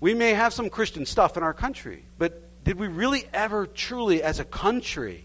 We 0.00 0.14
may 0.14 0.32
have 0.32 0.54
some 0.54 0.70
Christian 0.70 1.04
stuff 1.04 1.36
in 1.36 1.42
our 1.42 1.52
country, 1.52 2.04
but 2.18 2.64
did 2.64 2.78
we 2.78 2.86
really 2.86 3.26
ever 3.34 3.66
truly, 3.66 4.22
as 4.22 4.38
a 4.40 4.44
country, 4.44 5.24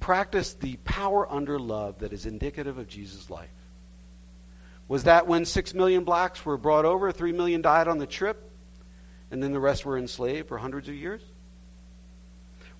practice 0.00 0.54
the 0.54 0.76
power 0.84 1.30
under 1.30 1.60
love 1.60 2.00
that 2.00 2.12
is 2.12 2.26
indicative 2.26 2.78
of 2.78 2.88
Jesus' 2.88 3.30
life? 3.30 3.50
Was 4.88 5.04
that 5.04 5.28
when 5.28 5.44
six 5.44 5.74
million 5.74 6.02
blacks 6.02 6.44
were 6.44 6.56
brought 6.56 6.84
over, 6.84 7.12
three 7.12 7.32
million 7.32 7.62
died 7.62 7.86
on 7.86 7.98
the 7.98 8.06
trip, 8.06 8.49
and 9.30 9.42
then 9.42 9.52
the 9.52 9.60
rest 9.60 9.84
were 9.84 9.98
enslaved 9.98 10.48
for 10.48 10.58
hundreds 10.58 10.88
of 10.88 10.94
years? 10.94 11.22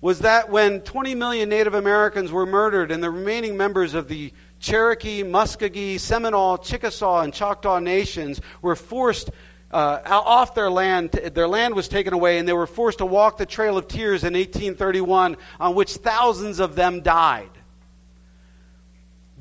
Was 0.01 0.19
that 0.19 0.49
when 0.49 0.81
20 0.81 1.13
million 1.15 1.49
Native 1.49 1.75
Americans 1.75 2.31
were 2.31 2.45
murdered 2.45 2.91
and 2.91 3.03
the 3.03 3.11
remaining 3.11 3.55
members 3.55 3.93
of 3.93 4.07
the 4.07 4.33
Cherokee, 4.59 5.23
Muskogee, 5.23 5.99
Seminole, 5.99 6.57
Chickasaw, 6.57 7.21
and 7.21 7.33
Choctaw 7.33 7.79
nations 7.79 8.41
were 8.61 8.75
forced 8.75 9.29
uh, 9.71 9.99
off 10.05 10.53
their 10.55 10.69
land. 10.69 11.11
Their 11.11 11.47
land 11.47 11.75
was 11.75 11.87
taken 11.87 12.13
away, 12.13 12.37
and 12.37 12.47
they 12.47 12.53
were 12.53 12.67
forced 12.67 12.99
to 12.99 13.05
walk 13.05 13.37
the 13.37 13.45
Trail 13.45 13.77
of 13.77 13.87
Tears 13.87 14.23
in 14.23 14.33
1831, 14.33 15.37
on 15.59 15.75
which 15.75 15.93
thousands 15.93 16.59
of 16.59 16.75
them 16.75 17.01
died. 17.01 17.49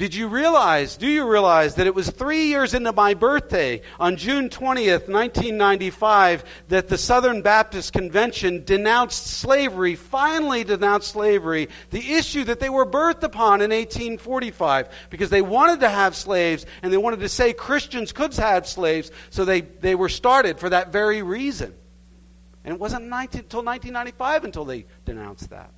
Did 0.00 0.14
you 0.14 0.28
realize, 0.28 0.96
do 0.96 1.06
you 1.06 1.28
realize 1.30 1.74
that 1.74 1.86
it 1.86 1.94
was 1.94 2.08
three 2.08 2.44
years 2.44 2.72
into 2.72 2.90
my 2.90 3.12
birthday, 3.12 3.82
on 3.98 4.16
June 4.16 4.48
20th, 4.48 5.10
1995, 5.10 6.42
that 6.68 6.88
the 6.88 6.96
Southern 6.96 7.42
Baptist 7.42 7.92
Convention 7.92 8.64
denounced 8.64 9.26
slavery, 9.26 9.96
finally 9.96 10.64
denounced 10.64 11.10
slavery, 11.10 11.68
the 11.90 12.14
issue 12.14 12.44
that 12.44 12.60
they 12.60 12.70
were 12.70 12.86
birthed 12.86 13.24
upon 13.24 13.60
in 13.60 13.72
1845, 13.72 14.88
because 15.10 15.28
they 15.28 15.42
wanted 15.42 15.80
to 15.80 15.90
have 15.90 16.16
slaves 16.16 16.64
and 16.82 16.90
they 16.90 16.96
wanted 16.96 17.20
to 17.20 17.28
say 17.28 17.52
Christians 17.52 18.10
could 18.10 18.34
have 18.36 18.66
slaves, 18.66 19.10
so 19.28 19.44
they, 19.44 19.60
they 19.60 19.94
were 19.94 20.08
started 20.08 20.58
for 20.58 20.70
that 20.70 20.90
very 20.90 21.20
reason. 21.20 21.74
And 22.64 22.72
it 22.72 22.80
wasn't 22.80 23.04
19, 23.04 23.40
until 23.42 23.62
1995 23.62 24.44
until 24.44 24.64
they 24.64 24.86
denounced 25.04 25.50
that. 25.50 25.72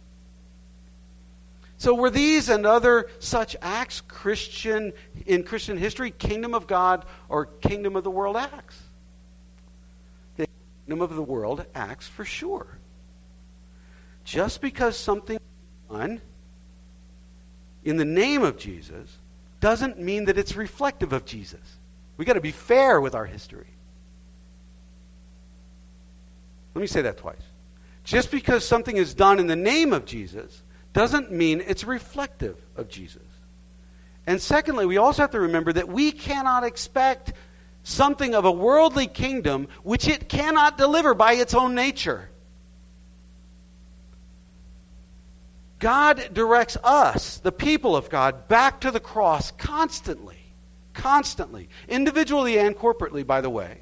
So 1.83 1.95
were 1.95 2.11
these 2.11 2.49
and 2.49 2.65
other 2.65 3.11
such 3.19 3.57
acts 3.61 4.03
Christian 4.03 4.93
in 5.27 5.43
Christian 5.43 5.77
history, 5.77 6.13
kingdom 6.13 6.55
of 6.55 6.69
God 6.69 7.05
or 7.29 7.47
kingdom 7.47 7.97
of 7.97 8.05
the 8.05 8.11
world 8.11 8.37
acts? 8.37 8.81
The 10.37 10.47
kingdom 10.87 11.03
of 11.03 11.17
the 11.17 11.25
world 11.25 11.67
acts 11.75 12.07
for 12.07 12.25
sure. 12.25 12.79
Just 14.23 14.61
because 14.61 14.97
something 14.97 15.41
done 15.91 16.21
in 17.83 17.97
the 17.97 18.05
name 18.05 18.45
of 18.45 18.59
Jesus 18.59 19.19
doesn't 19.59 19.99
mean 19.99 20.27
that 20.27 20.39
it's 20.39 20.55
reflective 20.55 21.13
of 21.13 21.25
Jesus. 21.25 21.79
We've 22.17 22.29
got 22.29 22.35
to 22.35 22.41
be 22.41 22.53
fair 22.53 23.01
with 23.01 23.17
our 23.17 23.27
history. 23.27 23.67
Let 26.77 26.81
me 26.81 26.87
say 26.87 27.03
that 27.03 27.19
twice. 27.19 27.43
Just 28.05 28.31
because 28.31 28.65
something 28.65 28.97
is 28.97 29.15
done 29.15 29.41
in 29.41 29.49
the 29.49 29.57
name 29.57 29.93
of 29.93 30.05
Jesus 30.05 30.62
doesn't 30.93 31.33
mean 31.33 31.63
it's 31.67 31.85
reflective 31.85 32.59
of 32.77 32.89
Jesus. 32.89 33.23
And 34.27 34.41
secondly, 34.41 34.87
we 34.87 34.99
also 34.99 35.23
have 35.23 35.33
to 35.33 35.41
remember 35.41 35.73
that 35.73 35.89
we 35.89 36.13
cannot 36.13 36.65
expect 36.65 37.33
something 37.83 38.35
of 38.35 38.45
a 38.45 38.53
worldly 38.53 39.07
kingdom 39.07 39.69
which 39.83 40.07
it 40.07 40.29
cannot 40.29 40.79
deliver 40.79 41.15
by 41.15 41.35
its 41.35 41.55
own 41.55 41.75
nature. 41.75 42.29
God 45.81 46.31
directs 46.33 46.77
us, 46.85 47.39
the 47.39 47.51
people 47.51 47.97
of 47.97 48.09
God, 48.09 48.47
back 48.47 48.83
to 48.83 48.93
the 48.93 49.01
cross 49.01 49.51
constantly. 49.51 50.39
Constantly. 50.95 51.69
Individually 51.89 52.57
and 52.59 52.77
corporately, 52.77 53.27
by 53.27 53.41
the 53.41 53.51
way. 53.51 53.81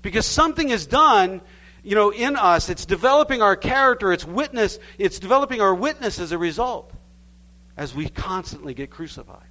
Because 0.00 0.24
something 0.24 0.70
is 0.70 0.86
done 0.86 1.42
you 1.82 1.94
know, 1.94 2.10
in 2.10 2.36
us. 2.36 2.68
It's 2.68 2.86
developing 2.86 3.42
our 3.42 3.56
character, 3.56 4.12
it's 4.12 4.24
witness, 4.24 4.78
it's 4.98 5.18
developing 5.18 5.60
our 5.60 5.74
witness 5.74 6.18
as 6.18 6.32
a 6.32 6.38
result 6.38 6.92
as 7.76 7.94
we 7.94 8.08
constantly 8.08 8.74
get 8.74 8.90
crucified. 8.90 9.46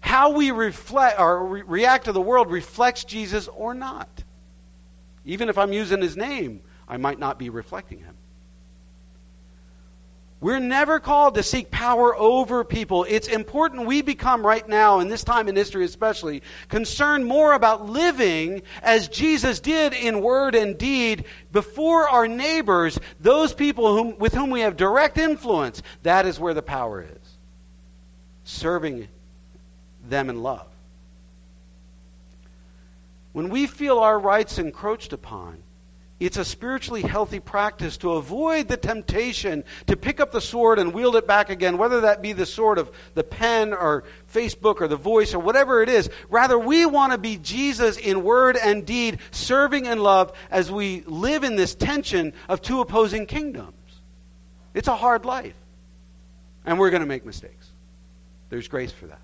How 0.00 0.30
we 0.30 0.50
reflect 0.50 1.18
or 1.18 1.46
re- 1.46 1.62
react 1.62 2.04
to 2.06 2.12
the 2.12 2.20
world 2.20 2.50
reflects 2.50 3.04
Jesus 3.04 3.48
or 3.48 3.74
not. 3.74 4.22
Even 5.24 5.48
if 5.48 5.56
I'm 5.56 5.72
using 5.72 6.02
his 6.02 6.16
name, 6.16 6.60
I 6.86 6.98
might 6.98 7.18
not 7.18 7.38
be 7.38 7.48
reflecting 7.48 8.00
him. 8.00 8.14
We're 10.44 10.58
never 10.58 11.00
called 11.00 11.36
to 11.36 11.42
seek 11.42 11.70
power 11.70 12.14
over 12.14 12.64
people. 12.64 13.06
It's 13.08 13.28
important 13.28 13.86
we 13.86 14.02
become 14.02 14.46
right 14.46 14.68
now, 14.68 15.00
in 15.00 15.08
this 15.08 15.24
time 15.24 15.48
in 15.48 15.56
history 15.56 15.86
especially, 15.86 16.42
concerned 16.68 17.24
more 17.24 17.54
about 17.54 17.86
living 17.88 18.60
as 18.82 19.08
Jesus 19.08 19.58
did 19.58 19.94
in 19.94 20.20
word 20.20 20.54
and 20.54 20.76
deed 20.76 21.24
before 21.50 22.10
our 22.10 22.28
neighbors, 22.28 22.98
those 23.18 23.54
people 23.54 23.96
whom, 23.96 24.18
with 24.18 24.34
whom 24.34 24.50
we 24.50 24.60
have 24.60 24.76
direct 24.76 25.16
influence. 25.16 25.80
That 26.02 26.26
is 26.26 26.38
where 26.38 26.52
the 26.52 26.60
power 26.60 27.00
is. 27.00 27.36
Serving 28.44 29.08
them 30.06 30.28
in 30.28 30.42
love. 30.42 30.66
When 33.32 33.48
we 33.48 33.66
feel 33.66 33.98
our 33.98 34.18
rights 34.18 34.58
encroached 34.58 35.14
upon, 35.14 35.63
it's 36.26 36.36
a 36.36 36.44
spiritually 36.44 37.02
healthy 37.02 37.40
practice 37.40 37.96
to 37.98 38.12
avoid 38.12 38.68
the 38.68 38.76
temptation 38.76 39.64
to 39.86 39.96
pick 39.96 40.20
up 40.20 40.32
the 40.32 40.40
sword 40.40 40.78
and 40.78 40.94
wield 40.94 41.16
it 41.16 41.26
back 41.26 41.50
again, 41.50 41.76
whether 41.76 42.02
that 42.02 42.22
be 42.22 42.32
the 42.32 42.46
sword 42.46 42.78
of 42.78 42.90
the 43.14 43.24
pen 43.24 43.72
or 43.72 44.04
Facebook 44.32 44.80
or 44.80 44.88
the 44.88 44.96
voice 44.96 45.34
or 45.34 45.38
whatever 45.38 45.82
it 45.82 45.88
is. 45.88 46.08
Rather, 46.28 46.58
we 46.58 46.86
want 46.86 47.12
to 47.12 47.18
be 47.18 47.36
Jesus 47.36 47.96
in 47.96 48.22
word 48.22 48.56
and 48.56 48.86
deed, 48.86 49.18
serving 49.30 49.86
in 49.86 49.98
love 49.98 50.32
as 50.50 50.70
we 50.70 51.02
live 51.06 51.44
in 51.44 51.56
this 51.56 51.74
tension 51.74 52.32
of 52.48 52.62
two 52.62 52.80
opposing 52.80 53.26
kingdoms. 53.26 53.74
It's 54.72 54.88
a 54.88 54.96
hard 54.96 55.24
life. 55.24 55.54
And 56.64 56.78
we're 56.78 56.90
going 56.90 57.02
to 57.02 57.06
make 57.06 57.26
mistakes. 57.26 57.68
There's 58.48 58.68
grace 58.68 58.92
for 58.92 59.06
that. 59.06 59.20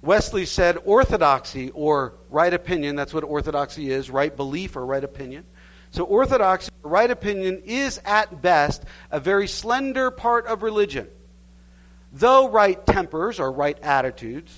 Wesley 0.00 0.46
said 0.46 0.78
orthodoxy 0.84 1.70
or 1.70 2.14
right 2.30 2.54
opinion, 2.54 2.96
that's 2.96 3.12
what 3.12 3.24
orthodoxy 3.24 3.90
is, 3.90 4.10
right 4.10 4.34
belief 4.34 4.76
or 4.76 4.86
right 4.86 5.02
opinion. 5.02 5.44
So, 5.90 6.04
orthodoxy, 6.04 6.70
right 6.82 7.10
opinion, 7.10 7.62
is 7.64 8.00
at 8.04 8.42
best 8.42 8.84
a 9.10 9.18
very 9.18 9.48
slender 9.48 10.10
part 10.10 10.46
of 10.46 10.62
religion. 10.62 11.08
Though 12.12 12.48
right 12.48 12.84
tempers 12.86 13.40
or 13.40 13.50
right 13.50 13.78
attitudes 13.82 14.56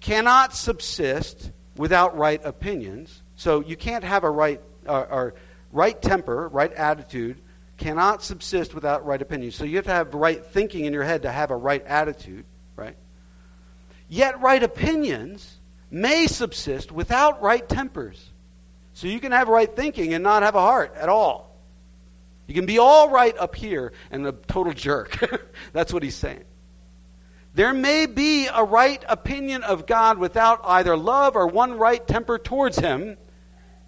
cannot 0.00 0.54
subsist 0.54 1.50
without 1.76 2.16
right 2.16 2.40
opinions. 2.44 3.22
So, 3.36 3.60
you 3.60 3.76
can't 3.76 4.04
have 4.04 4.24
a 4.24 4.30
right, 4.30 4.60
uh, 4.86 5.06
or 5.10 5.34
right 5.70 6.00
temper, 6.00 6.48
right 6.48 6.72
attitude, 6.72 7.40
cannot 7.76 8.22
subsist 8.22 8.74
without 8.74 9.06
right 9.06 9.20
opinions. 9.20 9.54
So, 9.54 9.64
you 9.64 9.76
have 9.76 9.84
to 9.84 9.92
have 9.92 10.14
right 10.14 10.44
thinking 10.44 10.86
in 10.86 10.94
your 10.94 11.04
head 11.04 11.22
to 11.22 11.30
have 11.30 11.50
a 11.50 11.56
right 11.56 11.84
attitude, 11.84 12.46
right? 12.74 12.96
Yet 14.10 14.40
right 14.40 14.62
opinions 14.62 15.60
may 15.88 16.26
subsist 16.26 16.90
without 16.90 17.40
right 17.40 17.66
tempers. 17.66 18.30
So 18.92 19.06
you 19.06 19.20
can 19.20 19.30
have 19.30 19.48
right 19.48 19.74
thinking 19.74 20.12
and 20.12 20.24
not 20.24 20.42
have 20.42 20.56
a 20.56 20.60
heart 20.60 20.94
at 20.96 21.08
all. 21.08 21.56
You 22.48 22.54
can 22.54 22.66
be 22.66 22.80
all 22.80 23.08
right 23.08 23.38
up 23.38 23.54
here 23.54 23.92
and 24.10 24.26
a 24.26 24.32
total 24.32 24.72
jerk. 24.72 25.16
That's 25.72 25.92
what 25.92 26.02
he's 26.02 26.16
saying. 26.16 26.44
There 27.54 27.72
may 27.72 28.06
be 28.06 28.48
a 28.48 28.64
right 28.64 29.02
opinion 29.08 29.62
of 29.62 29.86
God 29.86 30.18
without 30.18 30.60
either 30.64 30.96
love 30.96 31.36
or 31.36 31.46
one 31.46 31.78
right 31.78 32.04
temper 32.04 32.36
towards 32.36 32.80
him. 32.80 33.16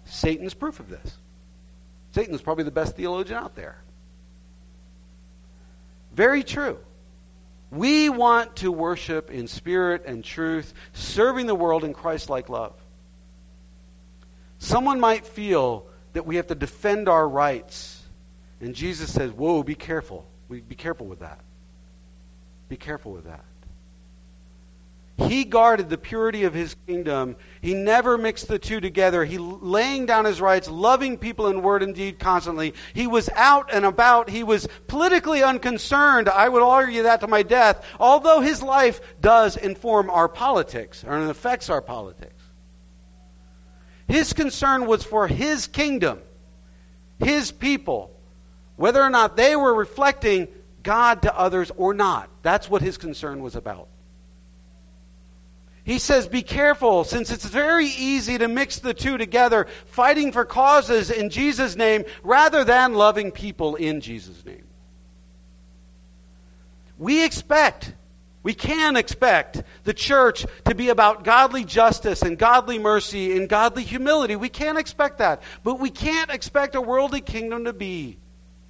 Satan's 0.05 0.53
proof 0.53 0.79
of 0.79 0.89
this. 0.89 1.17
Satan's 2.11 2.41
probably 2.41 2.63
the 2.63 2.71
best 2.71 2.95
theologian 2.95 3.37
out 3.37 3.55
there. 3.55 3.83
Very 6.13 6.43
true. 6.43 6.79
We 7.73 8.09
want 8.09 8.57
to 8.57 8.71
worship 8.71 9.31
in 9.31 9.47
spirit 9.47 10.03
and 10.05 10.23
truth, 10.23 10.73
serving 10.93 11.47
the 11.47 11.55
world 11.55 11.83
in 11.83 11.93
Christ 11.93 12.29
like 12.29 12.49
love. 12.49 12.73
Someone 14.59 14.99
might 14.99 15.25
feel 15.25 15.87
that 16.13 16.25
we 16.25 16.35
have 16.35 16.47
to 16.47 16.55
defend 16.55 17.09
our 17.09 17.27
rights. 17.27 18.01
And 18.61 18.75
Jesus 18.75 19.11
says, 19.11 19.31
Whoa, 19.31 19.63
be 19.63 19.75
careful. 19.75 20.25
We, 20.47 20.61
Be 20.61 20.75
careful 20.75 21.07
with 21.07 21.19
that. 21.19 21.39
Be 22.69 22.77
careful 22.77 23.11
with 23.11 23.25
that. 23.25 23.43
He 25.15 25.45
guarded 25.45 25.89
the 25.89 25.97
purity 25.97 26.43
of 26.43 26.55
his 26.55 26.75
kingdom. 26.87 27.35
He 27.61 27.75
never 27.75 28.17
mixed 28.17 28.47
the 28.47 28.57
two 28.57 28.79
together. 28.79 29.23
He 29.23 29.37
laying 29.37 30.07
down 30.07 30.25
his 30.25 30.41
rights, 30.41 30.67
loving 30.67 31.17
people 31.17 31.47
in 31.47 31.61
word 31.61 31.83
and 31.83 31.93
deed 31.93 32.17
constantly. 32.17 32.73
He 32.95 33.05
was 33.05 33.29
out 33.35 33.69
and 33.71 33.85
about. 33.85 34.29
He 34.29 34.43
was 34.43 34.67
politically 34.87 35.43
unconcerned. 35.43 36.29
I 36.29 36.49
would 36.49 36.63
argue 36.63 37.03
that 37.03 37.21
to 37.21 37.27
my 37.27 37.43
death, 37.43 37.85
although 37.99 38.41
his 38.41 38.63
life 38.63 39.01
does 39.21 39.55
inform 39.55 40.09
our 40.09 40.27
politics 40.27 41.03
or 41.03 41.15
affects 41.17 41.69
our 41.69 41.81
politics. 41.81 42.43
His 44.07 44.33
concern 44.33 44.87
was 44.87 45.03
for 45.03 45.27
his 45.27 45.67
kingdom, 45.67 46.19
his 47.19 47.51
people, 47.51 48.19
whether 48.77 49.01
or 49.01 49.11
not 49.11 49.37
they 49.37 49.55
were 49.55 49.75
reflecting 49.75 50.47
God 50.81 51.21
to 51.21 51.37
others 51.37 51.71
or 51.77 51.93
not. 51.93 52.29
That's 52.41 52.67
what 52.67 52.81
his 52.81 52.97
concern 52.97 53.43
was 53.43 53.55
about. 53.55 53.87
He 55.83 55.99
says, 55.99 56.27
Be 56.27 56.41
careful, 56.41 57.03
since 57.03 57.29
it's 57.29 57.45
very 57.45 57.87
easy 57.87 58.37
to 58.37 58.47
mix 58.47 58.79
the 58.79 58.93
two 58.93 59.17
together, 59.17 59.67
fighting 59.85 60.31
for 60.31 60.45
causes 60.45 61.11
in 61.11 61.29
Jesus' 61.29 61.75
name 61.75 62.05
rather 62.23 62.63
than 62.63 62.93
loving 62.93 63.31
people 63.31 63.75
in 63.75 63.99
Jesus' 63.99 64.45
name. 64.45 64.63
We 66.97 67.25
expect, 67.25 67.93
we 68.43 68.53
can 68.53 68.95
expect 68.95 69.63
the 69.83 69.93
church 69.93 70.45
to 70.65 70.75
be 70.75 70.87
about 70.87 71.25
godly 71.25 71.65
justice 71.65 72.21
and 72.21 72.37
godly 72.37 72.79
mercy 72.79 73.35
and 73.35 73.49
godly 73.49 73.83
humility. 73.83 74.37
We 74.37 74.49
can 74.49 74.77
expect 74.77 75.17
that. 75.17 75.43
But 75.63 75.81
we 75.81 75.89
can't 75.89 76.31
expect 76.31 76.75
a 76.75 76.81
worldly 76.81 77.19
kingdom 77.19 77.65
to 77.65 77.73
be 77.73 78.17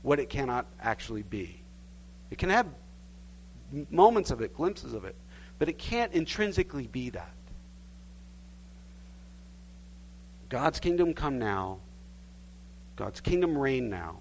what 0.02 0.19
it 0.19 0.30
cannot 0.30 0.65
actually 0.82 1.23
be. 1.23 1.62
It 2.32 2.39
can 2.39 2.49
have 2.49 2.65
moments 3.91 4.32
of 4.32 4.41
it, 4.41 4.56
glimpses 4.56 4.93
of 4.93 5.06
it, 5.06 5.15
but 5.59 5.69
it 5.69 5.77
can't 5.77 6.13
intrinsically 6.13 6.87
be 6.87 7.09
that. 7.11 7.33
God's 10.49 10.79
kingdom 10.79 11.13
come 11.13 11.39
now. 11.39 11.79
God's 12.95 13.21
kingdom 13.21 13.57
reign 13.57 13.89
now 13.89 14.19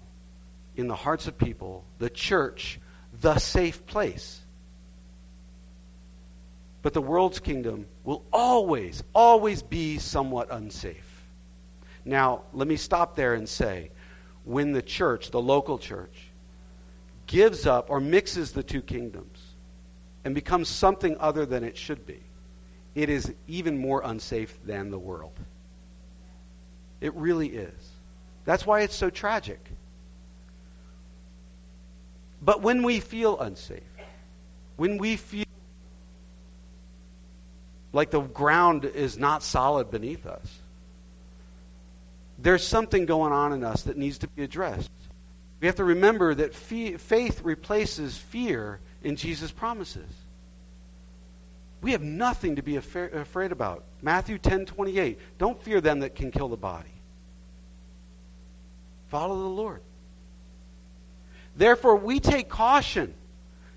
in 0.75 0.87
the 0.87 0.95
hearts 0.95 1.27
of 1.27 1.37
people. 1.37 1.85
The 1.99 2.09
church 2.09 2.79
the 3.21 3.37
safe 3.37 3.85
place. 3.85 4.41
But 6.81 6.93
the 6.93 7.01
world's 7.01 7.39
kingdom 7.39 7.85
will 8.03 8.25
always, 8.33 9.03
always 9.13 9.61
be 9.61 9.97
somewhat 9.99 10.49
unsafe. 10.51 11.09
Now, 12.03 12.41
let 12.51 12.67
me 12.67 12.75
stop 12.75 13.15
there 13.15 13.33
and 13.33 13.47
say 13.47 13.91
when 14.43 14.73
the 14.73 14.81
church, 14.81 15.31
the 15.31 15.41
local 15.41 15.77
church, 15.77 16.27
gives 17.27 17.65
up 17.65 17.89
or 17.89 18.01
mixes 18.01 18.51
the 18.51 18.63
two 18.63 18.81
kingdoms 18.81 19.32
and 20.25 20.33
becomes 20.33 20.69
something 20.69 21.17
other 21.19 21.45
than 21.45 21.63
it 21.63 21.77
should 21.77 22.05
be, 22.05 22.19
it 22.95 23.09
is 23.09 23.33
even 23.47 23.77
more 23.77 24.01
unsafe 24.03 24.57
than 24.65 24.89
the 24.89 24.99
world. 24.99 25.33
It 27.01 27.13
really 27.15 27.47
is. 27.47 27.91
That's 28.45 28.65
why 28.65 28.81
it's 28.81 28.95
so 28.95 29.09
tragic. 29.09 29.59
But 32.41 32.61
when 32.61 32.83
we 32.83 32.99
feel 32.99 33.39
unsafe, 33.39 33.83
when 34.75 34.97
we 34.97 35.15
feel 35.15 35.45
like 37.93 38.11
the 38.11 38.21
ground 38.21 38.85
is 38.85 39.17
not 39.17 39.43
solid 39.43 39.91
beneath 39.91 40.25
us, 40.25 40.59
there's 42.37 42.65
something 42.65 43.05
going 43.05 43.31
on 43.31 43.53
in 43.53 43.63
us 43.63 43.83
that 43.83 43.97
needs 43.97 44.17
to 44.19 44.27
be 44.27 44.43
addressed. 44.43 44.91
We 45.63 45.67
have 45.67 45.77
to 45.77 45.85
remember 45.85 46.35
that 46.35 46.53
faith 46.53 47.41
replaces 47.41 48.17
fear 48.17 48.81
in 49.01 49.15
Jesus' 49.15 49.49
promises. 49.49 50.11
We 51.81 51.93
have 51.93 52.01
nothing 52.01 52.57
to 52.57 52.61
be 52.61 52.75
afraid 52.75 53.53
about. 53.53 53.85
Matthew 54.01 54.39
10 54.39 54.65
28. 54.65 55.17
Don't 55.37 55.63
fear 55.63 55.79
them 55.79 56.01
that 56.01 56.15
can 56.15 56.31
kill 56.31 56.49
the 56.49 56.57
body. 56.57 56.91
Follow 59.07 59.39
the 59.39 59.47
Lord. 59.47 59.81
Therefore, 61.55 61.95
we 61.95 62.19
take 62.19 62.49
caution 62.49 63.13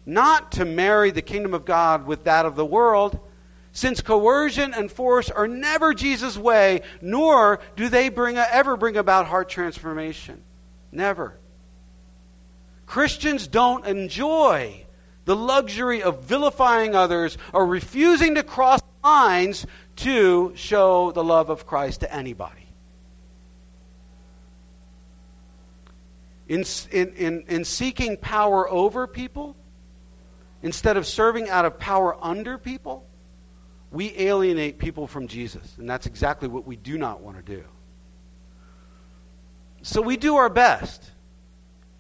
not 0.05 0.51
to 0.53 0.65
marry 0.65 1.13
the 1.13 1.23
kingdom 1.23 1.55
of 1.55 1.65
God 1.65 2.05
with 2.05 2.25
that 2.25 2.47
of 2.47 2.57
the 2.57 2.67
world, 2.67 3.21
since 3.71 4.01
coercion 4.01 4.75
and 4.75 4.91
force 4.91 5.31
are 5.31 5.47
never 5.47 5.95
Jesus' 5.95 6.37
way, 6.37 6.81
nor 7.01 7.61
do 7.77 7.89
they 7.89 8.09
bring 8.09 8.39
a, 8.39 8.47
ever 8.51 8.77
bring 8.77 8.97
about 8.97 9.29
heart 9.29 9.49
transformation. 9.49 10.43
Never. 10.91 11.39
Christians 12.87 13.47
don't 13.47 13.85
enjoy 13.87 14.87
the 15.25 15.37
luxury 15.37 16.03
of 16.03 16.23
vilifying 16.23 16.95
others 16.95 17.37
or 17.53 17.67
refusing 17.67 18.37
to 18.37 18.43
cross 18.43 18.81
lines 19.03 19.67
to 19.97 20.53
show 20.55 21.11
the 21.13 21.25
love 21.25 21.51
of 21.51 21.67
Christ 21.67 22.01
to 22.01 22.15
anybody. 22.15 22.67
in, 26.49 26.65
in, 26.93 27.45
in, 27.49 27.65
seeking 27.65 28.17
power 28.17 28.69
over 28.71 29.07
people, 29.07 29.57
instead 30.63 30.97
of 30.97 31.07
serving 31.07 31.49
out 31.49 31.65
of 31.65 31.79
power 31.79 32.17
under 32.23 32.57
people, 32.57 33.05
we 33.91 34.17
alienate 34.19 34.79
people 34.79 35.07
from 35.07 35.27
Jesus. 35.27 35.77
And 35.79 35.89
that's 35.89 36.07
exactly 36.07 36.49
what 36.49 36.67
we 36.67 36.77
do 36.77 36.99
not 36.99 37.21
want 37.21 37.37
to 37.45 37.57
do. 37.57 37.65
So 39.83 40.03
we 40.03 40.17
do 40.17 40.37
our 40.37 40.49
best, 40.49 41.11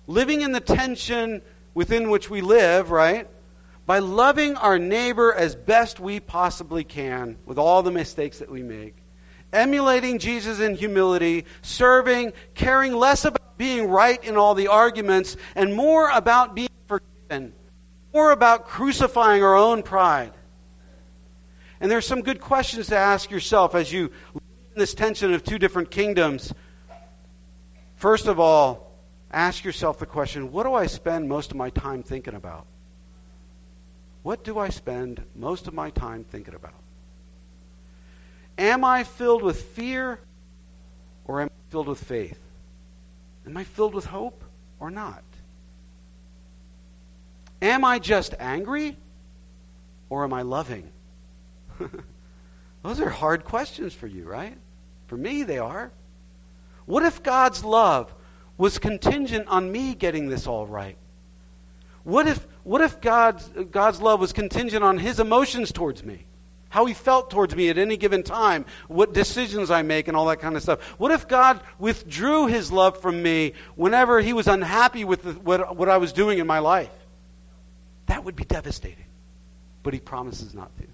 living 0.07 0.41
in 0.41 0.53
the 0.53 0.61
tension 0.61 1.43
within 1.75 2.11
which 2.11 2.31
we 2.31 2.41
live, 2.41 2.91
right? 2.91 3.29
By 3.85 3.99
loving 4.01 4.57
our 4.57 4.79
neighbor 4.79 5.33
as 5.33 5.55
best 5.55 6.01
we 6.01 6.21
possibly 6.21 6.85
can 6.85 7.37
with 7.45 7.59
all 7.59 7.83
the 7.83 7.91
mistakes 7.91 8.39
that 8.39 8.51
we 8.51 8.63
make, 8.63 8.97
emulating 9.53 10.19
Jesus 10.19 10.59
in 10.61 10.75
humility, 10.75 11.45
serving, 11.63 12.33
caring 12.55 12.95
less 12.95 13.25
about 13.25 13.59
being 13.59 13.89
right 13.89 14.23
in 14.25 14.37
all 14.37 14.55
the 14.55 14.69
arguments 14.69 15.37
and 15.55 15.75
more 15.75 16.11
about 16.11 16.55
being 16.55 16.69
forgiven, 16.87 17.53
more 18.13 18.33
about 18.33 18.67
crucifying 18.67 19.43
our 19.43 19.55
own 19.55 19.83
pride. 19.83 20.33
And 21.81 21.91
there's 21.91 22.07
some 22.07 22.23
good 22.23 22.41
questions 22.41 22.87
to 22.89 22.97
ask 22.97 23.31
yourself 23.31 23.75
as 23.75 23.93
you 23.93 24.11
live 24.35 24.43
in 24.75 24.79
this 24.79 24.95
tension 24.95 25.35
of 25.35 25.45
two 25.45 25.59
different 25.59 25.91
kingdoms. 25.91 26.53
First 27.97 28.27
of 28.27 28.41
all, 28.41 28.86
ask 29.33 29.65
yourself 29.65 29.99
the 29.99 30.07
question 30.07 30.53
what 30.53 30.65
do 30.65 30.75
I 30.75 30.87
spend 30.87 31.29
most 31.29 31.51
of 31.51 31.57
my 31.57 31.71
time 31.71 32.03
thinking 32.03 32.35
about? 32.35 32.67
What 34.23 34.43
do 34.43 34.59
I 34.59 34.71
spend 34.71 35.23
most 35.35 35.69
of 35.69 35.75
my 35.75 35.91
time 35.91 36.25
thinking 36.25 36.55
about? 36.55 36.75
Am 38.59 38.85
I 38.85 39.05
filled 39.05 39.43
with 39.43 39.63
fear 39.63 40.19
or 41.27 41.43
am 41.43 41.49
I 41.49 41.71
filled 41.71 41.89
with 41.89 42.03
faith? 42.03 42.41
Am 43.47 43.57
I 43.57 43.65
filled 43.65 43.95
with 43.95 44.07
hope 44.07 44.43
or 44.81 44.91
not? 44.91 45.23
Am 47.63 47.85
I 47.85 47.99
just 47.99 48.35
angry 48.39 48.97
or 50.09 50.25
am 50.25 50.33
I 50.33 50.43
loving? 50.43 50.91
Those 52.83 53.01
are 53.01 53.11
hard 53.11 53.45
questions 53.45 53.95
for 53.95 54.07
you, 54.07 54.25
right? 54.25 54.57
For 55.07 55.17
me, 55.17 55.43
they 55.43 55.59
are. 55.59 55.91
What 56.85 57.05
if 57.05 57.23
God's 57.23 57.65
love 57.65 58.13
was 58.59 58.79
contingent 58.79 59.49
on 59.49 59.71
me 59.71 59.95
getting 59.95 60.29
this 60.29 60.47
all 60.47 60.67
right? 60.67 60.97
What 62.05 62.29
if, 62.29 62.47
what 62.63 62.81
if 62.81 63.01
God's, 63.01 63.49
God's 63.71 64.01
love 64.01 64.21
was 64.21 64.33
contingent 64.33 64.85
on 64.85 64.99
his 64.99 65.21
emotions 65.21 65.73
towards 65.73 66.05
me? 66.05 66.27
how 66.69 66.85
he 66.85 66.93
felt 66.93 67.31
towards 67.31 67.57
me 67.57 67.71
at 67.71 67.79
any 67.79 67.97
given 67.97 68.23
time, 68.23 68.67
what 68.87 69.15
decisions 69.15 69.71
I 69.71 69.81
make, 69.81 70.09
and 70.09 70.17
all 70.17 70.27
that 70.27 70.41
kind 70.41 70.57
of 70.57 70.63
stuff. 70.63 70.83
What 70.99 71.11
if 71.11 71.27
God 71.27 71.61
withdrew 71.79 72.49
his 72.49 72.71
love 72.71 73.01
from 73.01 73.23
me 73.23 73.55
whenever 73.77 74.21
he 74.21 74.35
was 74.35 74.47
unhappy 74.47 75.03
with 75.03 75.23
the, 75.23 75.33
what, 75.33 75.75
what 75.75 75.89
I 75.89 75.97
was 75.97 76.13
doing 76.13 76.39
in 76.39 76.47
my 76.47 76.59
life? 76.59 76.91
That 78.07 78.25
would 78.25 78.37
be 78.37 78.45
devastating. 78.45 79.07
But 79.83 79.95
he 79.95 80.01
promises 80.01 80.53
not 80.53 80.77
to. 80.77 80.85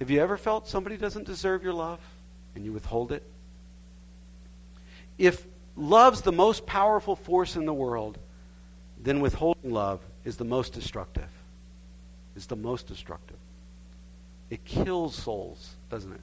Have 0.00 0.10
you 0.10 0.20
ever 0.20 0.36
felt 0.36 0.68
somebody 0.68 0.98
doesn't 0.98 1.24
deserve 1.24 1.62
your 1.62 1.72
love 1.72 2.00
and 2.54 2.66
you 2.66 2.72
withhold 2.74 3.12
it? 3.12 3.22
If 5.18 5.46
love's 5.76 6.22
the 6.22 6.32
most 6.32 6.66
powerful 6.66 7.16
force 7.16 7.56
in 7.56 7.66
the 7.66 7.74
world, 7.74 8.18
then 9.02 9.20
withholding 9.20 9.72
love 9.72 10.00
is 10.24 10.36
the 10.36 10.44
most 10.44 10.72
destructive 10.72 11.30
is 12.36 12.46
the 12.46 12.56
most 12.56 12.86
destructive. 12.86 13.38
It 14.50 14.64
kills 14.64 15.16
souls, 15.16 15.74
doesn't 15.90 16.12
it? 16.12 16.20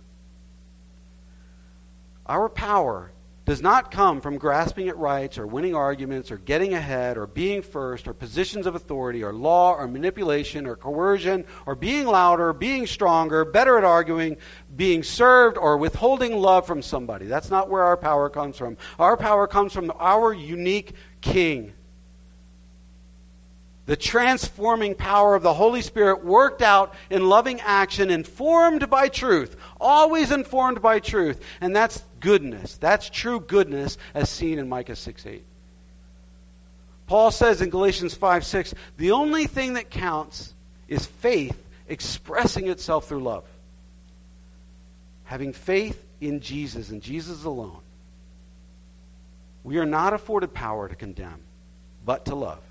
Our 2.25 2.47
power 2.47 3.12
does 3.45 3.62
not 3.62 3.91
come 3.91 4.21
from 4.21 4.38
grasping 4.38 4.88
at 4.88 4.97
rights 4.97 5.38
or 5.38 5.45
winning 5.45 5.75
arguments 5.75 6.32
or 6.32 6.38
getting 6.38 6.73
ahead 6.73 7.17
or 7.17 7.27
being 7.27 7.62
first 7.62 8.08
or 8.08 8.13
positions 8.13 8.65
of 8.65 8.75
authority 8.75 9.23
or 9.23 9.34
law 9.34 9.73
or 9.73 9.88
manipulation 9.88 10.65
or 10.65 10.75
coercion 10.75 11.43
or 11.65 11.75
being 11.75 12.06
louder, 12.06 12.53
being 12.53 12.88
stronger, 12.88 13.43
better 13.43 13.77
at 13.77 13.84
arguing, 13.84 14.38
being 14.75 15.03
served 15.03 15.58
or 15.58 15.77
withholding 15.77 16.38
love 16.38 16.65
from 16.65 16.82
somebody. 16.82 17.25
That's 17.25 17.49
not 17.49 17.69
where 17.69 17.84
our 17.84 17.97
power 17.97 18.29
comes 18.29 18.58
from. 18.58 18.78
Our 18.97 19.18
power 19.18 19.47
comes 19.47 19.74
from 19.74 19.91
our 19.99 20.34
unique 20.34 20.95
king 21.22 21.74
the 23.86 23.95
transforming 23.97 24.95
power 24.95 25.36
of 25.36 25.43
the 25.43 25.53
Holy 25.53 25.81
Spirit 25.81 26.23
worked 26.23 26.61
out 26.61 26.93
in 27.09 27.27
loving 27.27 27.59
action, 27.61 28.09
informed 28.09 28.89
by 28.89 29.09
truth, 29.09 29.57
always 29.79 30.31
informed 30.31 30.81
by 30.81 30.99
truth. 30.99 31.43
And 31.59 31.75
that's 31.75 32.01
goodness. 32.21 32.77
That's 32.77 33.09
true 33.09 33.41
goodness 33.41 33.97
as 34.13 34.29
seen 34.29 34.57
in 34.57 34.69
Micah 34.69 34.95
6 34.95 35.25
8. 35.25 35.43
Paul 37.07 37.31
says 37.31 37.61
in 37.61 37.69
Galatians 37.69 38.15
5 38.15 38.45
6, 38.45 38.73
the 38.95 39.11
only 39.11 39.47
thing 39.47 39.73
that 39.73 39.89
counts 39.89 40.53
is 40.88 41.05
faith 41.05 41.61
expressing 41.89 42.67
itself 42.67 43.09
through 43.09 43.23
love. 43.23 43.43
Having 45.25 45.53
faith 45.53 46.01
in 46.21 46.39
Jesus 46.39 46.89
and 46.89 47.01
Jesus 47.01 47.43
alone. 47.43 47.81
We 49.63 49.77
are 49.77 49.86
not 49.86 50.13
afforded 50.13 50.53
power 50.53 50.88
to 50.88 50.95
condemn, 50.95 51.41
but 52.05 52.25
to 52.25 52.36
love. 52.36 52.62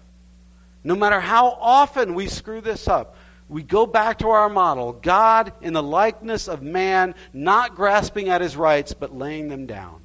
No 0.85 0.95
matter 0.97 1.21
how 1.21 1.51
often 1.61 2.15
we 2.15 2.27
screw 2.27 2.61
this 2.61 2.89
up, 2.89 3.17
we 3.49 3.63
go 3.63 3.87
back 3.87 4.19
to 4.19 4.29
our 4.29 4.49
model 4.49 4.93
God 4.93 5.53
in 5.61 5.75
the 5.75 5.83
likeness 5.83 6.49
of 6.49 6.63
man, 6.63 7.15
not 7.33 7.75
grasping 7.75 8.29
at 8.29 8.41
his 8.41 8.57
rights, 8.57 8.95
but 8.95 9.15
laying 9.15 9.49
them 9.49 9.67
down. 9.67 10.01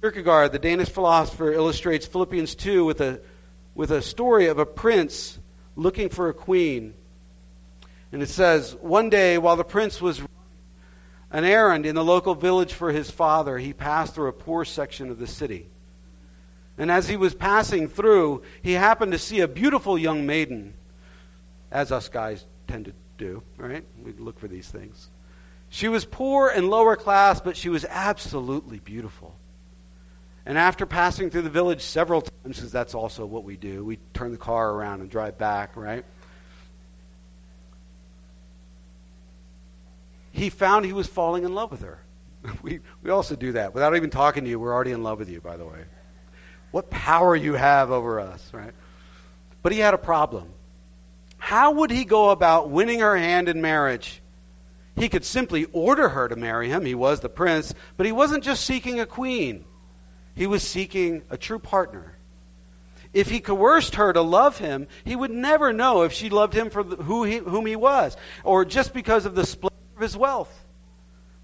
Kierkegaard, 0.00 0.52
the 0.52 0.60
Danish 0.60 0.88
philosopher, 0.88 1.52
illustrates 1.52 2.06
Philippians 2.06 2.54
2 2.54 2.84
with 2.84 3.00
a, 3.00 3.20
with 3.74 3.90
a 3.90 4.00
story 4.00 4.46
of 4.46 4.58
a 4.58 4.66
prince 4.66 5.38
looking 5.74 6.08
for 6.08 6.28
a 6.28 6.34
queen. 6.34 6.94
And 8.12 8.22
it 8.22 8.28
says, 8.28 8.76
One 8.76 9.10
day, 9.10 9.38
while 9.38 9.56
the 9.56 9.64
prince 9.64 10.00
was 10.00 10.22
an 11.30 11.44
errand 11.44 11.84
in 11.84 11.96
the 11.96 12.04
local 12.04 12.36
village 12.36 12.72
for 12.72 12.92
his 12.92 13.10
father, 13.10 13.58
he 13.58 13.72
passed 13.72 14.14
through 14.14 14.28
a 14.28 14.32
poor 14.32 14.64
section 14.64 15.10
of 15.10 15.18
the 15.18 15.26
city. 15.26 15.68
And 16.78 16.92
as 16.92 17.08
he 17.08 17.16
was 17.16 17.34
passing 17.34 17.88
through, 17.88 18.42
he 18.62 18.72
happened 18.72 19.12
to 19.12 19.18
see 19.18 19.40
a 19.40 19.48
beautiful 19.48 19.98
young 19.98 20.24
maiden, 20.26 20.74
as 21.72 21.90
us 21.90 22.08
guys 22.08 22.46
tend 22.68 22.84
to 22.84 22.92
do, 23.18 23.42
right? 23.56 23.84
We 24.02 24.12
look 24.12 24.38
for 24.38 24.46
these 24.46 24.68
things. 24.68 25.10
She 25.68 25.88
was 25.88 26.04
poor 26.04 26.48
and 26.48 26.70
lower 26.70 26.94
class, 26.96 27.40
but 27.40 27.56
she 27.56 27.68
was 27.68 27.84
absolutely 27.84 28.78
beautiful. 28.78 29.34
And 30.46 30.56
after 30.56 30.86
passing 30.86 31.28
through 31.28 31.42
the 31.42 31.50
village 31.50 31.82
several 31.82 32.22
times, 32.22 32.56
because 32.56 32.72
that's 32.72 32.94
also 32.94 33.26
what 33.26 33.44
we 33.44 33.56
do, 33.56 33.84
we 33.84 33.98
turn 34.14 34.30
the 34.30 34.38
car 34.38 34.70
around 34.70 35.00
and 35.00 35.10
drive 35.10 35.36
back, 35.36 35.76
right? 35.76 36.04
He 40.30 40.48
found 40.48 40.86
he 40.86 40.92
was 40.92 41.08
falling 41.08 41.44
in 41.44 41.54
love 41.54 41.70
with 41.70 41.82
her. 41.82 41.98
We, 42.62 42.80
we 43.02 43.10
also 43.10 43.34
do 43.34 43.52
that. 43.52 43.74
Without 43.74 43.94
even 43.96 44.10
talking 44.10 44.44
to 44.44 44.50
you, 44.50 44.58
we're 44.60 44.72
already 44.72 44.92
in 44.92 45.02
love 45.02 45.18
with 45.18 45.28
you, 45.28 45.40
by 45.40 45.56
the 45.56 45.66
way. 45.66 45.84
What 46.70 46.90
power 46.90 47.34
you 47.34 47.54
have 47.54 47.90
over 47.90 48.20
us, 48.20 48.46
right? 48.52 48.72
But 49.62 49.72
he 49.72 49.78
had 49.78 49.94
a 49.94 49.98
problem. 49.98 50.52
How 51.38 51.72
would 51.72 51.90
he 51.90 52.04
go 52.04 52.30
about 52.30 52.70
winning 52.70 53.00
her 53.00 53.16
hand 53.16 53.48
in 53.48 53.60
marriage? 53.60 54.20
He 54.96 55.08
could 55.08 55.24
simply 55.24 55.66
order 55.66 56.08
her 56.08 56.28
to 56.28 56.36
marry 56.36 56.68
him. 56.68 56.84
He 56.84 56.94
was 56.94 57.20
the 57.20 57.28
prince. 57.28 57.72
But 57.96 58.06
he 58.06 58.12
wasn't 58.12 58.44
just 58.44 58.64
seeking 58.64 59.00
a 59.00 59.06
queen. 59.06 59.64
He 60.34 60.46
was 60.46 60.62
seeking 60.62 61.22
a 61.30 61.36
true 61.36 61.58
partner. 61.58 62.16
If 63.14 63.30
he 63.30 63.40
coerced 63.40 63.94
her 63.94 64.12
to 64.12 64.20
love 64.20 64.58
him, 64.58 64.86
he 65.04 65.16
would 65.16 65.30
never 65.30 65.72
know 65.72 66.02
if 66.02 66.12
she 66.12 66.28
loved 66.28 66.52
him 66.52 66.68
for 66.68 66.82
who 66.82 67.24
he, 67.24 67.38
whom 67.38 67.66
he 67.66 67.76
was, 67.76 68.16
or 68.44 68.64
just 68.64 68.92
because 68.92 69.24
of 69.24 69.34
the 69.34 69.46
splendor 69.46 69.74
of 69.96 70.02
his 70.02 70.16
wealth. 70.16 70.66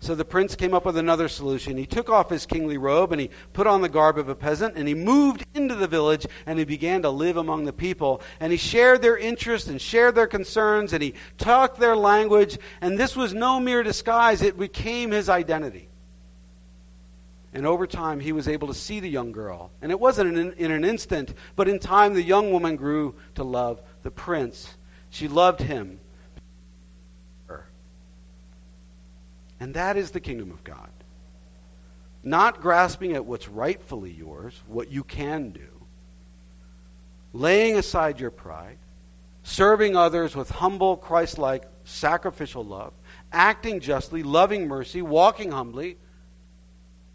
So 0.04 0.14
the 0.14 0.22
prince 0.22 0.54
came 0.54 0.74
up 0.74 0.84
with 0.84 0.98
another 0.98 1.28
solution. 1.28 1.78
He 1.78 1.86
took 1.86 2.10
off 2.10 2.28
his 2.28 2.44
kingly 2.44 2.76
robe 2.76 3.12
and 3.12 3.18
he 3.22 3.30
put 3.54 3.66
on 3.66 3.80
the 3.80 3.88
garb 3.88 4.18
of 4.18 4.28
a 4.28 4.34
peasant 4.34 4.76
and 4.76 4.86
he 4.86 4.92
moved 4.92 5.46
into 5.54 5.74
the 5.74 5.86
village 5.86 6.26
and 6.44 6.58
he 6.58 6.66
began 6.66 7.00
to 7.00 7.08
live 7.08 7.38
among 7.38 7.64
the 7.64 7.72
people. 7.72 8.20
And 8.38 8.52
he 8.52 8.58
shared 8.58 9.00
their 9.00 9.16
interests 9.16 9.66
and 9.66 9.80
shared 9.80 10.14
their 10.14 10.26
concerns 10.26 10.92
and 10.92 11.02
he 11.02 11.14
talked 11.38 11.80
their 11.80 11.96
language. 11.96 12.58
And 12.82 12.98
this 12.98 13.16
was 13.16 13.32
no 13.32 13.58
mere 13.58 13.82
disguise, 13.82 14.42
it 14.42 14.58
became 14.58 15.10
his 15.10 15.30
identity. 15.30 15.88
And 17.54 17.66
over 17.66 17.86
time, 17.86 18.20
he 18.20 18.32
was 18.32 18.46
able 18.46 18.68
to 18.68 18.74
see 18.74 19.00
the 19.00 19.08
young 19.08 19.32
girl. 19.32 19.70
And 19.80 19.90
it 19.90 19.98
wasn't 19.98 20.36
in, 20.36 20.52
in, 20.52 20.70
an 20.70 20.84
instant, 20.84 21.32
but 21.56 21.66
in 21.66 21.78
time, 21.78 22.12
the 22.12 22.22
young 22.22 22.52
woman 22.52 22.76
grew 22.76 23.14
to 23.36 23.42
love 23.42 23.80
the 24.02 24.10
prince. 24.10 24.74
She 25.08 25.28
loved 25.28 25.60
him. 25.60 25.98
And 29.64 29.72
that 29.72 29.96
is 29.96 30.10
the 30.10 30.20
kingdom 30.20 30.50
of 30.50 30.62
God. 30.62 30.90
Not 32.22 32.60
grasping 32.60 33.14
at 33.14 33.24
what's 33.24 33.48
rightfully 33.48 34.10
yours, 34.10 34.60
what 34.66 34.92
you 34.92 35.02
can 35.02 35.52
do, 35.52 35.86
laying 37.32 37.78
aside 37.78 38.20
your 38.20 38.30
pride, 38.30 38.76
serving 39.42 39.96
others 39.96 40.36
with 40.36 40.50
humble, 40.50 40.98
Christ 40.98 41.38
like, 41.38 41.64
sacrificial 41.84 42.62
love, 42.62 42.92
acting 43.32 43.80
justly, 43.80 44.22
loving 44.22 44.68
mercy, 44.68 45.00
walking 45.00 45.50
humbly. 45.50 45.96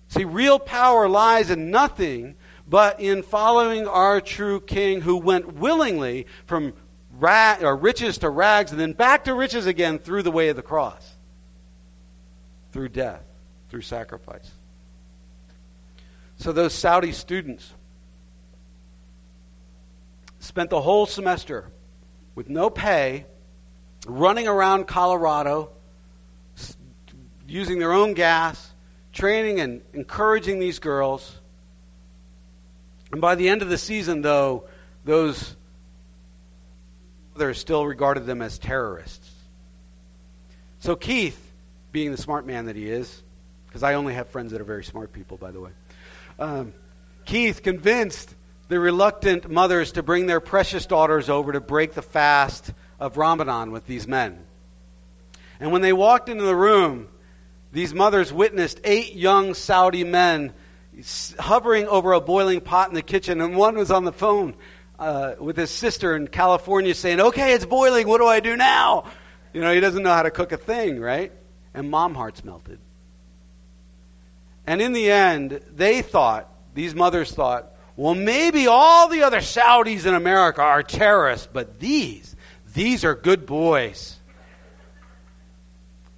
See, 0.08 0.26
real 0.26 0.58
power 0.58 1.08
lies 1.08 1.52
in 1.52 1.70
nothing 1.70 2.34
but 2.68 3.00
in 3.00 3.22
following 3.22 3.88
our 3.88 4.20
true 4.22 4.60
King 4.60 5.02
who 5.02 5.18
went 5.18 5.54
willingly 5.54 6.26
from 6.48 6.74
or 7.22 7.76
riches 7.76 8.18
to 8.18 8.30
rags 8.32 8.72
and 8.72 8.82
then 8.82 8.94
back 8.94 9.26
to 9.26 9.36
riches 9.36 9.68
again 9.68 10.00
through 10.00 10.24
the 10.24 10.32
way 10.32 10.50
of 10.50 10.56
the 10.56 10.64
cross, 10.64 11.19
through 12.72 12.90
death, 12.90 13.24
through 13.70 13.82
sacrifice. 13.82 14.52
So 16.38 16.52
those 16.52 16.74
Saudi 16.74 17.12
students 17.12 17.74
spent 20.40 20.70
the 20.70 20.82
whole 20.82 21.06
semester 21.06 21.70
with 22.36 22.50
no 22.50 22.70
pay 22.70 23.26
running 24.08 24.48
around 24.48 24.88
Colorado 24.88 25.72
using 27.48 27.80
their 27.80 27.92
own 27.92 28.14
gas 28.14 28.72
training 29.12 29.60
and 29.60 29.82
encouraging 29.94 30.60
these 30.60 30.80
girls. 30.80 31.40
And 33.12 33.20
by 33.20 33.36
the 33.36 33.50
end 33.50 33.62
of 33.62 33.70
the 33.70 33.78
season, 33.78 34.22
though, 34.22 34.66
those 35.04 35.56
others 37.36 37.58
still 37.58 37.86
regarded 37.86 38.26
them 38.26 38.42
as 38.42 38.60
terrorists. 38.60 39.30
So 40.80 40.96
Keith, 40.96 41.49
being 41.92 42.12
the 42.12 42.18
smart 42.18 42.46
man 42.46 42.66
that 42.66 42.76
he 42.76 42.90
is, 42.90 43.24
because 43.68 43.84
I 43.84 43.96
only 43.96 44.14
have 44.14 44.30
friends 44.30 44.52
that 44.52 44.62
are 44.62 44.66
very 44.66 44.84
smart 44.84 45.14
people, 45.14 45.38
by 45.38 45.52
the 45.52 45.60
way, 45.60 45.72
um, 46.38 46.74
Keith 47.26 47.62
convinced 47.64 48.36
the 48.68 48.80
reluctant 48.80 49.50
mothers 49.50 49.94
to 49.94 50.04
bring 50.04 50.28
their 50.28 50.40
precious 50.40 50.86
daughters 50.86 51.30
over 51.30 51.52
to 51.52 51.60
break 51.60 51.94
the 51.94 52.02
fast 52.02 52.72
of 53.00 53.18
Ramadan 53.18 53.72
with 53.72 53.88
these 53.88 54.08
men. 54.08 54.40
And 55.60 55.72
when 55.72 55.82
they 55.82 55.94
walked 55.94 56.30
into 56.30 56.44
the 56.44 56.56
room, 56.56 57.08
these 57.72 57.94
mothers 57.94 58.32
witnessed 58.32 58.80
eight 58.84 59.16
young 59.16 59.54
Saudi 59.54 60.04
men 60.04 60.54
hovering 61.38 61.88
over 61.88 62.14
a 62.14 62.22
boiling 62.22 62.62
pot 62.62 62.90
in 62.90 62.96
the 62.96 63.02
kitchen, 63.02 63.42
and 63.42 63.56
one 63.56 63.78
was 63.78 63.92
on 63.92 64.06
the 64.06 64.12
phone 64.12 64.56
uh, 64.98 65.36
with 65.40 65.58
his 65.58 65.70
sister 65.70 66.16
in 66.16 66.28
California 66.28 66.94
saying, 66.94 67.20
Okay, 67.20 67.54
it's 67.54 67.66
boiling. 67.66 68.08
What 68.08 68.20
do 68.20 68.28
I 68.28 68.40
do 68.40 68.56
now? 68.56 69.06
You 69.54 69.62
know, 69.62 69.74
he 69.74 69.80
doesn't 69.80 70.04
know 70.04 70.14
how 70.14 70.24
to 70.24 70.32
cook 70.32 70.52
a 70.52 70.58
thing, 70.58 71.00
right? 71.00 71.32
And 71.74 71.90
mom 71.90 72.16
hearts 72.16 72.44
melted. 72.44 72.80
And 74.66 74.82
in 74.82 74.94
the 74.94 75.12
end, 75.12 75.62
they 75.76 76.02
thought, 76.02 76.48
these 76.74 76.94
mothers 76.94 77.32
thought, 77.32 77.72
well, 77.96 78.16
maybe 78.16 78.68
all 78.68 79.08
the 79.08 79.24
other 79.24 79.40
Saudis 79.40 80.06
in 80.06 80.14
America 80.14 80.62
are 80.62 80.84
terrorists, 80.84 81.48
but 81.52 81.80
these, 81.80 82.36
these 82.74 83.04
are 83.04 83.16
good 83.16 83.46
boys. 83.46 84.18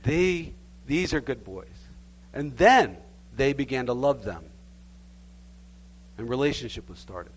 They 0.04 0.54
these 0.86 1.14
are 1.14 1.22
good 1.22 1.44
boys. 1.46 1.68
And 2.34 2.58
then 2.58 2.98
they 3.36 3.54
began 3.54 3.86
to 3.86 3.94
love 3.94 4.24
them. 4.24 4.44
And 6.18 6.30
relationship 6.30 6.90
was 6.90 7.00
started. 7.00 7.32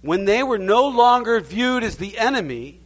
When 0.00 0.24
they 0.24 0.42
were 0.42 0.58
no 0.58 0.88
longer 0.88 1.38
viewed 1.40 1.84
as 1.84 1.96
the 1.96 2.18
enemy, 2.18 2.80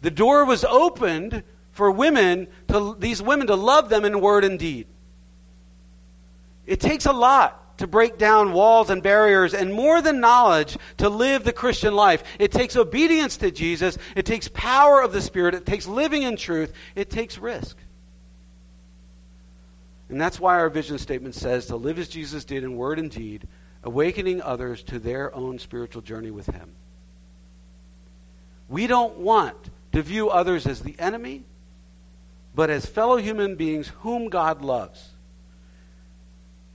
the 0.00 0.10
door 0.10 0.46
was 0.46 0.64
opened 0.64 1.42
for 1.74 1.90
women 1.90 2.48
to 2.68 2.96
these 2.98 3.20
women 3.20 3.48
to 3.48 3.56
love 3.56 3.88
them 3.88 4.04
in 4.04 4.20
word 4.20 4.44
and 4.44 4.58
deed. 4.58 4.86
It 6.66 6.80
takes 6.80 7.04
a 7.04 7.12
lot 7.12 7.78
to 7.78 7.86
break 7.86 8.16
down 8.16 8.52
walls 8.52 8.88
and 8.88 9.02
barriers 9.02 9.52
and 9.52 9.74
more 9.74 10.00
than 10.00 10.20
knowledge 10.20 10.78
to 10.98 11.08
live 11.08 11.44
the 11.44 11.52
Christian 11.52 11.94
life. 11.94 12.22
It 12.38 12.52
takes 12.52 12.76
obedience 12.76 13.36
to 13.38 13.50
Jesus, 13.50 13.98
it 14.16 14.24
takes 14.24 14.48
power 14.48 15.02
of 15.02 15.12
the 15.12 15.20
Spirit, 15.20 15.54
it 15.54 15.66
takes 15.66 15.86
living 15.86 16.22
in 16.22 16.36
truth, 16.36 16.72
it 16.94 17.10
takes 17.10 17.36
risk. 17.36 17.76
And 20.08 20.20
that's 20.20 20.38
why 20.38 20.54
our 20.54 20.70
vision 20.70 20.98
statement 20.98 21.34
says 21.34 21.66
to 21.66 21.76
live 21.76 21.98
as 21.98 22.08
Jesus 22.08 22.44
did 22.44 22.62
in 22.62 22.76
word 22.76 22.98
and 22.98 23.10
deed, 23.10 23.48
awakening 23.82 24.40
others 24.40 24.82
to 24.84 24.98
their 25.00 25.34
own 25.34 25.58
spiritual 25.58 26.02
journey 26.02 26.30
with 26.30 26.46
Him. 26.46 26.70
We 28.68 28.86
don't 28.86 29.18
want 29.18 29.56
to 29.92 30.02
view 30.02 30.30
others 30.30 30.66
as 30.66 30.80
the 30.80 30.94
enemy, 30.98 31.44
but 32.54 32.70
as 32.70 32.86
fellow 32.86 33.16
human 33.16 33.56
beings 33.56 33.88
whom 34.00 34.28
God 34.28 34.62
loves. 34.62 35.10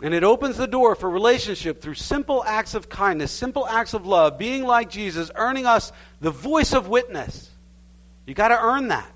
And 0.01 0.13
it 0.13 0.23
opens 0.23 0.57
the 0.57 0.67
door 0.67 0.95
for 0.95 1.09
relationship 1.09 1.81
through 1.81 1.95
simple 1.95 2.43
acts 2.45 2.73
of 2.73 2.87
kindness, 2.87 3.31
simple 3.31 3.67
acts 3.67 3.93
of 3.93 4.05
love, 4.05 4.37
being 4.37 4.63
like 4.63 4.89
Jesus, 4.89 5.29
earning 5.35 5.65
us 5.65 5.91
the 6.21 6.31
voice 6.31 6.73
of 6.73 6.87
witness. 6.87 7.49
You 8.25 8.33
got 8.33 8.49
to 8.49 8.61
earn 8.61 8.89
that. 8.89 9.11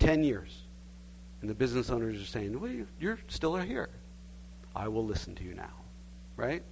Ten 0.00 0.24
years. 0.24 0.62
And 1.40 1.50
the 1.50 1.54
business 1.54 1.90
owners 1.90 2.20
are 2.20 2.26
saying, 2.26 2.58
well, 2.58 2.72
you're 2.98 3.18
still 3.28 3.56
here. 3.56 3.88
I 4.74 4.88
will 4.88 5.04
listen 5.04 5.34
to 5.36 5.44
you 5.44 5.54
now. 5.54 5.70
Right? 6.36 6.62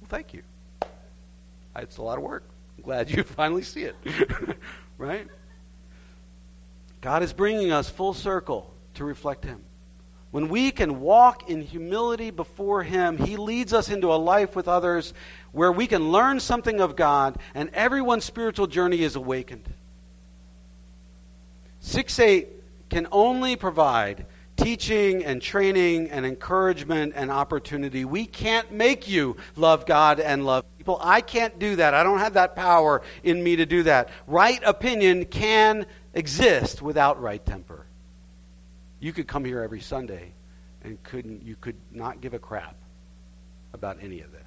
Well, 0.00 0.08
thank 0.08 0.34
you. 0.34 0.42
It's 1.76 1.96
a 1.96 2.02
lot 2.02 2.18
of 2.18 2.24
work. 2.24 2.44
I'm 2.76 2.84
glad 2.84 3.10
you 3.10 3.22
finally 3.24 3.62
see 3.62 3.82
it. 3.82 3.96
right? 4.98 5.26
God 7.06 7.22
is 7.22 7.32
bringing 7.32 7.70
us 7.70 7.88
full 7.88 8.14
circle 8.14 8.74
to 8.94 9.04
reflect 9.04 9.44
Him. 9.44 9.62
when 10.32 10.48
we 10.48 10.72
can 10.72 10.98
walk 10.98 11.48
in 11.48 11.62
humility 11.62 12.32
before 12.32 12.82
Him, 12.82 13.16
He 13.16 13.36
leads 13.36 13.72
us 13.72 13.88
into 13.88 14.12
a 14.12 14.18
life 14.18 14.56
with 14.56 14.66
others 14.66 15.14
where 15.52 15.70
we 15.70 15.86
can 15.86 16.10
learn 16.10 16.40
something 16.40 16.80
of 16.80 16.96
God 16.96 17.38
and 17.54 17.70
everyone's 17.74 18.24
spiritual 18.24 18.66
journey 18.66 19.02
is 19.02 19.14
awakened. 19.14 19.72
6 21.78 22.18
8 22.18 22.48
can 22.90 23.06
only 23.12 23.54
provide 23.54 24.26
teaching 24.56 25.24
and 25.24 25.40
training 25.40 26.10
and 26.10 26.26
encouragement 26.26 27.12
and 27.14 27.30
opportunity. 27.30 28.04
We 28.04 28.26
can't 28.26 28.72
make 28.72 29.08
you 29.08 29.36
love 29.54 29.86
God 29.86 30.18
and 30.18 30.44
love 30.44 30.64
people. 30.76 30.98
I 31.00 31.20
can't 31.20 31.56
do 31.60 31.76
that. 31.76 31.94
I 31.94 32.02
don't 32.02 32.18
have 32.18 32.32
that 32.32 32.56
power 32.56 33.02
in 33.22 33.44
me 33.44 33.54
to 33.56 33.66
do 33.66 33.84
that. 33.84 34.08
Right 34.26 34.60
opinion 34.64 35.26
can 35.26 35.86
exist 36.16 36.82
without 36.82 37.20
right 37.20 37.44
temper. 37.44 37.86
You 38.98 39.12
could 39.12 39.28
come 39.28 39.44
here 39.44 39.62
every 39.62 39.80
Sunday 39.80 40.32
and 40.82 41.00
couldn't 41.04 41.42
you 41.42 41.56
could 41.60 41.76
not 41.92 42.20
give 42.20 42.34
a 42.34 42.38
crap 42.38 42.74
about 43.72 43.98
any 44.00 44.22
of 44.22 44.32
this. 44.32 44.42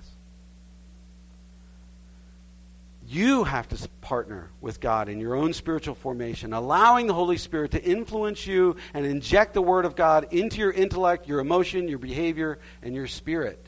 You 3.08 3.44
have 3.44 3.68
to 3.70 3.90
partner 4.02 4.50
with 4.62 4.80
God 4.80 5.10
in 5.10 5.20
your 5.20 5.36
own 5.36 5.54
spiritual 5.54 5.96
formation, 5.96 6.54
allowing 6.54 7.08
the 7.08 7.14
Holy 7.14 7.38
Spirit 7.38 7.72
to 7.72 7.84
influence 7.84 8.46
you 8.46 8.76
and 8.94 9.06
inject 9.06 9.54
the 9.54 9.62
Word 9.62 9.86
of 9.86 9.96
God 9.96 10.28
into 10.32 10.58
your 10.58 10.72
intellect, 10.72 11.28
your 11.28 11.40
emotion, 11.40 11.88
your 11.88 11.98
behavior, 11.98 12.60
and 12.84 12.94
your 12.94 13.08
spirit. 13.08 13.66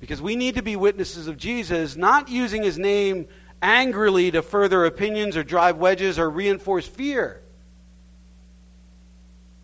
Because 0.00 0.20
we 0.20 0.36
need 0.36 0.56
to 0.56 0.62
be 0.62 0.76
witnesses 0.76 1.26
of 1.26 1.36
Jesus, 1.36 1.96
not 1.96 2.28
using 2.28 2.62
his 2.62 2.76
name 2.76 3.28
angrily 3.62 4.30
to 4.30 4.42
further 4.42 4.84
opinions 4.84 5.36
or 5.36 5.44
drive 5.44 5.76
wedges 5.76 6.18
or 6.18 6.28
reinforce 6.28 6.86
fear. 6.86 7.42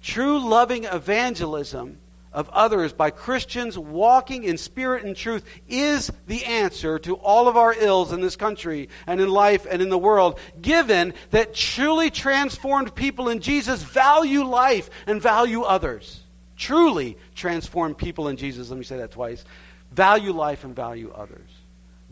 True 0.03 0.39
loving 0.39 0.85
evangelism 0.85 1.99
of 2.33 2.49
others 2.49 2.93
by 2.93 3.11
Christians 3.11 3.79
walking 3.79 4.45
in 4.45 4.57
spirit 4.57 5.05
and 5.05 5.15
truth 5.15 5.45
is 5.69 6.11
the 6.27 6.45
answer 6.45 6.99
to 7.01 7.15
all 7.17 7.47
of 7.47 7.57
our 7.57 7.75
ills 7.75 8.13
in 8.13 8.21
this 8.21 8.37
country 8.37 8.89
and 9.07 9.21
in 9.21 9.29
life 9.29 9.67
and 9.69 9.83
in 9.83 9.91
the 9.91 9.99
world, 9.99 10.39
given 10.61 11.15
that 11.31 11.55
truly 11.55 12.11
transformed 12.11 12.95
people 12.95 13.29
in 13.29 13.41
Jesus 13.41 13.83
value 13.83 14.45
life 14.45 14.89
and 15.07 15.21
value 15.21 15.63
others. 15.63 16.21
Truly 16.57 17.19
transformed 17.35 17.99
people 17.99 18.29
in 18.29 18.37
Jesus, 18.37 18.71
let 18.71 18.79
me 18.79 18.85
say 18.85 18.97
that 18.99 19.11
twice, 19.11 19.45
value 19.91 20.33
life 20.33 20.65
and 20.65 20.75
value 20.75 21.13
others. 21.15 21.49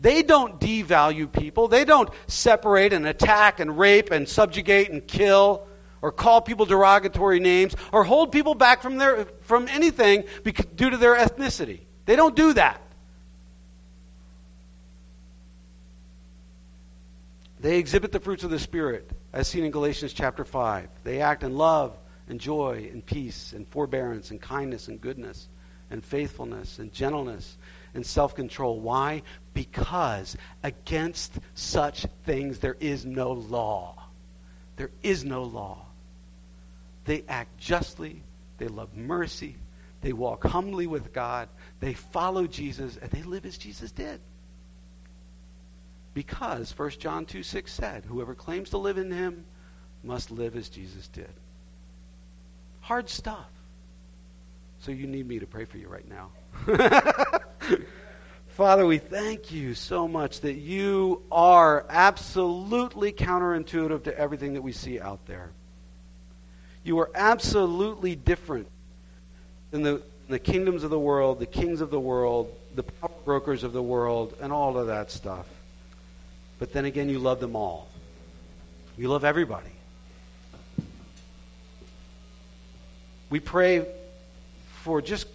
They 0.01 0.23
don't 0.23 0.59
devalue 0.59 1.31
people. 1.31 1.67
They 1.67 1.85
don't 1.85 2.09
separate 2.25 2.91
and 2.91 3.05
attack 3.05 3.59
and 3.59 3.77
rape 3.77 4.09
and 4.09 4.27
subjugate 4.27 4.89
and 4.89 5.05
kill 5.07 5.67
or 6.01 6.11
call 6.11 6.41
people 6.41 6.65
derogatory 6.65 7.39
names 7.39 7.75
or 7.91 8.03
hold 8.03 8.31
people 8.31 8.55
back 8.55 8.81
from, 8.81 8.97
their, 8.97 9.25
from 9.41 9.67
anything 9.67 10.23
because, 10.43 10.65
due 10.65 10.89
to 10.89 10.97
their 10.97 11.15
ethnicity. 11.15 11.81
They 12.05 12.15
don't 12.15 12.35
do 12.35 12.53
that. 12.53 12.81
They 17.59 17.77
exhibit 17.77 18.11
the 18.11 18.19
fruits 18.19 18.43
of 18.43 18.49
the 18.49 18.57
Spirit, 18.57 19.07
as 19.31 19.47
seen 19.47 19.63
in 19.63 19.69
Galatians 19.69 20.13
chapter 20.13 20.43
5. 20.43 20.89
They 21.03 21.21
act 21.21 21.43
in 21.43 21.55
love 21.55 21.95
and 22.27 22.39
joy 22.39 22.89
and 22.91 23.05
peace 23.05 23.53
and 23.53 23.67
forbearance 23.67 24.31
and 24.31 24.41
kindness 24.41 24.87
and 24.87 24.99
goodness 24.99 25.47
and 25.91 26.03
faithfulness 26.03 26.79
and 26.79 26.91
gentleness 26.91 27.57
and 27.93 28.03
self 28.03 28.33
control. 28.33 28.79
Why? 28.79 29.21
Because 29.53 30.37
against 30.63 31.39
such 31.55 32.05
things 32.25 32.59
there 32.59 32.77
is 32.79 33.05
no 33.05 33.31
law. 33.31 34.07
There 34.77 34.91
is 35.03 35.25
no 35.25 35.43
law. 35.43 35.85
They 37.05 37.23
act 37.27 37.57
justly, 37.57 38.23
they 38.57 38.67
love 38.67 38.95
mercy, 38.95 39.55
they 40.01 40.13
walk 40.13 40.45
humbly 40.45 40.87
with 40.87 41.13
God, 41.13 41.49
they 41.79 41.93
follow 41.93 42.47
Jesus, 42.47 42.97
and 42.97 43.09
they 43.11 43.23
live 43.23 43.45
as 43.45 43.57
Jesus 43.57 43.91
did. 43.91 44.21
Because 46.13 46.77
1 46.77 46.89
John 46.91 47.25
2 47.25 47.43
6 47.43 47.71
said, 47.71 48.05
Whoever 48.05 48.35
claims 48.35 48.69
to 48.71 48.77
live 48.77 48.97
in 48.97 49.11
him 49.11 49.45
must 50.03 50.31
live 50.31 50.55
as 50.55 50.69
Jesus 50.69 51.07
did. 51.07 51.31
Hard 52.81 53.09
stuff. 53.09 53.49
So 54.79 54.91
you 54.91 55.07
need 55.07 55.27
me 55.27 55.39
to 55.39 55.45
pray 55.45 55.65
for 55.65 55.77
you 55.77 55.87
right 55.87 56.07
now. 56.09 56.31
Father, 58.61 58.85
we 58.85 58.99
thank 58.99 59.51
you 59.51 59.73
so 59.73 60.07
much 60.07 60.41
that 60.41 60.53
you 60.53 61.23
are 61.31 61.83
absolutely 61.89 63.11
counterintuitive 63.11 64.03
to 64.03 64.15
everything 64.15 64.53
that 64.53 64.61
we 64.61 64.71
see 64.71 64.99
out 64.99 65.25
there. 65.25 65.49
You 66.83 66.99
are 66.99 67.09
absolutely 67.15 68.15
different 68.15 68.67
than 69.71 69.81
the, 69.81 70.03
the 70.29 70.37
kingdoms 70.37 70.83
of 70.83 70.91
the 70.91 70.99
world, 70.99 71.39
the 71.39 71.47
kings 71.47 71.81
of 71.81 71.89
the 71.89 71.99
world, 71.99 72.55
the 72.75 72.83
power 72.83 73.09
brokers 73.25 73.63
of 73.63 73.73
the 73.73 73.81
world, 73.81 74.37
and 74.39 74.53
all 74.53 74.77
of 74.77 74.85
that 74.85 75.09
stuff. 75.09 75.47
But 76.59 76.71
then 76.71 76.85
again, 76.85 77.09
you 77.09 77.17
love 77.17 77.39
them 77.39 77.55
all. 77.55 77.89
You 78.95 79.07
love 79.07 79.23
everybody. 79.23 79.71
We 83.31 83.39
pray 83.39 83.87
for 84.83 85.01
just 85.01 85.25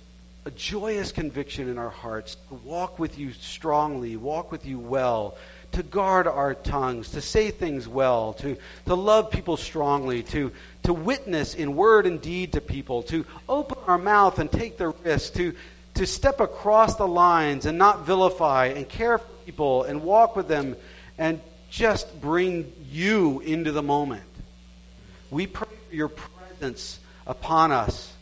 a 0.46 0.50
joyous 0.52 1.10
conviction 1.10 1.68
in 1.68 1.76
our 1.76 1.90
hearts 1.90 2.36
to 2.48 2.54
walk 2.54 3.00
with 3.00 3.18
you 3.18 3.32
strongly, 3.32 4.16
walk 4.16 4.52
with 4.52 4.64
you 4.64 4.78
well, 4.78 5.36
to 5.72 5.82
guard 5.82 6.28
our 6.28 6.54
tongues, 6.54 7.10
to 7.10 7.20
say 7.20 7.50
things 7.50 7.88
well, 7.88 8.32
to, 8.32 8.56
to 8.84 8.94
love 8.94 9.28
people 9.32 9.56
strongly, 9.56 10.22
to, 10.22 10.52
to 10.84 10.92
witness 10.92 11.56
in 11.56 11.74
word 11.74 12.06
and 12.06 12.22
deed 12.22 12.52
to 12.52 12.60
people, 12.60 13.02
to 13.02 13.26
open 13.48 13.76
our 13.88 13.98
mouth 13.98 14.38
and 14.38 14.50
take 14.52 14.78
the 14.78 14.90
risk, 15.02 15.34
to, 15.34 15.52
to 15.94 16.06
step 16.06 16.38
across 16.38 16.94
the 16.94 17.08
lines 17.08 17.66
and 17.66 17.76
not 17.76 18.06
vilify 18.06 18.66
and 18.66 18.88
care 18.88 19.18
for 19.18 19.26
people 19.44 19.82
and 19.82 20.00
walk 20.00 20.36
with 20.36 20.46
them 20.46 20.76
and 21.18 21.40
just 21.70 22.20
bring 22.20 22.72
you 22.88 23.40
into 23.40 23.72
the 23.72 23.82
moment. 23.82 24.22
We 25.28 25.48
pray 25.48 25.74
for 25.88 25.94
your 25.96 26.08
presence 26.08 27.00
upon 27.26 27.72
us 27.72 28.12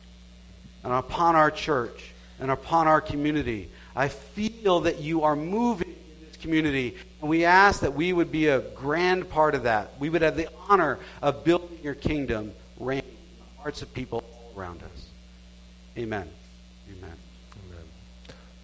and 0.82 0.90
upon 0.90 1.36
our 1.36 1.50
church 1.50 2.12
and 2.40 2.50
upon 2.50 2.88
our 2.88 3.00
community. 3.00 3.70
I 3.94 4.08
feel 4.08 4.80
that 4.80 5.00
you 5.00 5.22
are 5.22 5.36
moving 5.36 5.88
in 5.88 6.26
this 6.26 6.36
community 6.36 6.96
and 7.20 7.30
we 7.30 7.44
ask 7.44 7.80
that 7.80 7.94
we 7.94 8.12
would 8.12 8.30
be 8.30 8.48
a 8.48 8.60
grand 8.60 9.30
part 9.30 9.54
of 9.54 9.62
that. 9.62 9.98
We 9.98 10.10
would 10.10 10.22
have 10.22 10.36
the 10.36 10.48
honor 10.68 10.98
of 11.22 11.44
building 11.44 11.78
your 11.82 11.94
kingdom 11.94 12.52
reign 12.78 12.98
in 13.00 13.06
the 13.38 13.62
hearts 13.62 13.82
of 13.82 13.94
people 13.94 14.22
all 14.30 14.60
around 14.60 14.82
us. 14.82 15.06
Amen. 15.96 16.22
Amen. 16.22 16.33